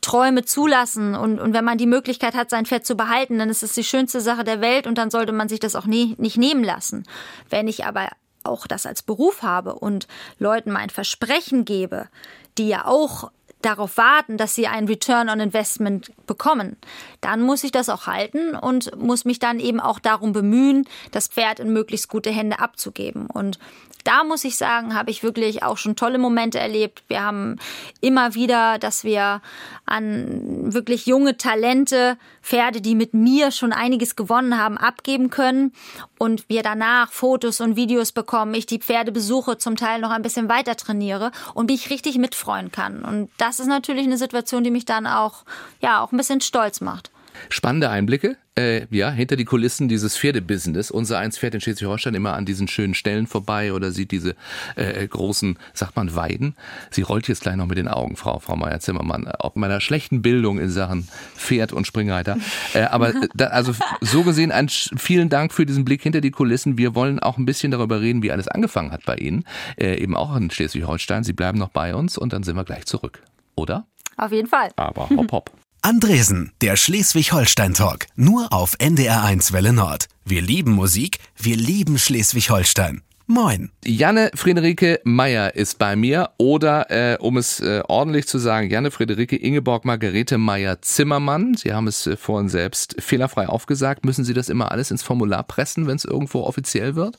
Träume 0.00 0.44
zulassen 0.44 1.14
und, 1.14 1.40
und 1.40 1.54
wenn 1.54 1.64
man 1.64 1.78
die 1.78 1.86
Möglichkeit 1.86 2.34
hat, 2.34 2.50
sein 2.50 2.66
Pferd 2.66 2.86
zu 2.86 2.96
behalten, 2.96 3.38
dann 3.38 3.50
ist 3.50 3.62
es 3.62 3.74
die 3.74 3.84
schönste 3.84 4.20
Sache 4.20 4.44
der 4.44 4.60
Welt 4.60 4.86
und 4.86 4.96
dann 4.96 5.10
sollte 5.10 5.32
man 5.32 5.48
sich 5.48 5.60
das 5.60 5.74
auch 5.74 5.86
nie, 5.86 6.14
nicht 6.18 6.36
nehmen 6.36 6.62
lassen. 6.62 7.04
Wenn 7.50 7.66
ich 7.66 7.84
aber 7.84 8.08
auch 8.44 8.66
das 8.66 8.86
als 8.86 9.02
Beruf 9.02 9.42
habe 9.42 9.74
und 9.74 10.06
Leuten 10.38 10.70
mein 10.70 10.90
Versprechen 10.90 11.64
gebe, 11.64 12.08
die 12.56 12.68
ja 12.68 12.86
auch 12.86 13.30
darauf 13.62 13.96
warten, 13.96 14.36
dass 14.36 14.54
sie 14.54 14.66
ein 14.66 14.86
Return 14.86 15.28
on 15.28 15.40
Investment 15.40 16.12
bekommen, 16.26 16.76
dann 17.20 17.42
muss 17.42 17.64
ich 17.64 17.72
das 17.72 17.88
auch 17.88 18.06
halten 18.06 18.54
und 18.54 18.96
muss 18.96 19.24
mich 19.24 19.38
dann 19.38 19.58
eben 19.60 19.80
auch 19.80 19.98
darum 19.98 20.32
bemühen, 20.32 20.86
das 21.10 21.28
Pferd 21.28 21.60
in 21.60 21.72
möglichst 21.72 22.08
gute 22.08 22.30
Hände 22.30 22.60
abzugeben. 22.60 23.26
Und 23.26 23.58
da 24.04 24.24
muss 24.24 24.44
ich 24.44 24.56
sagen, 24.56 24.94
habe 24.94 25.10
ich 25.10 25.22
wirklich 25.22 25.62
auch 25.62 25.76
schon 25.76 25.96
tolle 25.96 26.18
Momente 26.18 26.58
erlebt. 26.58 27.02
Wir 27.08 27.22
haben 27.22 27.56
immer 28.00 28.34
wieder, 28.34 28.78
dass 28.78 29.04
wir 29.04 29.42
an 29.84 30.72
wirklich 30.72 31.04
junge 31.04 31.36
Talente, 31.36 32.16
Pferde, 32.40 32.80
die 32.80 32.94
mit 32.94 33.12
mir 33.12 33.50
schon 33.50 33.72
einiges 33.72 34.16
gewonnen 34.16 34.58
haben, 34.58 34.78
abgeben 34.78 35.28
können 35.28 35.72
und 36.18 36.48
wir 36.48 36.62
danach 36.62 37.12
Fotos 37.12 37.60
und 37.60 37.76
Videos 37.76 38.12
bekommen, 38.12 38.54
ich 38.54 38.64
die 38.64 38.78
Pferde 38.78 39.12
besuche, 39.12 39.58
zum 39.58 39.76
Teil 39.76 40.00
noch 40.00 40.10
ein 40.10 40.22
bisschen 40.22 40.48
weiter 40.48 40.76
trainiere 40.76 41.30
und 41.52 41.70
mich 41.70 41.90
richtig 41.90 42.16
mitfreuen 42.16 42.72
kann. 42.72 43.04
Und 43.04 43.30
das 43.36 43.47
ist 43.48 43.66
natürlich 43.66 44.04
eine 44.04 44.18
Situation, 44.18 44.64
die 44.64 44.70
mich 44.70 44.84
dann 44.84 45.06
auch, 45.06 45.44
ja, 45.80 46.02
auch 46.02 46.12
ein 46.12 46.16
bisschen 46.16 46.40
stolz 46.40 46.80
macht. 46.80 47.10
Spannende 47.48 47.88
Einblicke, 47.88 48.36
äh, 48.58 48.86
ja, 48.90 49.10
hinter 49.10 49.36
die 49.36 49.44
Kulissen 49.44 49.88
dieses 49.88 50.18
Pferdebusiness. 50.18 50.90
Unser 50.90 51.18
eins 51.18 51.38
fährt 51.38 51.54
in 51.54 51.60
Schleswig-Holstein 51.60 52.14
immer 52.14 52.34
an 52.34 52.44
diesen 52.44 52.68
schönen 52.68 52.94
Stellen 52.94 53.26
vorbei 53.26 53.72
oder 53.72 53.90
sieht 53.90 54.10
diese 54.10 54.34
äh, 54.76 55.06
großen, 55.06 55.58
sagt 55.72 55.96
man, 55.96 56.14
Weiden. 56.14 56.56
Sie 56.90 57.02
rollt 57.02 57.28
jetzt 57.28 57.42
gleich 57.42 57.56
noch 57.56 57.66
mit 57.66 57.78
den 57.78 57.88
Augen, 57.88 58.16
Frau, 58.16 58.38
Frau 58.38 58.56
Meier-Zimmermann, 58.56 59.30
ob 59.38 59.56
meiner 59.56 59.80
schlechten 59.80 60.20
Bildung 60.20 60.58
in 60.58 60.70
Sachen 60.70 61.08
Pferd 61.36 61.72
und 61.72 61.86
Springreiter. 61.86 62.36
Äh, 62.74 62.82
aber 62.82 63.14
da, 63.34 63.46
also 63.46 63.72
so 64.00 64.24
gesehen, 64.24 64.52
ein, 64.52 64.68
vielen 64.68 65.28
Dank 65.28 65.52
für 65.52 65.64
diesen 65.64 65.84
Blick 65.84 66.02
hinter 66.02 66.20
die 66.20 66.30
Kulissen. 66.30 66.76
Wir 66.76 66.94
wollen 66.94 67.20
auch 67.20 67.38
ein 67.38 67.46
bisschen 67.46 67.70
darüber 67.70 68.00
reden, 68.00 68.22
wie 68.22 68.32
alles 68.32 68.48
angefangen 68.48 68.92
hat 68.92 69.04
bei 69.06 69.16
Ihnen, 69.16 69.44
äh, 69.76 69.96
eben 69.96 70.16
auch 70.16 70.34
in 70.36 70.50
Schleswig-Holstein. 70.50 71.24
Sie 71.24 71.32
bleiben 71.32 71.58
noch 71.58 71.70
bei 71.70 71.94
uns 71.94 72.18
und 72.18 72.32
dann 72.32 72.42
sind 72.42 72.56
wir 72.56 72.64
gleich 72.64 72.84
zurück, 72.86 73.22
oder? 73.58 73.86
Auf 74.16 74.32
jeden 74.32 74.48
Fall. 74.48 74.70
Aber 74.76 75.08
hopp, 75.10 75.32
hopp. 75.32 75.50
Andresen, 75.82 76.52
der 76.60 76.76
Schleswig-Holstein-Talk. 76.76 78.06
Nur 78.16 78.52
auf 78.52 78.74
NDR1 78.78 79.52
Welle 79.52 79.72
Nord. 79.72 80.08
Wir 80.24 80.42
lieben 80.42 80.72
Musik, 80.72 81.18
wir 81.36 81.56
lieben 81.56 81.98
Schleswig-Holstein. 81.98 83.02
Moin. 83.30 83.70
Janne 83.84 84.30
Friederike 84.34 85.00
Meyer 85.04 85.54
ist 85.54 85.78
bei 85.78 85.96
mir 85.96 86.30
oder, 86.38 86.90
äh, 86.90 87.18
um 87.20 87.36
es 87.36 87.60
äh, 87.60 87.82
ordentlich 87.86 88.26
zu 88.26 88.38
sagen, 88.38 88.70
Janne 88.70 88.90
Friederike 88.90 89.36
Ingeborg 89.36 89.84
Margarete 89.84 90.38
Meyer 90.38 90.80
Zimmermann. 90.80 91.54
Sie 91.54 91.74
haben 91.74 91.86
es 91.86 92.06
äh, 92.06 92.16
vorhin 92.16 92.48
selbst 92.48 92.96
fehlerfrei 92.98 93.46
aufgesagt. 93.46 94.06
Müssen 94.06 94.24
Sie 94.24 94.32
das 94.32 94.48
immer 94.48 94.72
alles 94.72 94.90
ins 94.90 95.02
Formular 95.02 95.42
pressen, 95.42 95.86
wenn 95.86 95.96
es 95.96 96.06
irgendwo 96.06 96.40
offiziell 96.40 96.94
wird? 96.94 97.18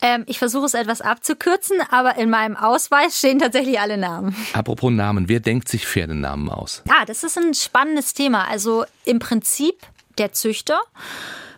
Ähm, 0.00 0.24
ich 0.26 0.38
versuche 0.38 0.66
es 0.66 0.74
etwas 0.74 1.00
abzukürzen, 1.00 1.80
aber 1.90 2.16
in 2.16 2.30
meinem 2.30 2.56
Ausweis 2.56 3.18
stehen 3.18 3.38
tatsächlich 3.38 3.80
alle 3.80 3.96
Namen. 3.96 4.34
Apropos 4.52 4.92
Namen, 4.92 5.28
wer 5.28 5.40
denkt 5.40 5.68
sich 5.68 5.86
Pferdenamen 5.86 6.48
aus? 6.48 6.82
Ja, 6.86 7.04
das 7.04 7.24
ist 7.24 7.36
ein 7.36 7.54
spannendes 7.54 8.14
Thema. 8.14 8.48
Also 8.48 8.84
im 9.04 9.18
Prinzip 9.18 9.76
der 10.18 10.32
Züchter. 10.32 10.80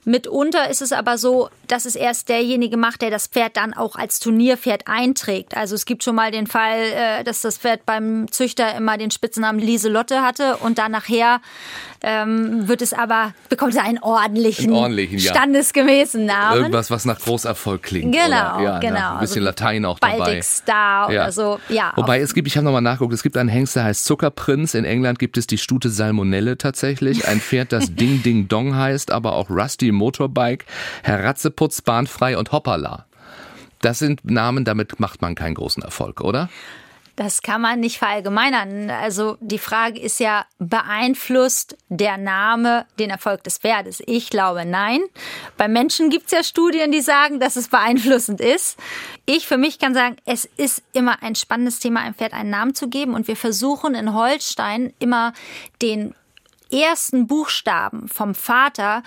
Mitunter 0.04 0.70
ist 0.70 0.80
es 0.80 0.92
aber 0.92 1.18
so, 1.18 1.50
dass 1.68 1.84
es 1.84 1.94
erst 1.94 2.30
derjenige 2.30 2.76
macht, 2.76 3.02
der 3.02 3.10
das 3.10 3.26
Pferd 3.26 3.56
dann 3.56 3.74
auch 3.74 3.96
als 3.96 4.18
Turnierpferd 4.18 4.88
einträgt. 4.88 5.56
Also 5.56 5.74
es 5.74 5.84
gibt 5.84 6.02
schon 6.02 6.14
mal 6.14 6.30
den 6.30 6.46
Fall, 6.46 6.80
äh, 6.80 7.24
dass 7.24 7.42
das 7.42 7.58
Pferd 7.58 7.84
beim 7.84 8.30
Züchter 8.30 8.74
immer 8.74 8.96
den 8.96 9.10
Spitznamen 9.10 9.60
Lieselotte 9.60 10.22
hatte 10.22 10.56
und 10.58 10.78
dann 10.78 10.92
nachher 10.92 11.40
ähm, 12.02 12.66
wird 12.68 12.82
es 12.82 12.92
aber, 12.92 13.34
bekommt 13.48 13.74
es 13.74 13.78
einen 13.78 13.98
ordentlichen, 13.98 14.72
ordentlichen 14.72 15.18
ja. 15.18 15.32
standesgemäßen 15.32 16.24
Namen. 16.24 16.58
Irgendwas, 16.58 16.90
was 16.90 17.04
nach 17.04 17.18
Großerfolg 17.18 17.82
klingt. 17.82 18.12
Genau, 18.12 18.60
ja, 18.60 18.78
genau. 18.78 19.14
Ein 19.14 19.20
bisschen 19.20 19.46
also 19.46 19.50
Latein 19.50 19.84
auch 19.84 19.98
dabei. 19.98 20.18
Baltic 20.18 20.44
Star 20.44 21.12
ja. 21.12 21.22
oder 21.22 21.32
so, 21.32 21.60
ja. 21.68 21.92
Wobei 21.96 22.20
es 22.20 22.34
gibt, 22.34 22.48
ich 22.48 22.56
habe 22.56 22.64
nochmal 22.64 22.82
nachgeguckt, 22.82 23.12
es 23.12 23.22
gibt 23.22 23.36
einen 23.36 23.48
Hengst, 23.48 23.76
der 23.76 23.84
heißt 23.84 24.04
Zuckerprinz. 24.04 24.74
In 24.74 24.84
England 24.84 25.18
gibt 25.18 25.36
es 25.36 25.46
die 25.46 25.58
Stute 25.58 25.90
Salmonelle 25.90 26.56
tatsächlich. 26.56 27.28
Ein 27.28 27.40
Pferd, 27.40 27.72
das 27.72 27.94
Ding 27.94 28.22
Ding 28.22 28.48
Dong 28.48 28.74
heißt, 28.76 29.10
aber 29.10 29.34
auch 29.34 29.50
Rusty 29.50 29.92
Motorbike, 29.92 30.64
Herr 31.02 31.24
Ratzeputz, 31.24 31.82
Bahnfrei 31.82 32.38
und 32.38 32.52
Hoppala. 32.52 33.06
Das 33.82 33.98
sind 33.98 34.24
Namen, 34.24 34.64
damit 34.64 35.00
macht 35.00 35.22
man 35.22 35.34
keinen 35.34 35.54
großen 35.54 35.82
Erfolg, 35.82 36.20
oder? 36.20 36.50
Das 37.20 37.42
kann 37.42 37.60
man 37.60 37.80
nicht 37.80 37.98
verallgemeinern. 37.98 38.88
Also 38.88 39.36
die 39.42 39.58
Frage 39.58 40.00
ist 40.00 40.20
ja, 40.20 40.46
beeinflusst 40.58 41.76
der 41.90 42.16
Name 42.16 42.86
den 42.98 43.10
Erfolg 43.10 43.44
des 43.44 43.58
Pferdes? 43.58 44.02
Ich 44.06 44.30
glaube 44.30 44.64
nein. 44.64 45.02
Bei 45.58 45.68
Menschen 45.68 46.08
gibt 46.08 46.24
es 46.28 46.32
ja 46.32 46.42
Studien, 46.42 46.90
die 46.92 47.02
sagen, 47.02 47.38
dass 47.38 47.56
es 47.56 47.68
beeinflussend 47.68 48.40
ist. 48.40 48.78
Ich 49.26 49.46
für 49.46 49.58
mich 49.58 49.78
kann 49.78 49.92
sagen, 49.92 50.16
es 50.24 50.46
ist 50.56 50.82
immer 50.94 51.22
ein 51.22 51.34
spannendes 51.34 51.78
Thema, 51.78 52.00
einem 52.00 52.14
Pferd 52.14 52.32
einen 52.32 52.48
Namen 52.48 52.74
zu 52.74 52.88
geben. 52.88 53.12
Und 53.12 53.28
wir 53.28 53.36
versuchen 53.36 53.94
in 53.94 54.14
Holstein 54.14 54.94
immer 54.98 55.34
den 55.82 56.14
ersten 56.72 57.26
Buchstaben 57.26 58.08
vom 58.08 58.34
Vater 58.34 59.02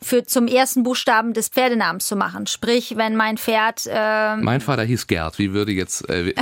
für 0.00 0.24
zum 0.24 0.46
ersten 0.46 0.82
Buchstaben 0.82 1.32
des 1.32 1.48
Pferdenamens 1.48 2.06
zu 2.06 2.16
machen. 2.16 2.46
Sprich, 2.46 2.96
wenn 2.96 3.16
mein 3.16 3.36
Pferd. 3.36 3.86
Äh, 3.86 4.36
mein 4.36 4.60
Vater 4.60 4.84
hieß 4.84 5.06
Gerd. 5.06 5.38
Wie 5.38 5.52
würde 5.52 5.72
jetzt 5.72 6.08
äh, 6.08 6.34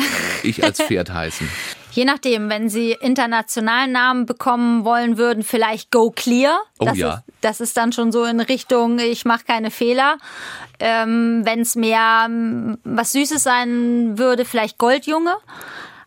ich 0.43 0.63
als 0.63 0.81
Pferd 0.81 1.13
heißen? 1.13 1.49
Je 1.93 2.05
nachdem, 2.05 2.51
wenn 2.51 2.69
Sie 2.69 2.93
internationalen 2.93 3.93
Namen 3.93 4.27
bekommen 4.27 4.85
wollen 4.85 5.17
würden, 5.17 5.43
vielleicht 5.43 5.91
Go 5.91 6.11
Clear. 6.11 6.61
Oh 6.79 6.85
das 6.85 6.99
ja. 6.99 7.15
Ist, 7.15 7.23
das 7.41 7.61
ist 7.61 7.77
dann 7.79 7.93
schon 7.93 8.13
so 8.13 8.25
in 8.25 8.41
Richtung, 8.41 8.99
ich 8.99 9.25
mache 9.25 9.45
keine 9.45 9.71
Fehler. 9.71 10.19
Ähm, 10.79 11.41
wenn 11.45 11.61
es 11.61 11.75
mehr 11.75 12.27
ähm, 12.27 12.77
was 12.85 13.13
Süßes 13.13 13.43
sein 13.43 14.19
würde, 14.19 14.45
vielleicht 14.45 14.77
Goldjunge. 14.77 15.35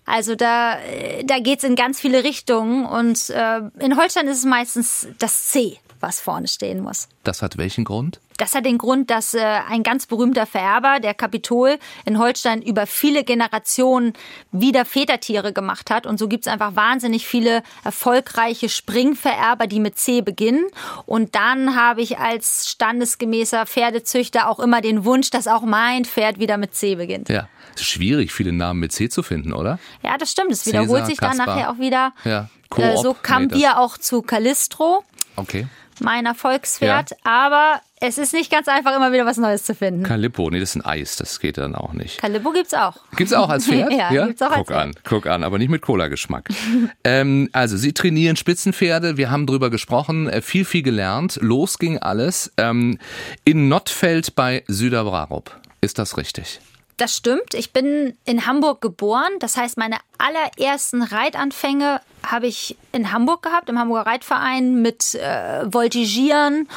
Also 0.06 0.36
da, 0.36 0.80
äh, 0.80 1.24
da 1.24 1.40
geht's 1.40 1.64
in 1.64 1.76
ganz 1.76 2.00
viele 2.00 2.24
Richtungen. 2.24 2.86
Und 2.86 3.32
äh, 3.32 3.62
in 3.80 3.98
Holstein 3.98 4.28
ist 4.28 4.38
es 4.38 4.46
meistens 4.46 5.08
das 5.18 5.48
C 5.48 5.80
was 6.00 6.22
vorne 6.22 6.48
stehen 6.48 6.82
muss. 6.82 7.08
Das 7.24 7.42
hat 7.42 7.58
welchen 7.58 7.84
Grund? 7.84 8.20
Das 8.38 8.56
hat 8.56 8.66
den 8.66 8.78
Grund, 8.78 9.10
dass 9.10 9.34
äh, 9.34 9.40
ein 9.42 9.84
ganz 9.84 10.06
berühmter 10.06 10.46
Vererber, 10.46 11.00
der 11.02 11.14
Kapitol 11.14 11.78
in 12.06 12.20
Holstein, 12.20 12.62
über 12.62 12.88
viele 12.88 13.26
Generationen 13.26 14.14
wieder 14.52 14.86
Vätertiere 14.86 15.52
gemacht 15.52 15.92
hat. 15.92 16.06
Und 16.06 16.18
so 16.18 16.30
gibt 16.30 16.48
es 16.48 16.52
einfach 16.52 16.76
wahnsinnig 16.76 17.28
viele 17.28 17.64
erfolgreiche 17.84 18.70
Springvererber, 18.70 19.68
die 19.68 19.82
mit 19.82 19.98
C 19.98 20.22
beginnen. 20.22 20.66
Und 21.06 21.36
dann 21.36 21.76
habe 21.76 22.02
ich 22.02 22.18
als 22.18 22.70
standesgemäßer 22.70 23.66
Pferdezüchter 23.66 24.48
auch 24.48 24.60
immer 24.60 24.80
den 24.80 25.04
Wunsch, 25.04 25.30
dass 25.32 25.48
auch 25.48 25.64
mein 25.64 26.06
Pferd 26.06 26.40
wieder 26.40 26.58
mit 26.58 26.74
C 26.74 26.96
beginnt. 26.96 27.28
Ja, 27.28 27.50
es 27.76 27.82
ist 27.82 27.88
schwierig, 27.88 28.32
viele 28.32 28.54
Namen 28.54 28.80
mit 28.80 28.94
C 28.94 29.10
zu 29.10 29.22
finden, 29.22 29.52
oder? 29.52 29.80
Ja, 30.02 30.18
das 30.18 30.32
stimmt. 30.32 30.52
Es 30.52 30.66
wiederholt 30.66 31.06
sich 31.08 31.18
dann 31.18 31.32
Kaspar. 31.32 31.56
nachher 31.56 31.72
auch 31.72 31.80
wieder. 31.80 32.14
Ja. 32.24 32.50
Äh, 32.78 32.96
so 32.98 33.14
kamen 33.16 33.48
nee, 33.48 33.58
wir 33.58 33.80
auch 33.80 33.98
zu 33.98 34.22
Calistro 34.22 35.04
Okay. 35.40 35.68
Mein 36.02 36.26
Erfolgspferd. 36.26 37.12
Aber 37.24 37.82
es 38.02 38.18
ist 38.18 38.34
nicht 38.34 38.52
ganz 38.52 38.68
einfach, 38.68 38.96
immer 38.96 39.12
wieder 39.12 39.26
was 39.26 39.38
Neues 39.38 39.64
zu 39.64 39.76
finden. 39.76 40.04
Calippo, 40.04 40.50
nee, 40.50 40.60
das 40.60 40.70
ist 40.70 40.76
ein 40.78 40.86
Eis, 40.86 41.16
das 41.18 41.40
geht 41.40 41.58
dann 41.58 41.76
auch 41.76 41.94
nicht. 41.94 42.20
Calippo 42.20 42.52
gibt's 42.52 42.74
auch. 42.74 42.96
Gibt's 43.16 43.34
auch 43.34 43.50
als 43.50 43.66
Pferd? 43.66 43.92
Ja, 44.00 44.26
gibt's 44.28 44.42
auch 44.42 44.52
als 44.52 44.58
guck 44.58 44.68
Pferd. 44.68 44.80
an, 44.80 44.92
guck 45.04 45.28
an, 45.28 45.44
aber 45.44 45.58
nicht 45.58 45.70
mit 45.70 45.82
Cola-Geschmack. 45.82 46.50
ähm, 47.04 47.50
also 47.52 47.76
Sie 47.76 47.94
trainieren 47.94 48.36
Spitzenpferde, 48.36 49.18
wir 49.18 49.30
haben 49.32 49.46
drüber 49.46 49.70
gesprochen, 49.70 50.30
äh, 50.30 50.42
viel, 50.42 50.66
viel 50.66 50.84
gelernt. 50.84 51.38
Los 51.42 51.78
ging 51.78 51.98
alles 51.98 52.52
ähm, 52.58 52.98
in 53.44 53.68
Nottfeld 53.68 54.36
bei 54.36 54.64
Süderbrarup. 54.68 55.60
Ist 55.82 56.00
das 56.00 56.18
richtig? 56.18 56.60
Das 56.98 57.16
stimmt. 57.16 57.54
Ich 57.54 57.72
bin 57.72 58.18
in 58.26 58.46
Hamburg 58.46 58.82
geboren. 58.82 59.32
Das 59.40 59.56
heißt, 59.56 59.78
meine 59.78 59.98
allerersten 60.18 61.02
Reitanfänge 61.02 62.02
habe 62.26 62.48
ich 62.48 62.78
in 62.92 63.12
Hamburg 63.12 63.42
gehabt, 63.42 63.70
im 63.70 63.80
Hamburger 63.80 64.10
Reitverein 64.10 64.82
mit 64.82 65.16
äh, 65.16 65.72
Voltigieren 65.72 66.68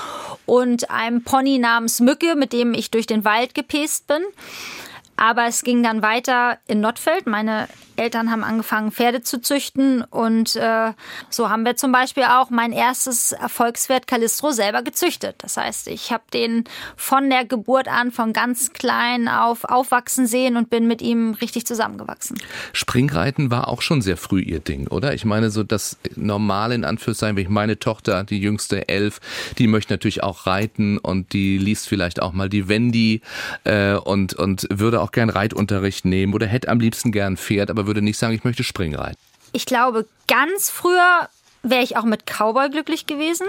und 0.47 0.91
einem 0.91 1.25
Pony 1.25 1.59
namens 1.59 2.01
Mücke, 2.01 2.35
mit 2.35 2.53
dem 2.53 2.75
ich 2.75 2.91
durch 2.91 3.07
den 3.07 3.25
Wald 3.25 3.55
gepest 3.55 4.07
bin. 4.07 4.23
Aber 5.17 5.47
es 5.47 5.63
ging 5.63 5.83
dann 5.83 6.03
weiter 6.03 6.59
in 6.67 6.81
Nottfeld. 6.81 7.27
Meine 7.27 7.69
Eltern 7.97 8.31
haben 8.31 8.45
angefangen, 8.45 8.93
Pferde 8.93 9.23
zu 9.23 9.41
züchten. 9.41 10.03
Und 10.03 10.57
äh, 10.57 10.93
so 11.31 11.51
haben 11.51 11.65
wir 11.65 11.77
zum 11.77 11.93
Beispiel 11.93 12.25
auch 12.25 12.51
mein 12.51 12.73
erstes 12.73 13.33
Erfolgspferd 13.33 14.07
Calistro 14.07 14.51
selber 14.51 14.83
gezüchtet. 14.83 15.37
Das 15.39 15.57
heißt, 15.57 15.89
ich 15.89 16.13
habe 16.13 16.25
den 16.33 16.65
von 16.97 17.31
der 17.31 17.45
Geburt 17.45 17.89
an, 17.89 18.11
von 18.13 18.33
ganz 18.33 18.73
klein 18.73 19.29
auf 19.29 19.65
aufwachsen 19.65 20.27
sehen 20.27 20.57
und 20.57 20.71
bin 20.71 20.87
mit 20.87 21.03
ihm 21.03 21.33
richtig 21.41 21.67
zusammengewachsen. 21.67 22.39
Springreiten 22.73 23.51
war 23.51 23.69
auch 23.69 23.83
schon 23.83 24.03
sehr 24.03 24.17
früh 24.17 24.41
ihr 24.41 24.61
Ding, 24.61 24.89
oder? 24.89 25.15
Ich 25.15 25.25
meine, 25.25 25.51
so 25.51 25.63
das 25.63 25.99
Normale 26.17 26.75
in 26.75 26.85
Anführungszeichen, 26.85 27.37
wenn 27.37 27.45
ich 27.45 27.49
meine 27.49 27.79
Tochter, 27.79 28.25
die 28.25 28.39
jüngste 28.39 28.89
elf, 28.89 29.21
die 29.59 29.67
möchte 29.67 29.93
natürlich 29.93 30.23
auch 30.23 30.47
reiten 30.47 30.99
und 30.99 31.33
die 31.33 31.59
liest 31.59 31.89
vielleicht 31.89 32.23
auch 32.23 32.33
mal 32.33 32.49
die 32.49 32.69
Wendy 32.69 33.21
äh, 33.65 33.95
und, 33.95 34.35
und 34.35 34.67
würde 34.71 35.01
auch 35.01 35.13
gern 35.13 35.31
Reitunterricht 35.31 36.05
nehmen 36.05 36.35
oder 36.35 36.47
hätte 36.47 36.69
am 36.69 36.81
liebsten 36.81 37.13
gern 37.13 37.37
Pferd, 37.37 37.71
aber 37.71 37.82
würde 37.87 38.03
nicht 38.03 38.19
sagen, 38.19 38.35
ich 38.35 38.45
möchte 38.45 38.65
Springreiten. 38.65 39.19
Ich 39.53 39.67
glaube, 39.67 40.07
ganz 40.29 40.71
früher 40.71 41.29
wäre 41.63 41.83
ich 41.83 41.97
auch 41.97 42.05
mit 42.05 42.27
Cowboy 42.27 42.71
glücklich 42.71 43.07
gewesen. 43.07 43.47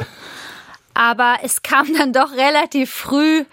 Aber 0.94 1.38
es 1.42 1.64
kam 1.64 1.94
dann 1.98 2.14
doch 2.14 2.34
relativ 2.34 2.92
früh 2.92 3.46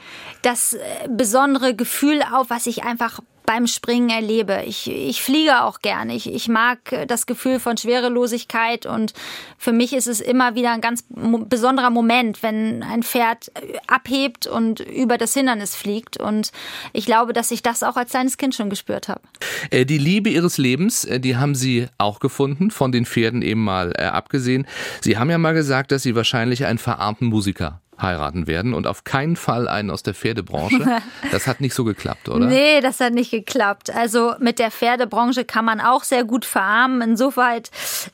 das 0.42 0.74
äh, 0.74 0.80
besondere 1.08 1.74
Gefühl 1.74 2.22
auf, 2.22 2.50
was 2.50 2.66
ich 2.66 2.84
einfach 2.84 3.20
beim 3.50 3.66
Springen 3.66 4.10
erlebe. 4.10 4.62
Ich, 4.64 4.88
ich 4.88 5.20
fliege 5.24 5.64
auch 5.64 5.80
gerne. 5.80 6.14
Ich, 6.14 6.32
ich 6.32 6.46
mag 6.46 6.92
äh, 6.92 7.04
das 7.04 7.26
Gefühl 7.26 7.58
von 7.58 7.76
Schwerelosigkeit 7.76 8.86
und 8.86 9.12
für 9.58 9.72
mich 9.72 9.92
ist 9.92 10.06
es 10.06 10.20
immer 10.20 10.54
wieder 10.54 10.70
ein 10.70 10.80
ganz 10.80 11.04
besonderer 11.10 11.90
Moment, 11.90 12.44
wenn 12.44 12.84
ein 12.84 13.02
Pferd 13.02 13.50
äh, 13.56 13.76
abhebt 13.88 14.46
und 14.46 14.78
über 14.78 15.18
das 15.18 15.34
Hindernis 15.34 15.74
fliegt. 15.74 16.16
Und 16.16 16.52
ich 16.92 17.06
glaube, 17.06 17.32
dass 17.32 17.50
ich 17.50 17.60
das 17.60 17.82
auch 17.82 17.96
als 17.96 18.10
kleines 18.10 18.36
Kind 18.36 18.54
schon 18.54 18.70
gespürt 18.70 19.08
habe. 19.08 19.22
Äh, 19.70 19.84
Die 19.84 19.98
Liebe 19.98 20.30
ihres 20.30 20.56
Lebens, 20.56 21.08
die 21.10 21.36
haben 21.36 21.56
Sie 21.56 21.88
auch 21.98 22.20
gefunden, 22.20 22.70
von 22.70 22.92
den 22.92 23.04
Pferden 23.04 23.42
eben 23.42 23.64
mal 23.64 23.92
abgesehen. 23.96 24.64
Sie 25.00 25.18
haben 25.18 25.28
ja 25.28 25.38
mal 25.38 25.54
gesagt, 25.54 25.90
dass 25.90 26.04
Sie 26.04 26.14
wahrscheinlich 26.14 26.66
einen 26.66 26.78
verarmten 26.78 27.26
Musiker 27.26 27.80
heiraten 28.02 28.46
werden 28.46 28.74
und 28.74 28.86
auf 28.86 29.04
keinen 29.04 29.36
Fall 29.36 29.68
einen 29.68 29.90
aus 29.90 30.02
der 30.02 30.14
Pferdebranche. 30.14 31.00
Das 31.32 31.46
hat 31.46 31.60
nicht 31.60 31.74
so 31.74 31.84
geklappt, 31.84 32.28
oder? 32.28 32.46
Nee, 32.46 32.80
das 32.80 33.00
hat 33.00 33.12
nicht 33.12 33.30
geklappt. 33.30 33.90
Also 33.90 34.34
mit 34.40 34.58
der 34.58 34.70
Pferdebranche 34.70 35.44
kann 35.44 35.64
man 35.64 35.80
auch 35.80 36.02
sehr 36.02 36.24
gut 36.24 36.44
verarmen. 36.44 37.02
Insofern, 37.02 37.62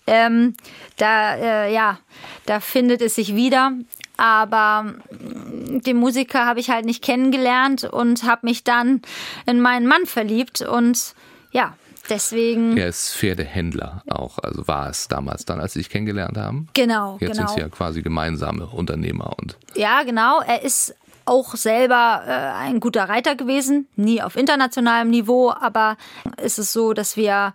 ähm, 0.07 0.55
da, 0.97 1.37
äh, 1.37 1.73
ja, 1.73 1.99
da 2.45 2.61
findet 2.61 3.01
es 3.01 3.15
sich 3.15 3.35
wieder. 3.35 3.73
Aber 4.17 4.83
mm, 4.83 5.83
den 5.83 5.97
Musiker 5.97 6.47
habe 6.47 6.61
ich 6.61 6.71
halt 6.71 6.85
nicht 6.85 7.03
kennengelernt 7.03 7.85
und 7.85 8.25
habe 8.25 8.47
mich 8.47 8.65
dann 8.65 9.03
in 9.47 9.61
meinen 9.61 9.87
Mann 9.87 10.07
verliebt. 10.07 10.63
Und 10.63 11.15
ja, 11.53 11.75
deswegen. 12.09 12.77
Er 12.77 12.89
ist 12.89 13.15
Pferdehändler 13.17 14.03
auch, 14.09 14.39
also 14.39 14.67
war 14.69 14.89
es 14.89 15.09
damals 15.09 15.45
dann, 15.45 15.61
als 15.61 15.75
Sie 15.75 15.81
sich 15.81 15.91
kennengelernt 15.91 16.37
haben. 16.37 16.69
Genau, 16.75 17.19
Jetzt 17.21 17.33
genau. 17.33 17.47
sind 17.49 17.57
Sie 17.57 17.61
ja 17.61 17.69
quasi 17.69 18.03
gemeinsame 18.03 18.67
Unternehmer 18.67 19.35
und 19.39 19.57
Ja, 19.75 20.03
genau. 20.03 20.41
Er 20.41 20.63
ist 20.63 20.95
auch 21.27 21.57
selber 21.57 22.23
äh, 22.27 22.31
ein 22.31 22.81
guter 22.81 23.09
Reiter 23.09 23.35
gewesen, 23.35 23.89
nie 23.97 24.23
auf 24.23 24.37
internationalem 24.37 25.11
Niveau, 25.11 25.51
aber 25.51 25.97
ist 26.43 26.59
es 26.59 26.73
so, 26.73 26.93
dass 26.93 27.17
wir 27.17 27.53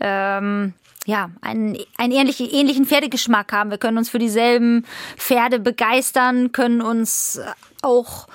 ähm, 0.00 0.72
ja 1.04 1.30
einen, 1.40 1.76
einen 1.96 2.12
ähnlichen, 2.12 2.48
ähnlichen 2.48 2.86
Pferdegeschmack 2.86 3.52
haben. 3.52 3.70
Wir 3.70 3.78
können 3.78 3.98
uns 3.98 4.08
für 4.08 4.20
dieselben 4.20 4.86
Pferde 5.16 5.58
begeistern, 5.58 6.52
können 6.52 6.80
uns 6.80 7.40
auch 7.82 8.28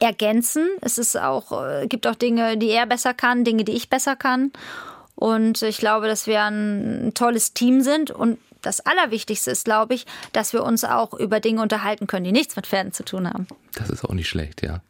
ergänzen. 0.00 0.68
Es 0.80 0.98
ist 0.98 1.18
auch, 1.18 1.64
äh, 1.64 1.86
gibt 1.88 2.06
auch 2.06 2.14
Dinge, 2.14 2.56
die 2.56 2.70
er 2.70 2.86
besser 2.86 3.14
kann, 3.14 3.44
Dinge, 3.44 3.64
die 3.64 3.72
ich 3.72 3.90
besser 3.90 4.16
kann. 4.16 4.52
Und 5.18 5.62
ich 5.62 5.78
glaube, 5.78 6.06
dass 6.06 6.28
wir 6.28 6.44
ein 6.44 7.10
tolles 7.12 7.52
Team 7.52 7.80
sind. 7.80 8.12
Und 8.12 8.38
das 8.62 8.78
Allerwichtigste 8.78 9.50
ist, 9.50 9.64
glaube 9.64 9.94
ich, 9.94 10.06
dass 10.32 10.52
wir 10.52 10.62
uns 10.62 10.84
auch 10.84 11.12
über 11.12 11.40
Dinge 11.40 11.60
unterhalten 11.60 12.06
können, 12.06 12.24
die 12.24 12.30
nichts 12.30 12.54
mit 12.54 12.68
Pferden 12.68 12.92
zu 12.92 13.04
tun 13.04 13.28
haben. 13.28 13.48
das 13.74 13.90
ist 13.90 14.04
auch 14.04 14.14
nicht 14.14 14.28
schlecht, 14.28 14.62
ja. 14.62 14.80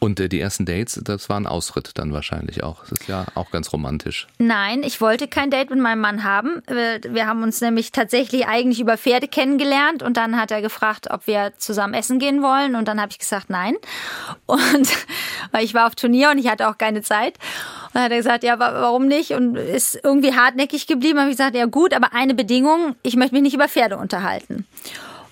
Und 0.00 0.18
äh, 0.18 0.28
die 0.28 0.40
ersten 0.40 0.64
Dates, 0.64 0.98
das 1.04 1.28
war 1.28 1.38
ein 1.38 1.46
Ausritt 1.46 1.90
dann 1.94 2.12
wahrscheinlich 2.12 2.64
auch. 2.64 2.80
Das 2.88 2.92
ist 3.00 3.06
ja 3.08 3.26
auch 3.34 3.50
ganz 3.50 3.72
romantisch. 3.72 4.26
Nein, 4.38 4.82
ich 4.82 5.00
wollte 5.00 5.28
kein 5.28 5.50
Date 5.50 5.68
mit 5.70 5.78
meinem 5.78 6.00
Mann 6.00 6.24
haben. 6.24 6.62
Wir 6.66 7.26
haben 7.26 7.42
uns 7.42 7.60
nämlich 7.60 7.92
tatsächlich 7.92 8.46
eigentlich 8.48 8.80
über 8.80 8.96
Pferde 8.96 9.28
kennengelernt 9.28 10.02
und 10.02 10.16
dann 10.16 10.40
hat 10.40 10.50
er 10.50 10.62
gefragt, 10.62 11.08
ob 11.10 11.26
wir 11.26 11.52
zusammen 11.58 11.92
essen 11.94 12.18
gehen 12.18 12.42
wollen 12.42 12.74
und 12.76 12.88
dann 12.88 12.98
habe 13.00 13.12
ich 13.12 13.18
gesagt, 13.18 13.50
nein. 13.50 13.76
Und 14.46 14.88
weil 15.52 15.64
ich 15.64 15.74
war 15.74 15.86
auf 15.86 15.94
Turnier 15.94 16.30
und 16.30 16.38
ich 16.38 16.48
hatte 16.48 16.68
auch 16.68 16.78
keine 16.78 17.02
Zeit. 17.02 17.34
Und 17.88 17.94
dann 17.96 18.04
hat 18.04 18.10
er 18.10 18.16
gesagt, 18.16 18.42
ja, 18.42 18.58
wa- 18.58 18.72
warum 18.72 19.06
nicht? 19.06 19.32
Und 19.32 19.56
ist 19.56 20.00
irgendwie 20.02 20.34
hartnäckig 20.34 20.86
geblieben. 20.86 21.18
Habe 21.20 21.30
ich 21.30 21.36
gesagt, 21.36 21.54
ja 21.54 21.66
gut, 21.66 21.92
aber 21.92 22.14
eine 22.14 22.34
Bedingung, 22.34 22.96
ich 23.02 23.16
möchte 23.16 23.34
mich 23.34 23.42
nicht 23.42 23.54
über 23.54 23.68
Pferde 23.68 23.98
unterhalten. 23.98 24.66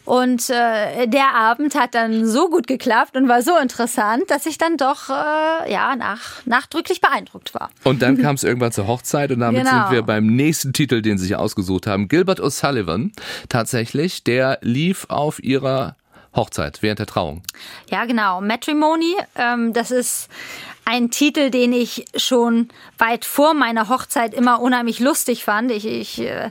Und 0.09 0.49
äh, 0.49 1.07
der 1.07 1.35
Abend 1.35 1.75
hat 1.75 1.95
dann 1.95 2.27
so 2.27 2.49
gut 2.49 2.67
geklappt 2.67 3.15
und 3.15 3.29
war 3.29 3.43
so 3.43 3.59
interessant, 3.59 4.23
dass 4.29 4.47
ich 4.47 4.57
dann 4.57 4.79
doch 4.79 5.11
äh, 5.11 5.71
ja 5.71 5.95
nach, 5.97 6.41
nachdrücklich 6.47 7.03
beeindruckt 7.03 7.53
war. 7.53 7.69
Und 7.85 8.01
dann 8.01 8.17
kam 8.23 8.35
es 8.35 8.43
irgendwann 8.43 8.73
zur 8.73 8.87
Hochzeit 8.87 9.31
und 9.33 9.41
damit 9.41 9.65
Genau. 9.65 9.83
sind 9.83 9.91
wir 9.91 10.03
beim 10.03 10.27
nächsten 10.27 10.73
Titel, 10.73 11.03
den 11.03 11.19
Sie 11.19 11.27
sich 11.27 11.37
ausgesucht 11.37 11.87
haben. 11.87 12.09
Gilbert 12.09 12.41
O'Sullivan, 12.41 13.13
tatsächlich, 13.51 14.25
der 14.25 14.59
lief 14.63 15.05
auf 15.11 15.43
ihrer 15.45 15.95
Hochzeit, 16.35 16.81
während 16.81 17.01
der 17.01 17.07
Trauung. 17.07 17.43
Ja, 17.91 18.07
genau. 18.07 18.41
Matrimony, 18.41 19.15
ähm, 19.37 19.75
das 19.75 19.91
ist 19.91 20.29
ein 20.87 21.11
Titel, 21.11 21.51
den 21.51 21.75
ich 21.75 22.07
schon 22.17 22.69
weit 22.97 23.27
vor 23.27 23.53
meiner 23.53 23.91
Hochzeit 23.91 24.33
immer 24.33 24.63
unheimlich 24.63 25.01
lustig 25.01 25.45
fand. 25.45 25.71
Ich, 25.71 25.85
ich 25.87 26.21
äh, 26.21 26.51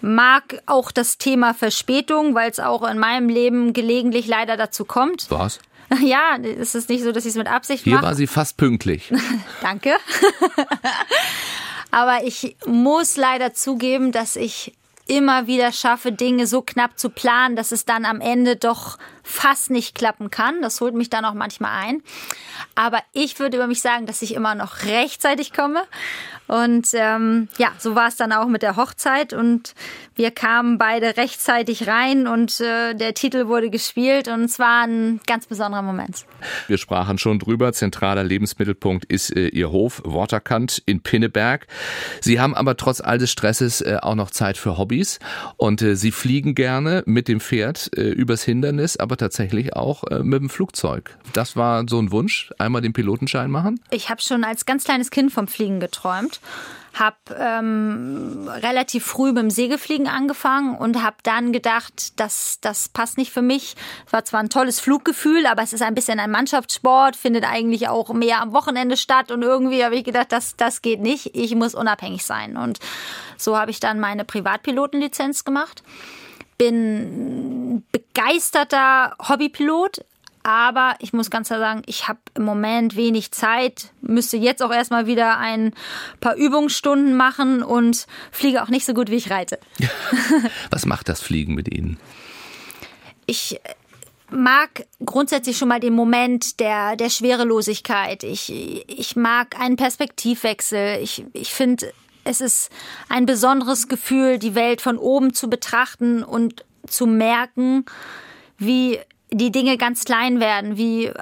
mag 0.00 0.62
auch 0.66 0.90
das 0.90 1.18
Thema 1.18 1.54
Verspätung, 1.54 2.34
weil 2.34 2.50
es 2.50 2.60
auch 2.60 2.88
in 2.88 2.98
meinem 2.98 3.28
Leben 3.28 3.72
gelegentlich 3.72 4.26
leider 4.26 4.56
dazu 4.56 4.84
kommt. 4.84 5.26
Was? 5.30 5.58
Ja, 6.02 6.36
es 6.36 6.76
ist 6.76 6.88
nicht 6.88 7.02
so, 7.02 7.10
dass 7.10 7.24
ich 7.24 7.30
es 7.30 7.36
mit 7.36 7.48
Absicht 7.48 7.82
Hier 7.82 7.94
mache. 7.96 8.04
war 8.06 8.14
sie 8.14 8.28
fast 8.28 8.56
pünktlich. 8.56 9.12
Danke. 9.60 9.96
Aber 11.90 12.22
ich 12.22 12.56
muss 12.64 13.16
leider 13.16 13.54
zugeben, 13.54 14.12
dass 14.12 14.36
ich 14.36 14.72
immer 15.08 15.48
wieder 15.48 15.72
schaffe, 15.72 16.12
Dinge 16.12 16.46
so 16.46 16.62
knapp 16.62 16.96
zu 16.96 17.10
planen, 17.10 17.56
dass 17.56 17.72
es 17.72 17.84
dann 17.84 18.04
am 18.04 18.20
Ende 18.20 18.54
doch 18.54 18.98
fast 19.30 19.70
nicht 19.70 19.94
klappen 19.94 20.30
kann. 20.30 20.60
Das 20.62 20.80
holt 20.80 20.94
mich 20.94 21.10
dann 21.10 21.24
auch 21.24 21.34
manchmal 21.34 21.70
ein. 21.84 22.02
Aber 22.74 22.98
ich 23.12 23.38
würde 23.38 23.56
über 23.56 23.66
mich 23.66 23.80
sagen, 23.80 24.06
dass 24.06 24.22
ich 24.22 24.34
immer 24.34 24.54
noch 24.54 24.84
rechtzeitig 24.84 25.52
komme. 25.52 25.82
Und 26.46 26.88
ähm, 26.94 27.48
ja, 27.58 27.70
so 27.78 27.94
war 27.94 28.08
es 28.08 28.16
dann 28.16 28.32
auch 28.32 28.48
mit 28.48 28.62
der 28.62 28.74
Hochzeit. 28.74 29.32
Und 29.32 29.74
wir 30.16 30.32
kamen 30.32 30.78
beide 30.78 31.16
rechtzeitig 31.16 31.86
rein 31.86 32.26
und 32.26 32.60
äh, 32.60 32.94
der 32.94 33.14
Titel 33.14 33.46
wurde 33.46 33.70
gespielt. 33.70 34.26
Und 34.26 34.42
es 34.42 34.58
war 34.58 34.84
ein 34.84 35.20
ganz 35.28 35.46
besonderer 35.46 35.82
Moment. 35.82 36.24
Wir 36.66 36.76
sprachen 36.76 37.18
schon 37.18 37.38
drüber. 37.38 37.72
Zentraler 37.72 38.24
Lebensmittelpunkt 38.24 39.04
ist 39.04 39.30
äh, 39.34 39.46
Ihr 39.46 39.70
Hof, 39.70 40.02
Waterkant 40.04 40.82
in 40.86 41.02
Pinneberg. 41.02 41.68
Sie 42.20 42.40
haben 42.40 42.56
aber 42.56 42.76
trotz 42.76 43.00
all 43.00 43.18
des 43.18 43.30
Stresses 43.30 43.80
äh, 43.80 43.98
auch 44.02 44.16
noch 44.16 44.32
Zeit 44.32 44.58
für 44.58 44.76
Hobbys. 44.76 45.20
Und 45.56 45.82
äh, 45.82 45.94
Sie 45.94 46.10
fliegen 46.10 46.56
gerne 46.56 47.04
mit 47.06 47.28
dem 47.28 47.38
Pferd 47.38 47.96
äh, 47.96 48.10
übers 48.10 48.42
Hindernis, 48.42 48.96
aber 48.96 49.16
tatsächlich 49.20 49.76
auch 49.76 50.04
äh, 50.04 50.20
mit 50.20 50.40
dem 50.40 50.50
Flugzeug. 50.50 51.16
Das 51.32 51.56
war 51.56 51.84
so 51.88 51.98
ein 51.98 52.10
Wunsch, 52.10 52.50
einmal 52.58 52.82
den 52.82 52.92
Pilotenschein 52.92 53.50
machen? 53.50 53.80
Ich 53.90 54.10
habe 54.10 54.20
schon 54.20 54.44
als 54.44 54.66
ganz 54.66 54.84
kleines 54.84 55.10
Kind 55.10 55.32
vom 55.32 55.46
Fliegen 55.46 55.80
geträumt 55.80 56.40
habe 56.94 57.16
ähm, 57.38 58.48
relativ 58.48 59.04
früh 59.04 59.32
beim 59.32 59.50
Segelfliegen 59.50 60.08
angefangen 60.08 60.76
und 60.76 61.02
habe 61.02 61.16
dann 61.22 61.52
gedacht, 61.52 62.18
das, 62.18 62.58
das 62.60 62.88
passt 62.88 63.16
nicht 63.16 63.32
für 63.32 63.42
mich. 63.42 63.76
Es 64.06 64.12
war 64.12 64.24
zwar 64.24 64.40
ein 64.40 64.50
tolles 64.50 64.80
Fluggefühl, 64.80 65.46
aber 65.46 65.62
es 65.62 65.72
ist 65.72 65.82
ein 65.82 65.94
bisschen 65.94 66.18
ein 66.18 66.30
Mannschaftssport, 66.30 67.16
findet 67.16 67.44
eigentlich 67.44 67.88
auch 67.88 68.12
mehr 68.12 68.42
am 68.42 68.52
Wochenende 68.52 68.96
statt 68.96 69.30
und 69.30 69.42
irgendwie 69.42 69.84
habe 69.84 69.96
ich 69.96 70.04
gedacht, 70.04 70.32
das, 70.32 70.56
das 70.56 70.82
geht 70.82 71.00
nicht. 71.00 71.34
Ich 71.34 71.54
muss 71.54 71.74
unabhängig 71.74 72.24
sein. 72.24 72.56
Und 72.56 72.80
so 73.36 73.56
habe 73.56 73.70
ich 73.70 73.80
dann 73.80 74.00
meine 74.00 74.24
Privatpilotenlizenz 74.24 75.44
gemacht 75.44 75.82
bin 76.60 77.82
begeisterter 77.90 79.16
Hobbypilot, 79.18 80.04
aber 80.42 80.94
ich 80.98 81.14
muss 81.14 81.30
ganz 81.30 81.48
klar 81.48 81.58
sagen, 81.58 81.82
ich 81.86 82.06
habe 82.06 82.18
im 82.34 82.44
Moment 82.44 82.96
wenig 82.96 83.32
Zeit, 83.32 83.88
müsste 84.02 84.36
jetzt 84.36 84.62
auch 84.62 84.70
erstmal 84.70 85.06
wieder 85.06 85.38
ein 85.38 85.72
paar 86.20 86.36
Übungsstunden 86.36 87.16
machen 87.16 87.62
und 87.62 88.06
fliege 88.30 88.62
auch 88.62 88.68
nicht 88.68 88.84
so 88.84 88.92
gut, 88.92 89.10
wie 89.10 89.16
ich 89.16 89.30
reite. 89.30 89.58
Was 90.70 90.84
macht 90.84 91.08
das 91.08 91.22
Fliegen 91.22 91.54
mit 91.54 91.74
Ihnen? 91.74 91.98
Ich 93.24 93.58
mag 94.28 94.86
grundsätzlich 95.02 95.56
schon 95.56 95.68
mal 95.68 95.80
den 95.80 95.94
Moment 95.94 96.60
der, 96.60 96.94
der 96.96 97.08
Schwerelosigkeit. 97.08 98.22
Ich, 98.22 98.52
ich 98.86 99.16
mag 99.16 99.58
einen 99.58 99.76
Perspektivwechsel. 99.76 100.98
Ich, 101.02 101.24
ich 101.32 101.54
finde 101.54 101.90
es 102.30 102.40
ist 102.40 102.70
ein 103.08 103.26
besonderes 103.26 103.88
Gefühl, 103.88 104.38
die 104.38 104.54
Welt 104.54 104.80
von 104.80 104.98
oben 104.98 105.34
zu 105.34 105.50
betrachten 105.50 106.22
und 106.22 106.64
zu 106.86 107.06
merken, 107.06 107.84
wie 108.56 109.00
die 109.32 109.50
Dinge 109.50 109.76
ganz 109.76 110.04
klein 110.04 110.38
werden, 110.40 110.76
wie 110.76 111.06
äh, 111.06 111.14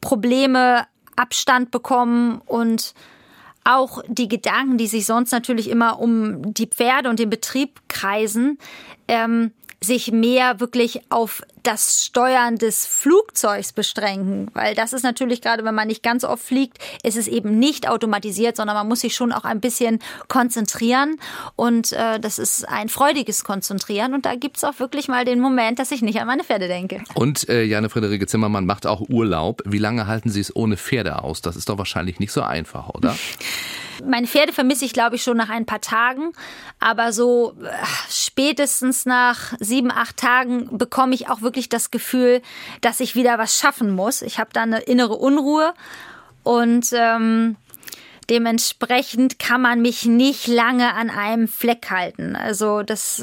Probleme 0.00 0.86
Abstand 1.16 1.70
bekommen 1.70 2.40
und 2.46 2.94
auch 3.64 4.02
die 4.08 4.28
Gedanken, 4.28 4.78
die 4.78 4.86
sich 4.86 5.06
sonst 5.06 5.30
natürlich 5.30 5.68
immer 5.68 6.00
um 6.00 6.54
die 6.54 6.66
Pferde 6.66 7.10
und 7.10 7.18
den 7.18 7.30
Betrieb 7.30 7.80
kreisen, 7.88 8.58
ähm, 9.08 9.52
sich 9.80 10.10
mehr 10.10 10.58
wirklich 10.58 11.02
auf 11.10 11.42
das 11.68 12.06
Steuern 12.06 12.56
des 12.56 12.86
Flugzeugs 12.86 13.74
beschränken, 13.74 14.50
weil 14.54 14.74
das 14.74 14.94
ist 14.94 15.02
natürlich 15.02 15.42
gerade, 15.42 15.64
wenn 15.64 15.74
man 15.74 15.86
nicht 15.86 16.02
ganz 16.02 16.24
oft 16.24 16.42
fliegt, 16.42 16.78
ist 17.02 17.18
es 17.18 17.28
eben 17.28 17.58
nicht 17.58 17.86
automatisiert, 17.86 18.56
sondern 18.56 18.74
man 18.74 18.88
muss 18.88 19.00
sich 19.00 19.14
schon 19.14 19.32
auch 19.32 19.44
ein 19.44 19.60
bisschen 19.60 19.98
konzentrieren 20.28 21.20
und 21.56 21.92
äh, 21.92 22.18
das 22.20 22.38
ist 22.38 22.66
ein 22.66 22.88
freudiges 22.88 23.44
Konzentrieren 23.44 24.14
und 24.14 24.24
da 24.24 24.34
gibt's 24.34 24.64
auch 24.64 24.78
wirklich 24.78 25.08
mal 25.08 25.26
den 25.26 25.40
Moment, 25.40 25.78
dass 25.78 25.90
ich 25.90 26.00
nicht 26.00 26.18
an 26.18 26.26
meine 26.26 26.42
Pferde 26.42 26.68
denke. 26.68 27.04
Und 27.14 27.50
äh, 27.50 27.64
Janne 27.64 27.90
Friederike 27.90 28.26
Zimmermann 28.26 28.64
macht 28.64 28.86
auch 28.86 29.02
Urlaub. 29.06 29.60
Wie 29.66 29.76
lange 29.76 30.06
halten 30.06 30.30
Sie 30.30 30.40
es 30.40 30.56
ohne 30.56 30.78
Pferde 30.78 31.22
aus? 31.22 31.42
Das 31.42 31.54
ist 31.54 31.68
doch 31.68 31.76
wahrscheinlich 31.76 32.18
nicht 32.18 32.32
so 32.32 32.40
einfach, 32.40 32.88
oder? 32.88 33.14
Meine 34.04 34.26
Pferde 34.26 34.52
vermisse 34.52 34.84
ich, 34.84 34.92
glaube 34.92 35.16
ich, 35.16 35.22
schon 35.22 35.36
nach 35.36 35.48
ein 35.48 35.66
paar 35.66 35.80
Tagen. 35.80 36.32
Aber 36.78 37.12
so 37.12 37.54
äh, 37.62 37.68
spätestens 38.08 39.06
nach 39.06 39.54
sieben, 39.58 39.90
acht 39.90 40.16
Tagen 40.16 40.78
bekomme 40.78 41.14
ich 41.14 41.28
auch 41.28 41.42
wirklich 41.42 41.57
das 41.66 41.90
Gefühl, 41.90 42.42
dass 42.82 43.00
ich 43.00 43.14
wieder 43.14 43.38
was 43.38 43.58
schaffen 43.58 43.90
muss. 43.90 44.22
Ich 44.22 44.38
habe 44.38 44.50
da 44.52 44.62
eine 44.62 44.80
innere 44.80 45.14
Unruhe 45.14 45.72
und 46.42 46.92
ähm, 46.92 47.56
dementsprechend 48.30 49.38
kann 49.38 49.62
man 49.62 49.80
mich 49.82 50.04
nicht 50.04 50.46
lange 50.46 50.94
an 50.94 51.10
einem 51.10 51.48
Fleck 51.48 51.90
halten. 51.90 52.36
Also 52.36 52.82
das, 52.82 53.22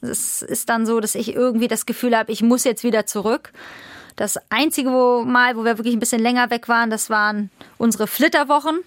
das 0.00 0.42
ist 0.42 0.68
dann 0.68 0.86
so, 0.86 1.00
dass 1.00 1.14
ich 1.14 1.34
irgendwie 1.34 1.68
das 1.68 1.86
Gefühl 1.86 2.16
habe, 2.16 2.32
ich 2.32 2.42
muss 2.42 2.64
jetzt 2.64 2.84
wieder 2.84 3.06
zurück. 3.06 3.52
Das 4.16 4.38
einzige 4.50 4.90
Mal, 4.90 5.56
wo 5.56 5.64
wir 5.64 5.78
wirklich 5.78 5.94
ein 5.94 6.00
bisschen 6.00 6.20
länger 6.20 6.50
weg 6.50 6.68
waren, 6.68 6.90
das 6.90 7.08
waren 7.10 7.50
unsere 7.78 8.06
Flitterwochen. 8.06 8.80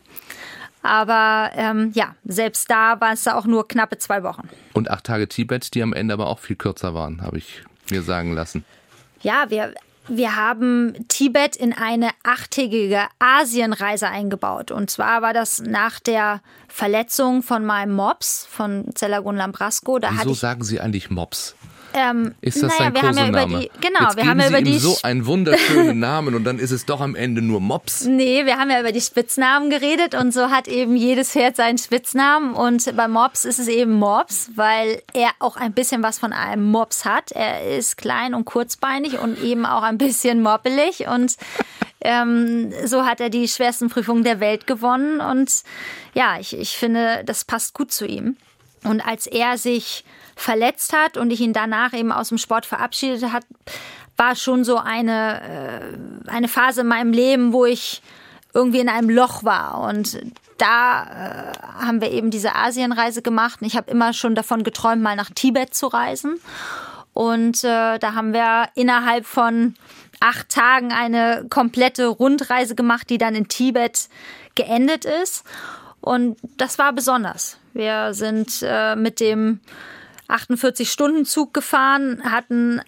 Aber 0.83 1.49
ähm, 1.55 1.91
ja, 1.95 2.15
selbst 2.25 2.69
da 2.69 2.99
war 2.99 3.13
es 3.13 3.25
auch 3.27 3.45
nur 3.45 3.67
knappe 3.67 3.97
zwei 3.97 4.21
Wochen. 4.21 4.49
Und 4.73 4.91
acht 4.91 5.05
Tage 5.05 5.29
Tibet, 5.29 5.73
die 5.73 5.81
am 5.81 5.93
Ende 5.93 6.13
aber 6.13 6.27
auch 6.27 6.39
viel 6.39 6.57
kürzer 6.57 6.93
waren, 6.93 7.21
habe 7.21 7.37
ich 7.37 7.63
mir 7.89 8.01
sagen 8.01 8.33
lassen. 8.33 8.65
Ja, 9.23 9.45
wir, 9.49 9.73
wir 10.07 10.35
haben 10.35 11.07
Tibet 11.07 11.55
in 11.55 11.73
eine 11.73 12.09
achttägige 12.23 13.07
Asienreise 13.19 14.09
eingebaut. 14.09 14.69
Und 14.69 14.89
zwar 14.89 15.21
war 15.21 15.33
das 15.33 15.59
nach 15.59 15.99
der 15.99 16.41
Verletzung 16.67 17.41
von 17.41 17.65
meinem 17.65 17.95
Mops, 17.95 18.45
von 18.49 18.85
Celagun 18.95 19.37
Lambrasco. 19.37 19.99
Da 19.99 20.11
Wieso 20.11 20.33
sagen 20.33 20.63
Sie 20.63 20.79
eigentlich 20.79 21.09
Mops? 21.09 21.55
Ähm, 21.93 22.33
ist 22.41 22.61
das 22.61 22.77
naja, 22.77 22.91
sein 22.91 22.95
ja 22.95 23.01
Kosename? 23.01 23.59
die, 23.59 23.71
genau, 23.79 23.99
Jetzt 24.01 24.17
wir 24.17 24.25
haben 24.25 24.39
ja 24.39 24.47
über 24.47 24.57
Sie 24.57 24.63
die 24.63 24.71
ihm 24.71 24.79
so 24.79 24.97
einen 25.03 25.25
wunderschönen 25.25 25.99
Namen 26.03 26.33
und 26.33 26.43
dann 26.43 26.57
ist 26.57 26.71
es 26.71 26.85
doch 26.85 27.01
am 27.01 27.15
Ende 27.15 27.41
nur 27.41 27.61
Mops. 27.61 28.05
Nee, 28.05 28.45
wir 28.45 28.57
haben 28.57 28.69
ja 28.69 28.79
über 28.79 28.91
die 28.91 29.01
Spitznamen 29.01 29.69
geredet 29.69 30.15
und 30.15 30.33
so 30.33 30.49
hat 30.49 30.67
eben 30.67 30.95
jedes 30.95 31.31
Pferd 31.31 31.55
seinen 31.55 31.77
Spitznamen 31.77 32.53
und 32.53 32.95
bei 32.95 33.07
Mops 33.07 33.45
ist 33.45 33.59
es 33.59 33.67
eben 33.67 33.93
Mops, 33.93 34.49
weil 34.55 35.01
er 35.13 35.29
auch 35.39 35.55
ein 35.55 35.73
bisschen 35.73 36.01
was 36.01 36.19
von 36.19 36.33
einem 36.33 36.65
Mops 36.71 37.05
hat. 37.05 37.31
Er 37.31 37.77
ist 37.77 37.97
klein 37.97 38.33
und 38.33 38.45
kurzbeinig 38.45 39.19
und 39.19 39.41
eben 39.41 39.65
auch 39.65 39.83
ein 39.83 39.97
bisschen 39.97 40.41
moppelig 40.41 41.07
und 41.07 41.37
ähm, 42.01 42.73
so 42.85 43.05
hat 43.05 43.21
er 43.21 43.29
die 43.29 43.47
schwersten 43.47 43.89
Prüfungen 43.89 44.23
der 44.23 44.39
Welt 44.39 44.67
gewonnen 44.67 45.19
und 45.19 45.63
ja, 46.13 46.39
ich, 46.39 46.57
ich 46.57 46.77
finde, 46.77 47.23
das 47.25 47.45
passt 47.45 47.73
gut 47.73 47.91
zu 47.91 48.05
ihm. 48.05 48.35
Und 48.83 49.01
als 49.05 49.27
er 49.27 49.57
sich 49.57 50.03
verletzt 50.35 50.93
hat 50.93 51.17
und 51.17 51.31
ich 51.31 51.41
ihn 51.41 51.53
danach 51.53 51.93
eben 51.93 52.11
aus 52.11 52.29
dem 52.29 52.37
Sport 52.37 52.65
verabschiedet 52.65 53.31
hat, 53.31 53.45
war 54.17 54.35
schon 54.35 54.63
so 54.63 54.77
eine, 54.77 55.41
äh, 56.27 56.29
eine 56.29 56.47
Phase 56.47 56.81
in 56.81 56.87
meinem 56.87 57.13
Leben, 57.13 57.53
wo 57.53 57.65
ich 57.65 58.01
irgendwie 58.53 58.79
in 58.79 58.89
einem 58.89 59.09
Loch 59.09 59.43
war. 59.43 59.81
Und 59.81 60.19
da 60.57 61.03
äh, 61.03 61.83
haben 61.83 62.01
wir 62.01 62.11
eben 62.11 62.29
diese 62.29 62.55
Asienreise 62.55 63.21
gemacht. 63.21 63.61
Und 63.61 63.67
ich 63.67 63.75
habe 63.75 63.91
immer 63.91 64.13
schon 64.13 64.35
davon 64.35 64.63
geträumt, 64.63 65.01
mal 65.01 65.15
nach 65.15 65.31
Tibet 65.31 65.73
zu 65.73 65.87
reisen. 65.87 66.39
Und 67.13 67.63
äh, 67.63 67.99
da 67.99 68.13
haben 68.13 68.33
wir 68.33 68.69
innerhalb 68.75 69.25
von 69.25 69.75
acht 70.19 70.49
Tagen 70.49 70.91
eine 70.91 71.45
komplette 71.49 72.07
Rundreise 72.07 72.75
gemacht, 72.75 73.09
die 73.09 73.17
dann 73.17 73.35
in 73.35 73.47
Tibet 73.47 74.09
geendet 74.55 75.05
ist. 75.05 75.43
Und 76.01 76.37
das 76.57 76.77
war 76.77 76.93
besonders. 76.93 77.57
Wir 77.73 78.13
sind 78.13 78.61
äh, 78.61 78.95
mit 78.95 79.19
dem 79.19 79.59
48-Stunden-Zug 80.29 81.53
gefahren, 81.53 82.21
hatten 82.23 82.81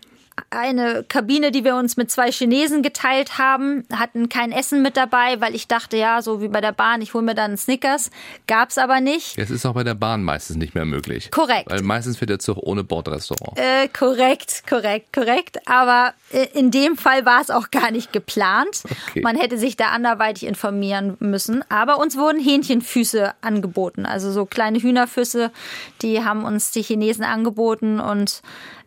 eine 0.50 1.04
Kabine, 1.04 1.52
die 1.52 1.64
wir 1.64 1.76
uns 1.76 1.98
mit 1.98 2.12
zwei 2.12 2.32
Chinesen 2.32 2.82
geteilt 2.82 3.38
haben, 3.38 3.84
hatten 3.94 4.30
kein 4.30 4.52
Essen 4.52 4.82
mit 4.82 4.98
dabei, 4.98 5.40
weil 5.40 5.56
ich 5.56 5.68
dachte, 5.68 5.98
ja, 5.98 6.22
so 6.22 6.42
wie 6.42 6.50
bei 6.50 6.62
der 6.62 6.72
Bahn, 6.72 7.02
ich 7.02 7.14
hole 7.14 7.24
mir 7.24 7.36
dann 7.36 7.52
einen 7.52 7.58
Snickers. 7.58 8.12
Gab's 8.48 8.78
aber 8.78 9.00
nicht. 9.00 9.38
Es 9.38 9.50
ist 9.50 9.66
auch 9.66 9.74
bei 9.74 9.84
der 9.84 9.94
Bahn 9.94 10.24
meistens 10.24 10.58
nicht 10.58 10.76
mehr 10.76 10.86
möglich. 10.86 11.32
Korrekt. 11.32 11.70
Weil 11.70 11.82
meistens 11.82 12.20
wird 12.20 12.30
der 12.30 12.40
Zug 12.40 12.58
ohne 12.58 12.84
Bordrestaurant. 12.84 13.58
Äh, 13.58 13.88
korrekt, 13.88 14.64
korrekt, 14.68 15.14
korrekt. 15.14 15.60
Aber 15.68 16.14
äh, 16.32 16.48
in 16.54 16.72
dem 16.72 16.98
Fall 16.98 17.26
war 17.26 17.42
es 17.42 17.50
auch 17.50 17.72
gar 17.72 17.92
nicht 17.92 18.12
geplant. 18.12 18.84
Okay. 19.10 19.22
Man 19.22 19.38
hätte 19.38 19.58
sich 19.58 19.78
da 19.78 19.90
anderweitig 19.90 20.46
informieren 20.46 21.16
müssen. 21.20 21.64
Aber 21.70 21.98
uns 21.98 22.18
wurden 22.18 22.42
Hähnchenfüße 22.42 23.34
angeboten. 23.42 24.06
Also 24.06 24.32
so 24.32 24.46
kleine 24.46 24.80
Hühnerfüße, 24.80 25.52
die 26.02 26.24
haben 26.24 26.44
uns 26.44 26.72
die 26.72 26.82
Chinesen 26.82 27.24
angeboten 27.24 28.00
und 28.00 28.42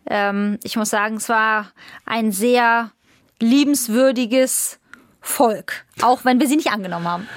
Ähm, 0.07 0.59
ich 0.63 0.75
muss 0.75 0.89
sagen, 0.89 1.17
es 1.17 1.29
war 1.29 1.71
ein 2.05 2.31
sehr 2.31 2.91
liebenswürdiges 3.41 4.79
Volk, 5.21 5.85
auch 6.01 6.25
wenn 6.25 6.39
wir 6.39 6.47
sie 6.47 6.55
nicht 6.55 6.71
angenommen 6.71 7.07
haben. 7.07 7.27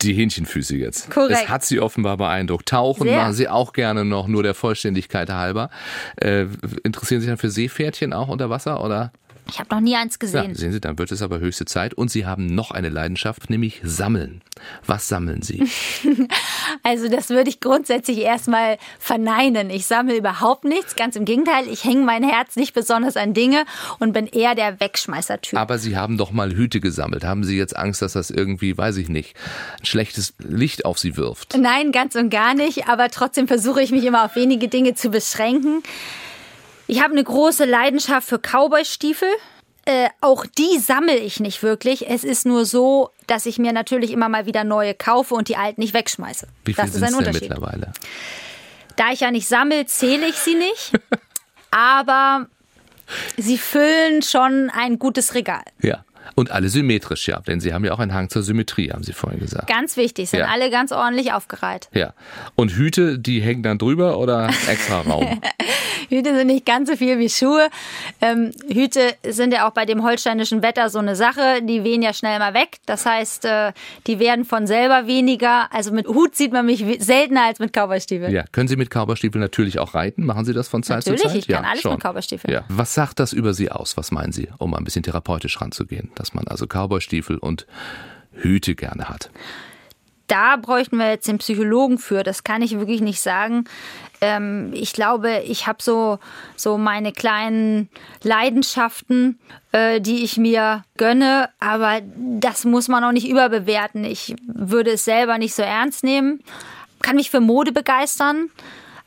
Die 0.00 0.12
Hähnchenfüße 0.12 0.76
jetzt. 0.76 1.10
Korrekt. 1.10 1.32
Das 1.32 1.48
hat 1.48 1.64
sie 1.64 1.80
offenbar 1.80 2.16
beeindruckt. 2.16 2.68
Tauchen 2.68 3.04
Sehr. 3.04 3.16
machen 3.16 3.32
sie 3.32 3.48
auch 3.48 3.72
gerne 3.72 4.04
noch, 4.04 4.28
nur 4.28 4.42
der 4.42 4.54
Vollständigkeit 4.54 5.30
halber. 5.30 5.70
Äh, 6.16 6.46
interessieren 6.84 7.20
Sie 7.20 7.26
sich 7.26 7.30
dann 7.30 7.38
für 7.38 7.50
Seepferdchen 7.50 8.12
auch 8.12 8.28
unter 8.28 8.50
Wasser 8.50 8.84
oder? 8.84 9.12
Ich 9.50 9.58
habe 9.58 9.74
noch 9.74 9.80
nie 9.80 9.96
eins 9.96 10.14
Ja, 10.14 10.18
gesehen. 10.18 10.54
sehen 10.54 10.72
Sie, 10.72 10.80
dann 10.80 10.98
wird 10.98 11.10
es 11.10 11.22
aber 11.22 11.38
höchste 11.40 11.64
Zeit. 11.64 11.94
Und 11.94 12.10
Sie 12.10 12.26
haben 12.26 12.46
noch 12.46 12.70
eine 12.70 12.90
Leidenschaft, 12.90 13.48
nämlich 13.50 13.80
Sammeln. 13.82 14.42
Was 14.86 15.08
sammeln 15.08 15.42
Sie? 15.42 15.68
Also 16.82 17.08
das 17.08 17.30
würde 17.30 17.48
ich 17.48 17.60
grundsätzlich 17.60 18.18
erstmal 18.18 18.76
verneinen. 18.98 19.70
Ich 19.70 19.86
sammle 19.86 20.16
überhaupt 20.16 20.64
nichts, 20.64 20.96
ganz 20.96 21.16
im 21.16 21.24
Gegenteil. 21.24 21.66
Ich 21.66 21.84
hänge 21.84 22.02
mein 22.04 22.22
Herz 22.22 22.56
nicht 22.56 22.74
besonders 22.74 23.16
an 23.16 23.32
Dinge 23.32 23.64
und 23.98 24.12
bin 24.12 24.26
eher 24.26 24.54
der 24.54 24.78
Wegschmeißer-Typ. 24.78 25.58
Aber 25.58 25.78
Sie 25.78 25.96
haben 25.96 26.18
doch 26.18 26.30
mal 26.30 26.52
Hüte 26.54 26.80
gesammelt. 26.80 27.24
Haben 27.24 27.42
Sie 27.44 27.56
jetzt 27.56 27.74
Angst, 27.76 28.02
dass 28.02 28.12
das 28.12 28.30
irgendwie, 28.30 28.76
weiß 28.76 28.98
ich 28.98 29.08
nicht, 29.08 29.34
ein 29.80 29.86
schlechtes 29.86 30.34
Licht 30.38 30.84
auf 30.84 30.98
Sie 30.98 31.16
wirft? 31.16 31.56
Nein, 31.58 31.90
ganz 31.90 32.14
und 32.16 32.28
gar 32.30 32.54
nicht, 32.54 32.86
aber 32.86 33.08
trotzdem 33.08 33.48
versuche 33.48 33.82
ich 33.82 33.90
mich 33.90 34.04
immer 34.04 34.24
auf 34.26 34.36
wenige 34.36 34.68
Dinge 34.68 34.94
zu 34.94 35.08
beschränken. 35.10 35.82
Ich 36.88 37.02
habe 37.02 37.12
eine 37.12 37.22
große 37.22 37.66
Leidenschaft 37.66 38.26
für 38.26 38.38
Cowboystiefel. 38.38 39.28
Äh, 39.84 40.08
auch 40.22 40.46
die 40.46 40.78
sammle 40.78 41.16
ich 41.16 41.38
nicht 41.38 41.62
wirklich. 41.62 42.08
Es 42.08 42.24
ist 42.24 42.46
nur 42.46 42.64
so, 42.64 43.10
dass 43.26 43.46
ich 43.46 43.58
mir 43.58 43.72
natürlich 43.72 44.10
immer 44.10 44.30
mal 44.30 44.46
wieder 44.46 44.64
neue 44.64 44.94
kaufe 44.94 45.34
und 45.34 45.48
die 45.48 45.56
alten 45.56 45.82
nicht 45.82 45.92
wegschmeiße. 45.92 46.48
Wie 46.64 46.72
viel 46.72 46.84
das 46.84 46.94
ist 46.94 47.02
ein 47.02 47.14
Unterschied. 47.14 47.42
mittlerweile? 47.42 47.92
Da 48.96 49.12
ich 49.12 49.20
ja 49.20 49.30
nicht 49.30 49.46
sammle, 49.46 49.84
zähle 49.84 50.28
ich 50.28 50.36
sie 50.36 50.54
nicht. 50.54 50.92
aber 51.70 52.46
sie 53.36 53.58
füllen 53.58 54.22
schon 54.22 54.70
ein 54.70 54.98
gutes 54.98 55.34
Regal. 55.34 55.64
Ja. 55.82 56.04
Und 56.34 56.50
alle 56.50 56.68
symmetrisch, 56.68 57.28
ja. 57.28 57.40
Denn 57.40 57.60
Sie 57.60 57.72
haben 57.74 57.84
ja 57.84 57.92
auch 57.92 57.98
einen 57.98 58.14
Hang 58.14 58.28
zur 58.30 58.42
Symmetrie, 58.42 58.90
haben 58.92 59.02
Sie 59.02 59.12
vorhin 59.12 59.40
gesagt. 59.40 59.66
Ganz 59.68 59.96
wichtig, 59.96 60.30
sind 60.30 60.40
Ja. 60.40 60.46
alle 60.46 60.70
ganz 60.70 60.92
ordentlich 60.92 61.32
aufgereiht. 61.32 61.88
Ja. 61.92 62.12
Und 62.54 62.72
Hüte, 62.72 63.18
die 63.18 63.40
hängen 63.40 63.62
dann 63.62 63.78
drüber 63.78 64.18
oder 64.18 64.48
extra 64.68 65.00
Raum? 65.02 65.40
Hüte 66.08 66.34
sind 66.34 66.46
nicht 66.46 66.64
ganz 66.64 66.88
so 66.88 66.96
viel 66.96 67.18
wie 67.18 67.28
Schuhe. 67.28 67.68
Ähm, 68.20 68.50
Hüte 68.72 69.00
sind 69.26 69.52
ja 69.52 69.68
auch 69.68 69.72
bei 69.72 69.84
dem 69.84 70.02
holsteinischen 70.02 70.62
Wetter 70.62 70.88
so 70.90 70.98
eine 70.98 71.16
Sache. 71.16 71.60
Die 71.62 71.84
wehen 71.84 72.02
ja 72.02 72.12
schnell 72.14 72.38
mal 72.38 72.54
weg. 72.54 72.78
Das 72.86 73.04
heißt, 73.04 73.44
äh, 73.44 73.72
die 74.06 74.18
werden 74.18 74.44
von 74.44 74.66
selber 74.66 75.06
weniger. 75.06 75.72
Also 75.72 75.92
mit 75.92 76.06
Hut 76.08 76.34
sieht 76.34 76.52
man 76.52 76.64
mich 76.66 76.84
seltener 77.00 77.44
als 77.44 77.58
mit 77.58 77.72
Cowboystiefeln. 77.76 78.32
ja. 78.32 78.44
Können 78.52 78.68
Sie 78.68 78.76
mit 78.76 78.90
Cowboystiefeln 78.90 79.40
natürlich 79.40 79.78
auch 79.78 79.94
reiten? 79.94 80.24
Machen 80.24 80.44
Sie 80.44 80.54
das 80.54 80.68
von 80.68 80.82
Zeit 80.82 80.98
Natürlich, 80.98 81.22
zu 81.22 81.28
Zeit? 81.28 81.36
ich 81.36 81.48
kann 81.48 81.64
ja, 81.64 81.70
alles 81.70 81.82
schon. 81.82 81.92
mit 81.92 82.02
Cowboystiefeln. 82.02 82.52
Ja. 82.54 82.64
Was 82.68 82.94
sagt 82.94 83.20
das 83.20 83.32
über 83.32 83.52
Sie 83.52 83.70
aus? 83.70 83.96
Was 83.96 84.10
meinen 84.10 84.32
Sie, 84.32 84.48
um 84.58 84.70
mal 84.70 84.78
ein 84.78 84.84
bisschen 84.84 85.02
therapeutisch 85.02 85.60
ranzugehen? 85.60 86.10
Dass 86.18 86.34
man 86.34 86.46
also 86.48 86.66
Cowboystiefel 86.66 87.38
und 87.38 87.66
Hüte 88.32 88.74
gerne 88.74 89.08
hat. 89.08 89.30
da 90.28 90.56
bräuchten 90.56 90.98
wir 90.98 91.08
jetzt 91.08 91.26
den 91.26 91.38
Psychologen 91.38 91.98
für. 91.98 92.22
Das 92.22 92.44
kann 92.44 92.62
ich 92.62 92.78
wirklich 92.78 93.00
nicht 93.00 93.20
sagen. 93.20 93.64
Ähm, 94.20 94.70
ich 94.74 94.92
glaube, 94.92 95.42
ich 95.46 95.66
habe 95.66 95.82
so, 95.82 96.18
so 96.54 96.76
meine 96.76 97.12
kleinen 97.12 97.88
Leidenschaften, 98.22 99.38
äh, 99.72 100.00
die 100.00 100.22
ich 100.22 100.36
mir 100.36 100.84
gönne, 100.96 101.48
aber 101.60 102.00
das 102.16 102.64
muss 102.64 102.88
man 102.88 103.04
auch 103.04 103.12
nicht 103.12 103.28
überbewerten. 103.28 104.04
Ich 104.04 104.36
würde 104.46 104.92
es 104.92 105.04
selber 105.04 105.38
nicht 105.38 105.54
so 105.54 105.62
ernst 105.62 106.04
nehmen. 106.04 106.42
Kann 107.00 107.16
mich 107.16 107.30
für 107.30 107.40
Mode 107.40 107.72
begeistern, 107.72 108.50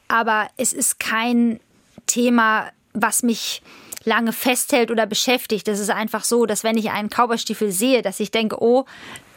aber 0.07 0.47
es 0.57 0.73
ist 0.73 0.99
kein 0.99 1.59
Thema, 2.07 2.69
was 2.93 3.21
mich 3.21 3.61
lange 4.03 4.33
festhält 4.33 4.91
oder 4.91 5.05
beschäftigt. 5.05 5.67
Das 5.67 5.79
ist 5.79 5.89
einfach 5.89 6.23
so, 6.23 6.45
dass 6.45 6.63
wenn 6.63 6.77
ich 6.77 6.91
einen 6.91 7.09
Cowboystiefel 7.09 7.71
sehe, 7.71 8.01
dass 8.01 8.19
ich 8.19 8.31
denke, 8.31 8.61
oh, 8.61 8.85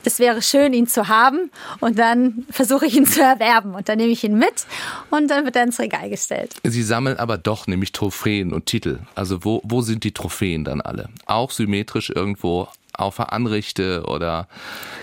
das 0.05 0.19
wäre 0.19 0.43
schön, 0.43 0.73
ihn 0.73 0.87
zu 0.87 1.09
haben. 1.09 1.51
Und 1.81 1.99
dann 1.99 2.47
versuche 2.51 2.87
ich 2.87 2.97
ihn 2.97 3.07
zu 3.07 3.23
erwerben. 3.23 3.75
Und 3.75 3.89
dann 3.89 3.99
nehme 3.99 4.13
ich 4.13 4.23
ihn 4.23 4.39
mit 4.39 4.67
und 5.11 5.29
dann 5.29 5.45
wird 5.45 5.57
er 5.57 5.65
ins 5.65 5.81
Regal 5.81 6.11
gestellt. 6.11 6.55
Sie 6.63 6.83
sammeln 6.83 7.17
aber 7.17 7.39
doch 7.39 7.67
nämlich 7.67 7.93
Trophäen 7.93 8.53
und 8.53 8.67
Titel. 8.67 9.01
Also 9.15 9.45
wo, 9.45 9.61
wo 9.65 9.81
sind 9.81 10.05
die 10.05 10.13
Trophäen 10.13 10.65
dann 10.65 10.81
alle? 10.81 11.09
Auch 11.27 11.51
symmetrisch 11.51 12.11
irgendwo 12.11 12.69
auf 12.93 13.17
der 13.17 13.33
Anrichte 13.33 14.05
oder 14.07 14.47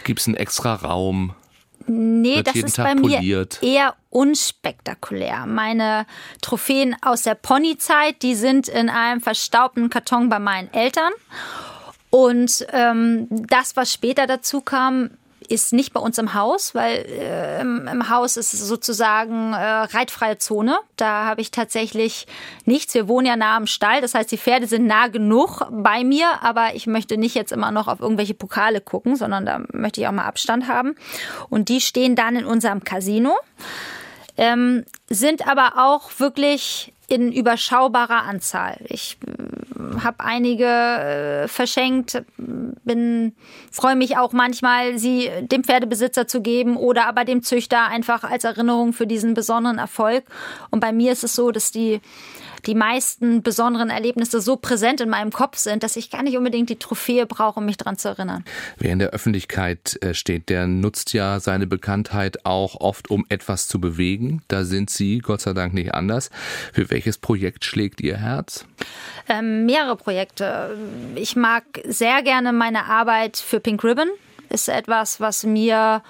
gibt's 0.04 0.28
einen 0.28 0.38
extra 0.38 0.76
Raum? 0.76 1.34
Nee, 1.88 2.44
das 2.44 2.56
ist 2.56 2.76
Tag 2.76 2.86
bei 2.86 2.96
mir 2.96 3.18
poliert. 3.18 3.60
eher 3.62 3.96
unspektakulär. 4.10 5.46
Meine 5.46 6.06
Trophäen 6.42 6.96
aus 7.02 7.24
der 7.24 7.36
Ponyzeit, 7.36 8.22
die 8.22 8.36
sind 8.36 8.68
in 8.68 8.90
einem 8.90 9.22
verstaubten 9.22 9.90
Karton 9.90 10.30
bei 10.30 10.40
meinen 10.40 10.74
Eltern. 10.74 11.12
Und 12.10 12.68
ähm, 12.74 13.28
das, 13.30 13.76
was 13.78 13.94
später 13.94 14.28
dazu 14.28 14.60
kam, 14.62 15.12
ist 15.52 15.74
nicht 15.74 15.94
bei 15.94 16.00
uns 16.00 16.18
im 16.18 16.34
Haus, 16.34 16.74
weil 16.74 17.06
äh, 17.08 17.62
im, 17.62 17.88
im 17.88 18.10
Haus 18.10 18.38
ist 18.38 18.52
sozusagen 18.52 19.54
äh, 19.54 19.58
reitfreie 19.58 20.38
Zone. 20.38 20.80
Da 20.96 21.26
habe 21.26 21.42
ich 21.42 21.52
tatsächlich 21.52 22.28
nichts. 22.66 22.94
Wir 22.94 23.08
wohnen 23.08 23.28
ja 23.28 23.36
nah 23.36 23.58
am 23.58 23.68
Stall, 23.68 24.02
das 24.02 24.14
heißt, 24.14 24.32
die 24.32 24.38
Pferde 24.38 24.68
sind 24.68 24.88
nah 24.88 25.08
genug 25.08 25.62
bei 25.70 26.04
mir, 26.04 26.42
aber 26.42 26.76
ich 26.76 26.88
möchte 26.88 27.18
nicht 27.18 27.36
jetzt 27.36 27.52
immer 27.52 27.72
noch 27.72 27.88
auf 27.88 28.00
irgendwelche 28.00 28.34
Pokale 28.34 28.82
gucken, 28.82 29.16
sondern 29.16 29.46
da 29.46 29.62
möchte 29.74 30.02
ich 30.02 30.08
auch 30.08 30.12
mal 30.12 30.26
Abstand 30.26 30.68
haben. 30.68 30.96
Und 31.50 31.70
die 31.70 31.82
stehen 31.82 32.16
dann 32.16 32.36
in 32.36 32.46
unserem 32.46 32.84
Casino, 32.84 33.38
ähm, 34.38 34.86
sind 35.10 35.48
aber 35.48 35.74
auch 35.78 36.12
wirklich 36.20 36.94
in 37.08 37.34
überschaubarer 37.34 38.24
Anzahl. 38.24 38.78
Ich 38.88 39.18
habe 40.04 40.20
einige 40.20 40.66
äh, 40.66 41.48
verschenkt, 41.48 42.24
bin 42.38 43.34
freue 43.72 43.96
mich 43.96 44.18
auch 44.18 44.34
manchmal, 44.34 44.98
sie 44.98 45.30
dem 45.42 45.64
Pferdebesitzer 45.64 46.28
zu 46.28 46.42
geben 46.42 46.78
oder 46.78 47.08
aber 47.08 47.26
dem 47.26 47.44
Züchter 47.44 47.88
einfach 47.88 48.24
als 48.24 48.44
Erinnerung 48.44 48.94
für 48.94 49.08
diesen 49.08 49.34
besonderen 49.34 49.78
Erfolg. 49.78 50.24
Und 50.70 50.80
bei 50.80 50.92
mir 50.92 51.12
ist 51.12 51.24
es 51.24 51.36
so, 51.36 51.52
dass 51.52 51.72
die 51.72 52.02
die 52.66 52.76
meisten 52.76 53.42
besonderen 53.42 53.90
Erlebnisse 53.90 54.42
so 54.42 54.56
präsent 54.56 55.02
in 55.02 55.10
meinem 55.10 55.32
Kopf 55.32 55.58
sind, 55.58 55.84
dass 55.84 55.96
ich 55.96 56.10
gar 56.10 56.24
nicht 56.24 56.38
unbedingt 56.38 56.70
die 56.70 56.78
Trophäe 56.78 57.26
brauche, 57.26 57.60
um 57.60 57.66
mich 57.66 57.78
dran 57.78 57.98
zu 57.98 58.10
erinnern. 58.10 58.44
Wer 58.78 58.94
in 58.94 59.00
der 59.00 59.10
Öffentlichkeit 59.10 59.98
äh, 60.02 60.14
steht, 60.14 60.50
der 60.50 60.68
nutzt 60.68 61.14
ja 61.14 61.40
seine 61.40 61.68
Bekanntheit 61.68 62.46
auch 62.46 62.76
oft, 62.80 63.10
um 63.10 63.26
etwas 63.30 63.68
zu 63.68 63.80
bewegen. 63.80 64.42
Da 64.48 64.64
sind 64.64 64.90
Sie, 64.90 65.20
Gott 65.20 65.42
sei 65.42 65.54
Dank, 65.54 65.74
nicht 65.74 65.94
anders. 65.94 66.30
Für 66.74 66.90
welches 66.90 67.18
Projekt 67.18 67.66
schlägt 67.66 68.02
Ihr 68.02 68.18
Herz? 68.18 68.66
Ähm, 69.28 69.66
mehrere 69.66 69.96
Projekte. 69.96 70.78
Ich 71.16 71.36
mag 71.36 71.64
sehr 71.86 72.22
gerne 72.24 72.54
meine 72.54 72.86
Arbeit 72.86 73.38
für 73.38 73.60
Pink 73.60 73.84
Ribbon. 73.84 74.10
Ist 74.50 74.68
etwas, 74.68 75.20
was 75.20 75.44
mir 75.44 76.04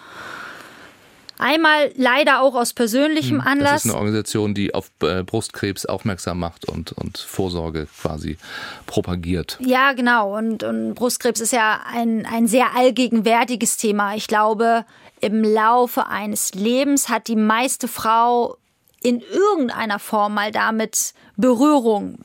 einmal 1.41 1.91
leider 1.95 2.41
auch 2.41 2.55
aus 2.55 2.73
persönlichem 2.73 3.39
Das 3.39 3.47
Anlass 3.47 3.85
ist 3.85 3.91
eine 3.91 3.95
Organisation, 3.95 4.53
die 4.53 4.73
auf 4.73 4.91
äh, 5.01 5.23
Brustkrebs 5.23 5.85
aufmerksam 5.85 6.39
macht 6.39 6.65
und, 6.65 6.91
und 6.93 7.17
Vorsorge 7.17 7.87
quasi 8.01 8.37
propagiert. 8.85 9.57
Ja, 9.59 9.93
genau. 9.93 10.37
Und, 10.37 10.63
und 10.63 10.93
Brustkrebs 10.93 11.41
ist 11.41 11.51
ja 11.51 11.81
ein, 11.91 12.25
ein 12.25 12.47
sehr 12.47 12.75
allgegenwärtiges 12.75 13.77
Thema. 13.77 14.15
Ich 14.15 14.27
glaube, 14.27 14.85
im 15.19 15.43
Laufe 15.43 16.07
eines 16.07 16.53
Lebens 16.53 17.09
hat 17.09 17.27
die 17.27 17.35
meiste 17.35 17.87
Frau 17.87 18.57
in 19.03 19.21
irgendeiner 19.21 19.99
Form 19.99 20.35
mal 20.35 20.51
damit 20.51 21.13
Berührung. 21.37 22.19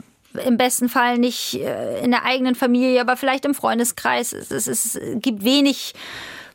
Im 0.44 0.58
besten 0.58 0.90
Fall 0.90 1.16
nicht 1.16 1.54
äh, 1.54 2.04
in 2.04 2.10
der 2.10 2.24
eigenen 2.24 2.54
Familie, 2.54 3.00
aber 3.00 3.16
vielleicht 3.16 3.46
im 3.46 3.54
Freundeskreis. 3.54 4.34
Es, 4.34 4.50
es, 4.50 4.66
es 4.66 4.98
gibt 5.22 5.44
wenig 5.44 5.94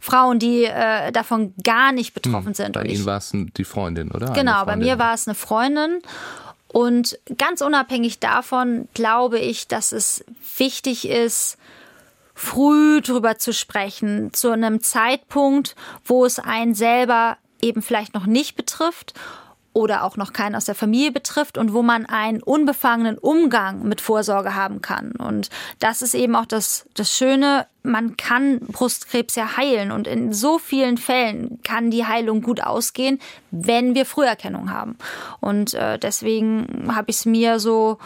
Frauen, 0.01 0.39
die 0.39 0.65
äh, 0.65 1.11
davon 1.11 1.53
gar 1.63 1.91
nicht 1.91 2.15
betroffen 2.15 2.55
sind. 2.55 2.73
Bei 2.73 2.83
Ihnen 2.83 3.05
war 3.05 3.17
es 3.17 3.31
die 3.33 3.63
Freundin, 3.63 4.11
oder? 4.11 4.31
Genau, 4.33 4.65
bei 4.65 4.75
mir 4.75 4.97
war 4.97 5.13
es 5.13 5.27
eine 5.27 5.35
Freundin. 5.35 5.99
Und 6.67 7.19
ganz 7.37 7.61
unabhängig 7.61 8.19
davon 8.19 8.87
glaube 8.95 9.37
ich, 9.39 9.67
dass 9.67 9.91
es 9.91 10.25
wichtig 10.57 11.07
ist, 11.07 11.57
früh 12.33 13.01
drüber 13.01 13.37
zu 13.37 13.53
sprechen, 13.53 14.33
zu 14.33 14.49
einem 14.49 14.81
Zeitpunkt, 14.81 15.75
wo 16.03 16.25
es 16.25 16.39
einen 16.39 16.73
selber 16.73 17.37
eben 17.61 17.83
vielleicht 17.83 18.15
noch 18.15 18.25
nicht 18.25 18.55
betrifft 18.55 19.13
oder 19.73 20.03
auch 20.03 20.17
noch 20.17 20.33
keinen 20.33 20.55
aus 20.55 20.65
der 20.65 20.75
Familie 20.75 21.11
betrifft 21.11 21.57
und 21.57 21.73
wo 21.73 21.81
man 21.81 22.05
einen 22.05 22.43
unbefangenen 22.43 23.17
Umgang 23.17 23.83
mit 23.83 24.01
Vorsorge 24.01 24.55
haben 24.55 24.81
kann. 24.81 25.11
Und 25.13 25.49
das 25.79 26.01
ist 26.01 26.13
eben 26.13 26.35
auch 26.35 26.45
das, 26.45 26.85
das 26.93 27.15
Schöne, 27.15 27.67
man 27.83 28.17
kann 28.17 28.59
Brustkrebs 28.59 29.35
ja 29.35 29.57
heilen 29.57 29.91
und 29.91 30.07
in 30.07 30.33
so 30.33 30.59
vielen 30.59 30.97
Fällen 30.97 31.59
kann 31.63 31.89
die 31.89 32.05
Heilung 32.05 32.41
gut 32.41 32.61
ausgehen, 32.61 33.19
wenn 33.51 33.95
wir 33.95 34.05
Früherkennung 34.05 34.71
haben. 34.71 34.97
Und 35.39 35.73
äh, 35.73 35.97
deswegen 35.97 36.93
habe 36.93 37.09
ich 37.09 37.17
es 37.17 37.25
mir 37.25 37.59
so 37.59 37.97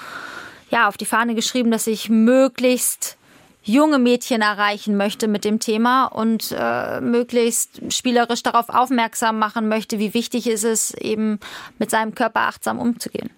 ja, 0.69 0.87
auf 0.87 0.97
die 0.97 1.05
Fahne 1.05 1.35
geschrieben, 1.35 1.71
dass 1.71 1.87
ich 1.87 2.09
möglichst 2.09 3.17
junge 3.65 3.99
Mädchen 3.99 4.41
erreichen 4.41 4.95
möchte 4.95 5.27
mit 5.27 5.43
dem 5.43 5.59
Thema 5.59 6.05
und 6.05 6.55
äh, 6.57 7.01
möglichst 7.01 7.91
spielerisch 7.91 8.43
darauf 8.43 8.69
aufmerksam 8.69 9.39
machen 9.39 9.67
möchte, 9.67 9.99
wie 9.99 10.13
wichtig 10.13 10.47
ist 10.47 10.63
es 10.63 10.93
eben 10.93 11.39
mit 11.79 11.89
seinem 11.89 12.15
Körper 12.15 12.41
achtsam 12.41 12.79
umzugehen. 12.79 13.31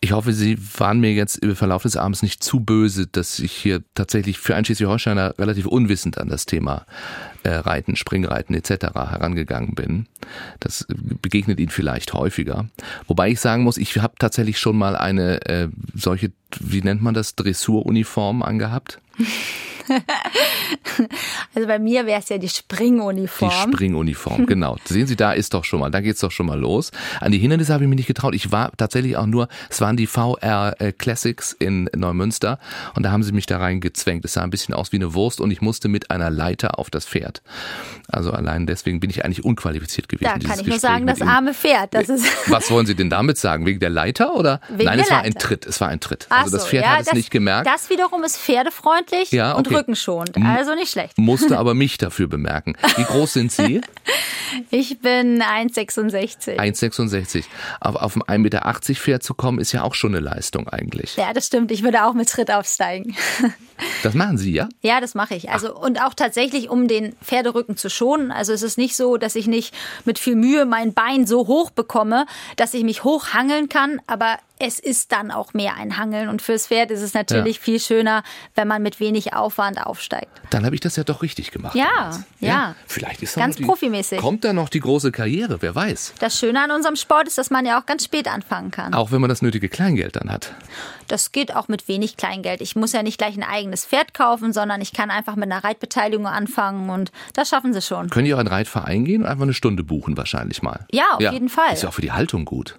Ich 0.00 0.12
hoffe, 0.12 0.32
Sie 0.32 0.56
waren 0.78 1.00
mir 1.00 1.12
jetzt 1.12 1.38
im 1.38 1.56
Verlauf 1.56 1.82
des 1.82 1.96
Abends 1.96 2.22
nicht 2.22 2.42
zu 2.42 2.60
böse, 2.60 3.08
dass 3.08 3.40
ich 3.40 3.52
hier 3.52 3.82
tatsächlich 3.94 4.38
für 4.38 4.54
einen 4.54 4.64
Schleswig-Holsteiner 4.64 5.34
relativ 5.38 5.66
unwissend 5.66 6.18
an 6.18 6.28
das 6.28 6.46
Thema 6.46 6.86
äh, 7.42 7.50
Reiten, 7.50 7.96
Springreiten 7.96 8.54
etc. 8.54 8.94
herangegangen 8.94 9.74
bin. 9.74 10.06
Das 10.60 10.86
begegnet 10.88 11.58
Ihnen 11.58 11.70
vielleicht 11.70 12.12
häufiger. 12.12 12.68
Wobei 13.08 13.30
ich 13.30 13.40
sagen 13.40 13.64
muss, 13.64 13.76
ich 13.76 13.96
habe 13.98 14.14
tatsächlich 14.20 14.60
schon 14.60 14.76
mal 14.76 14.94
eine 14.94 15.44
äh, 15.46 15.68
solche, 15.94 16.30
wie 16.60 16.82
nennt 16.82 17.02
man 17.02 17.14
das, 17.14 17.34
Dressuruniform 17.34 18.42
angehabt. 18.42 19.00
also 21.54 21.68
bei 21.68 21.78
mir 21.78 22.06
wäre 22.06 22.20
es 22.20 22.28
ja 22.28 22.38
die 22.38 22.48
Springuniform. 22.48 23.50
Die 23.50 23.72
Springuniform, 23.72 24.46
genau. 24.46 24.76
Sehen 24.84 25.06
Sie, 25.06 25.16
da 25.16 25.32
ist 25.32 25.54
doch 25.54 25.64
schon 25.64 25.80
mal, 25.80 25.90
da 25.90 26.00
geht's 26.00 26.20
doch 26.20 26.30
schon 26.30 26.46
mal 26.46 26.58
los. 26.58 26.90
An 27.20 27.32
die 27.32 27.38
Hindernisse 27.38 27.72
habe 27.72 27.84
ich 27.84 27.88
mich 27.88 27.98
nicht 27.98 28.06
getraut. 28.06 28.34
Ich 28.34 28.52
war 28.52 28.72
tatsächlich 28.76 29.16
auch 29.16 29.26
nur, 29.26 29.48
es 29.70 29.80
waren 29.80 29.96
die 29.96 30.06
VR 30.06 30.74
äh, 30.78 30.92
Classics 30.92 31.52
in 31.58 31.88
Neumünster 31.94 32.58
und 32.94 33.02
da 33.02 33.10
haben 33.10 33.22
sie 33.22 33.32
mich 33.32 33.46
da 33.46 33.58
reingezwängt. 33.58 34.24
Es 34.24 34.34
sah 34.34 34.42
ein 34.42 34.50
bisschen 34.50 34.74
aus 34.74 34.92
wie 34.92 34.96
eine 34.96 35.14
Wurst 35.14 35.40
und 35.40 35.50
ich 35.50 35.60
musste 35.60 35.88
mit 35.88 36.10
einer 36.10 36.30
Leiter 36.30 36.78
auf 36.78 36.90
das 36.90 37.06
Pferd. 37.06 37.42
Also 38.10 38.32
allein 38.32 38.66
deswegen 38.66 39.00
bin 39.00 39.10
ich 39.10 39.24
eigentlich 39.24 39.44
unqualifiziert 39.44 40.08
gewesen. 40.08 40.24
Da 40.24 40.32
kann 40.32 40.40
ich 40.42 40.64
Gespräch 40.64 40.68
nur 40.68 40.78
sagen, 40.78 41.06
das 41.06 41.20
arme 41.20 41.52
Pferd. 41.54 41.94
Das 41.94 42.08
ist 42.08 42.24
Was 42.50 42.70
wollen 42.70 42.86
Sie 42.86 42.94
denn 42.94 43.10
damit 43.10 43.38
sagen? 43.38 43.66
Wegen 43.66 43.80
der 43.80 43.90
Leiter 43.90 44.34
oder? 44.34 44.60
Wegen 44.68 44.84
Nein, 44.84 44.98
der 44.98 45.04
es 45.04 45.10
war 45.10 45.18
Leiter. 45.18 45.36
ein 45.36 45.38
Tritt. 45.38 45.66
Es 45.66 45.80
war 45.80 45.88
ein 45.88 46.00
Tritt. 46.00 46.26
Ach 46.30 46.44
also 46.44 46.56
das 46.56 46.62
so, 46.64 46.68
Pferd 46.70 46.84
ja, 46.84 46.90
hat 46.92 47.00
es 47.00 47.06
das, 47.06 47.14
nicht 47.14 47.30
gemerkt. 47.30 47.66
Das 47.66 47.90
wiederum 47.90 48.24
ist 48.24 48.38
pferdefreundlich 48.38 49.30
Ja, 49.32 49.52
und 49.52 49.66
okay. 49.66 49.76
Rückenschonend. 49.78 50.36
Also 50.44 50.74
nicht 50.74 50.90
schlecht. 50.90 51.16
musste 51.18 51.58
aber 51.58 51.74
mich 51.74 51.98
dafür 51.98 52.28
bemerken. 52.28 52.74
Wie 52.96 53.04
groß 53.04 53.32
sind 53.32 53.52
Sie? 53.52 53.80
Ich 54.70 55.00
bin 55.00 55.42
1,66. 55.42 56.56
1,66. 56.56 57.44
Aber 57.80 58.02
auf 58.02 58.16
ein 58.16 58.22
1,80 58.22 58.38
Meter 58.38 58.94
Pferd 58.94 59.22
zu 59.22 59.34
kommen, 59.34 59.58
ist 59.58 59.72
ja 59.72 59.82
auch 59.82 59.94
schon 59.94 60.14
eine 60.14 60.24
Leistung 60.24 60.68
eigentlich. 60.68 61.16
Ja, 61.16 61.32
das 61.32 61.46
stimmt. 61.46 61.70
Ich 61.70 61.82
würde 61.82 62.04
auch 62.04 62.14
mit 62.14 62.28
Tritt 62.28 62.50
aufsteigen. 62.50 63.14
Das 64.02 64.14
machen 64.14 64.38
Sie, 64.38 64.52
ja? 64.52 64.68
Ja, 64.82 65.00
das 65.00 65.14
mache 65.14 65.36
ich. 65.36 65.50
Also 65.50 65.72
und 65.72 66.02
auch 66.02 66.12
tatsächlich, 66.12 66.68
um 66.68 66.88
den 66.88 67.14
Pferderücken 67.22 67.76
zu 67.76 67.88
schonen. 67.88 68.32
Also 68.32 68.52
es 68.52 68.62
ist 68.62 68.76
nicht 68.76 68.96
so, 68.96 69.18
dass 69.18 69.36
ich 69.36 69.46
nicht 69.46 69.72
mit 70.04 70.18
viel 70.18 70.34
Mühe 70.34 70.66
mein 70.66 70.94
Bein 70.94 71.28
so 71.28 71.46
hoch 71.46 71.70
bekomme, 71.70 72.26
dass 72.56 72.74
ich 72.74 72.82
mich 72.82 73.04
hochhangeln 73.04 73.68
kann, 73.68 74.00
aber 74.08 74.38
es 74.60 74.78
ist 74.78 75.12
dann 75.12 75.30
auch 75.30 75.54
mehr 75.54 75.74
ein 75.76 75.96
Hangeln. 75.96 76.28
Und 76.28 76.42
fürs 76.42 76.66
Pferd 76.68 76.90
ist 76.90 77.00
es 77.02 77.14
natürlich 77.14 77.56
Ja. 77.56 77.62
viel 77.62 77.80
schöner, 77.80 78.22
wenn 78.54 78.68
man 78.68 78.82
mit 78.82 79.00
wenig 79.00 79.34
Aufwand 79.34 79.84
aufsteigt. 79.84 80.28
Dann 80.50 80.64
habe 80.64 80.74
ich 80.74 80.80
das 80.80 80.96
ja 80.96 81.04
doch 81.04 81.22
richtig 81.22 81.50
gemacht. 81.50 81.74
Ja, 81.76 81.86
damals. 81.96 82.24
ja. 82.40 82.74
Vielleicht 82.86 83.22
ist 83.22 83.36
Ganz 83.36 83.56
die, 83.56 83.64
profimäßig. 83.64 84.18
Kommt 84.20 84.44
da 84.44 84.52
noch 84.52 84.68
die 84.68 84.80
große 84.80 85.12
Karriere, 85.12 85.62
wer 85.62 85.74
weiß. 85.74 86.14
Das 86.18 86.38
Schöne 86.38 86.62
an 86.62 86.70
unserem 86.70 86.96
Sport 86.96 87.28
ist, 87.28 87.38
dass 87.38 87.50
man 87.50 87.66
ja 87.66 87.80
auch 87.80 87.86
ganz 87.86 88.04
spät 88.04 88.28
anfangen 88.28 88.70
kann. 88.70 88.94
Auch 88.94 89.10
wenn 89.12 89.20
man 89.20 89.28
das 89.28 89.42
nötige 89.42 89.68
Kleingeld 89.68 90.16
dann 90.16 90.30
hat. 90.30 90.52
Das 91.06 91.32
geht 91.32 91.54
auch 91.54 91.68
mit 91.68 91.88
wenig 91.88 92.16
Kleingeld. 92.16 92.60
Ich 92.60 92.76
muss 92.76 92.92
ja 92.92 93.02
nicht 93.02 93.18
gleich 93.18 93.36
ein 93.36 93.42
eigenes 93.42 93.86
Pferd 93.86 94.12
kaufen, 94.14 94.52
sondern 94.52 94.80
ich 94.80 94.92
kann 94.92 95.10
einfach 95.10 95.36
mit 95.36 95.50
einer 95.50 95.64
Reitbeteiligung 95.64 96.26
anfangen 96.26 96.90
und 96.90 97.12
das 97.34 97.48
schaffen 97.48 97.72
sie 97.72 97.80
schon. 97.82 98.10
Können 98.10 98.26
die 98.26 98.34
auch 98.34 98.38
in 98.38 98.46
einen 98.46 98.54
Reitverein 98.54 99.04
gehen 99.04 99.22
und 99.22 99.28
einfach 99.28 99.44
eine 99.44 99.54
Stunde 99.54 99.84
buchen 99.84 100.16
wahrscheinlich 100.16 100.62
mal? 100.62 100.86
Ja, 100.92 101.04
auf 101.14 101.20
jeden 101.20 101.48
Fall. 101.48 101.72
Ist 101.72 101.82
ja 101.82 101.88
auch 101.88 101.94
für 101.94 102.02
die 102.02 102.12
Haltung 102.12 102.44
gut. 102.44 102.78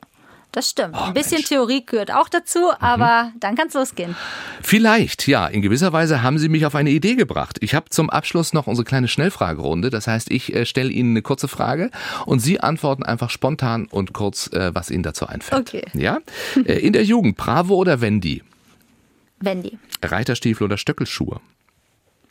Das 0.52 0.68
stimmt. 0.70 0.96
Oh, 0.98 1.04
ein 1.04 1.14
bisschen 1.14 1.34
Mensch. 1.34 1.52
Mhm. 1.52 1.56
Theorie 1.56 1.86
gehört 1.86 2.12
auch 2.12 2.28
dazu, 2.28 2.72
aber 2.80 3.32
dann 3.40 3.56
kann's 3.56 3.76
losgehen. 3.76 4.16
Vielleicht, 4.64 5.28
ja. 5.28 5.46
In 5.46 5.62
gewisser 5.62 5.94
Weise 5.94 6.24
haben 6.24 6.40
Sie 6.40 6.50
mich 6.50 6.66
auf 6.66 6.74
eine 6.74 6.90
Idee 6.90 7.16
gebracht. 7.16 7.58
Ich 7.62 7.76
habe 7.76 7.90
zum 7.90 8.10
Abschluss 8.10 8.52
noch 8.52 8.66
unsere 8.66 8.84
kleine 8.84 9.08
Schnellfragerunde. 9.08 9.92
Das 9.92 10.08
heißt, 10.08 10.32
ich 10.32 10.56
äh, 10.56 10.66
stelle 10.66 10.90
Ihnen 10.90 11.12
eine 11.12 11.22
kurze 11.22 11.48
Frage 11.48 11.92
und 12.26 12.40
Sie 12.40 12.60
antworten 12.60 13.04
einfach 13.04 13.30
spontan 13.30 13.86
und 13.92 14.14
kurz, 14.14 14.48
äh, 14.48 14.74
was 14.74 14.90
Ihnen 14.90 15.04
dazu 15.04 15.28
einfällt. 15.28 15.62
Okay. 15.62 15.86
Ja? 15.94 16.20
Äh, 16.56 16.80
in 16.80 16.94
der 16.94 17.04
Jugend, 17.04 17.38
Bravo 17.38 17.76
oder 17.76 18.02
Wendy? 18.02 18.42
Wendy. 19.40 19.78
Reiterstiefel 20.04 20.66
oder 20.66 20.78
Stöckelschuhe? 20.78 21.40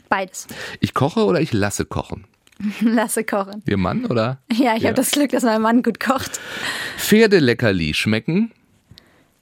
Beides. 0.09 0.47
Ich 0.81 0.93
koche 0.95 1.25
oder 1.25 1.41
ich 1.41 1.53
lasse 1.53 1.85
kochen? 1.85 2.25
Lasse 2.81 3.25
kochen. 3.25 3.63
Ihr 3.67 3.77
Mann 3.77 4.07
oder? 4.07 4.39
Ja, 4.53 4.75
ich 4.77 4.83
Ja. 4.83 4.89
habe 4.89 4.95
das 4.95 5.11
Glück, 5.13 5.31
dass 5.31 5.43
mein 5.45 5.61
Mann 5.63 5.83
gut 5.83 6.01
kocht. 6.01 6.41
Pferdeleckerli 6.97 7.95
schmecken? 7.95 8.53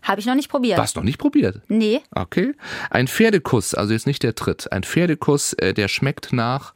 Habe 0.02 0.20
ich 0.20 0.26
noch 0.26 0.34
nicht 0.36 0.48
probiert. 0.50 0.78
Was 0.78 0.94
noch 0.94 1.02
nicht 1.02 1.18
probiert? 1.18 1.62
Nee. 1.68 2.00
Okay. 2.12 2.54
Ein 2.90 3.08
Pferdekuss, 3.08 3.74
also 3.74 3.92
jetzt 3.92 4.06
nicht 4.06 4.22
der 4.22 4.34
Tritt. 4.36 4.70
Ein 4.70 4.84
Pferdekuss, 4.84 5.52
äh, 5.54 5.74
der 5.74 5.88
schmeckt 5.88 6.32
nach 6.32 6.74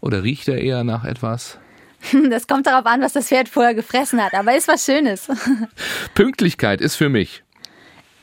oder 0.00 0.22
riecht 0.22 0.48
er 0.48 0.58
eher 0.60 0.82
nach 0.84 1.04
etwas? 1.04 1.58
Das 2.30 2.46
kommt 2.46 2.66
darauf 2.66 2.84
an, 2.86 3.00
was 3.00 3.14
das 3.14 3.28
Pferd 3.28 3.48
vorher 3.48 3.74
gefressen 3.74 4.22
hat, 4.22 4.34
aber 4.34 4.54
ist 4.56 4.68
was 4.68 4.84
Schönes. 4.84 5.26
Pünktlichkeit 6.14 6.80
ist 6.82 6.96
für 6.96 7.08
mich. 7.08 7.42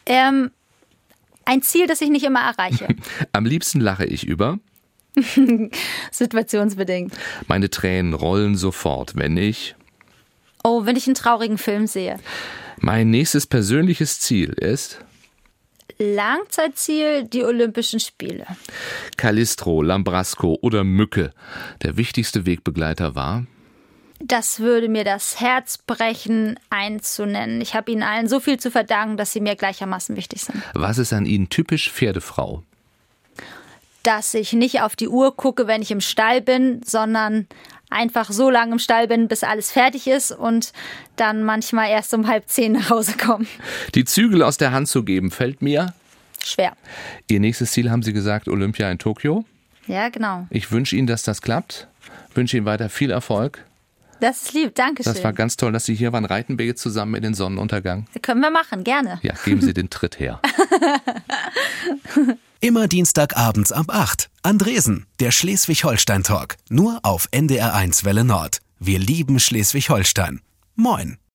Ähm, 0.05 0.51
ein 1.45 1.61
Ziel, 1.63 1.87
das 1.87 1.99
ich 2.01 2.09
nicht 2.09 2.23
immer 2.25 2.41
erreiche. 2.41 2.87
Am 3.33 3.45
liebsten 3.45 3.79
lache 3.79 4.05
ich 4.05 4.25
über. 4.27 4.59
Situationsbedingt. 6.11 7.13
Meine 7.47 7.69
Tränen 7.69 8.13
rollen 8.13 8.55
sofort, 8.55 9.15
wenn 9.15 9.37
ich. 9.37 9.75
Oh, 10.63 10.85
wenn 10.85 10.95
ich 10.95 11.07
einen 11.07 11.15
traurigen 11.15 11.57
Film 11.57 11.87
sehe. 11.87 12.19
Mein 12.79 13.09
nächstes 13.09 13.45
persönliches 13.45 14.19
Ziel 14.19 14.53
ist 14.53 15.03
Langzeitziel, 16.01 17.25
die 17.25 17.43
Olympischen 17.43 17.99
Spiele. 17.99 18.45
Callistro, 19.17 19.83
Lambrasco 19.83 20.57
oder 20.61 20.83
Mücke. 20.83 21.31
Der 21.83 21.95
wichtigste 21.95 22.45
Wegbegleiter 22.47 23.13
war. 23.13 23.45
Das 24.19 24.59
würde 24.59 24.87
mir 24.87 25.03
das 25.03 25.39
Herz 25.39 25.77
brechen, 25.77 26.59
einzunennen. 26.69 27.61
Ich 27.61 27.75
habe 27.75 27.91
ihnen 27.91 28.03
allen 28.03 28.27
so 28.27 28.39
viel 28.39 28.59
zu 28.59 28.71
verdanken, 28.71 29.17
dass 29.17 29.31
sie 29.31 29.41
mir 29.41 29.55
gleichermaßen 29.55 30.15
wichtig 30.15 30.43
sind. 30.43 30.61
Was 30.73 30.97
ist 30.97 31.13
an 31.13 31.25
Ihnen 31.25 31.49
typisch 31.49 31.91
Pferdefrau? 31.91 32.63
Dass 34.03 34.33
ich 34.33 34.53
nicht 34.53 34.81
auf 34.81 34.95
die 34.95 35.07
Uhr 35.07 35.35
gucke, 35.35 35.67
wenn 35.67 35.81
ich 35.81 35.91
im 35.91 36.01
Stall 36.01 36.41
bin, 36.41 36.81
sondern 36.83 37.47
einfach 37.91 38.31
so 38.31 38.49
lange 38.49 38.73
im 38.73 38.79
Stall 38.79 39.07
bin, 39.07 39.27
bis 39.27 39.43
alles 39.43 39.71
fertig 39.71 40.07
ist 40.07 40.31
und 40.31 40.71
dann 41.17 41.43
manchmal 41.43 41.89
erst 41.89 42.13
um 42.13 42.27
halb 42.27 42.49
zehn 42.49 42.71
nach 42.71 42.89
Hause 42.89 43.17
komme. 43.17 43.45
Die 43.93 44.05
Zügel 44.05 44.41
aus 44.41 44.57
der 44.57 44.71
Hand 44.71 44.87
zu 44.87 45.03
geben, 45.03 45.29
fällt 45.29 45.61
mir. 45.61 45.93
Schwer. 46.43 46.73
Ihr 47.29 47.39
nächstes 47.39 47.71
Ziel 47.71 47.91
haben 47.91 48.01
Sie 48.01 48.13
gesagt, 48.13 48.47
Olympia 48.47 48.89
in 48.89 48.97
Tokio. 48.97 49.45
Ja, 49.85 50.09
genau. 50.09 50.47
Ich 50.49 50.71
wünsche 50.71 50.95
Ihnen, 50.95 51.07
dass 51.07 51.23
das 51.23 51.41
klappt. 51.41 51.87
Wünsche 52.33 52.57
Ihnen 52.57 52.65
weiter 52.65 52.89
viel 52.89 53.11
Erfolg. 53.11 53.63
Das 54.21 54.43
ist 54.43 54.53
lieb. 54.53 54.75
Dankeschön. 54.75 55.13
Das 55.13 55.23
war 55.23 55.33
ganz 55.33 55.57
toll, 55.57 55.71
dass 55.71 55.85
Sie 55.85 55.95
hier 55.95 56.13
waren. 56.13 56.25
Reiten 56.25 56.59
wir 56.59 56.65
jetzt 56.65 56.81
zusammen 56.81 57.15
in 57.15 57.23
den 57.23 57.33
Sonnenuntergang. 57.33 58.05
Können 58.21 58.41
wir 58.41 58.51
machen, 58.51 58.83
gerne. 58.83 59.19
Ja, 59.23 59.33
geben 59.43 59.61
Sie 59.61 59.73
den 59.73 59.89
Tritt 59.89 60.19
her. 60.19 60.39
Immer 62.63 62.87
Dienstagabends 62.87 63.71
ab 63.71 63.87
8. 63.89 64.29
Andresen, 64.43 65.07
der 65.19 65.31
Schleswig-Holstein-Talk. 65.31 66.57
Nur 66.69 66.99
auf 67.01 67.27
NDR1 67.31 68.05
Welle 68.05 68.23
Nord. 68.23 68.59
Wir 68.77 68.99
lieben 68.99 69.39
Schleswig-Holstein. 69.39 70.41
Moin. 70.75 71.17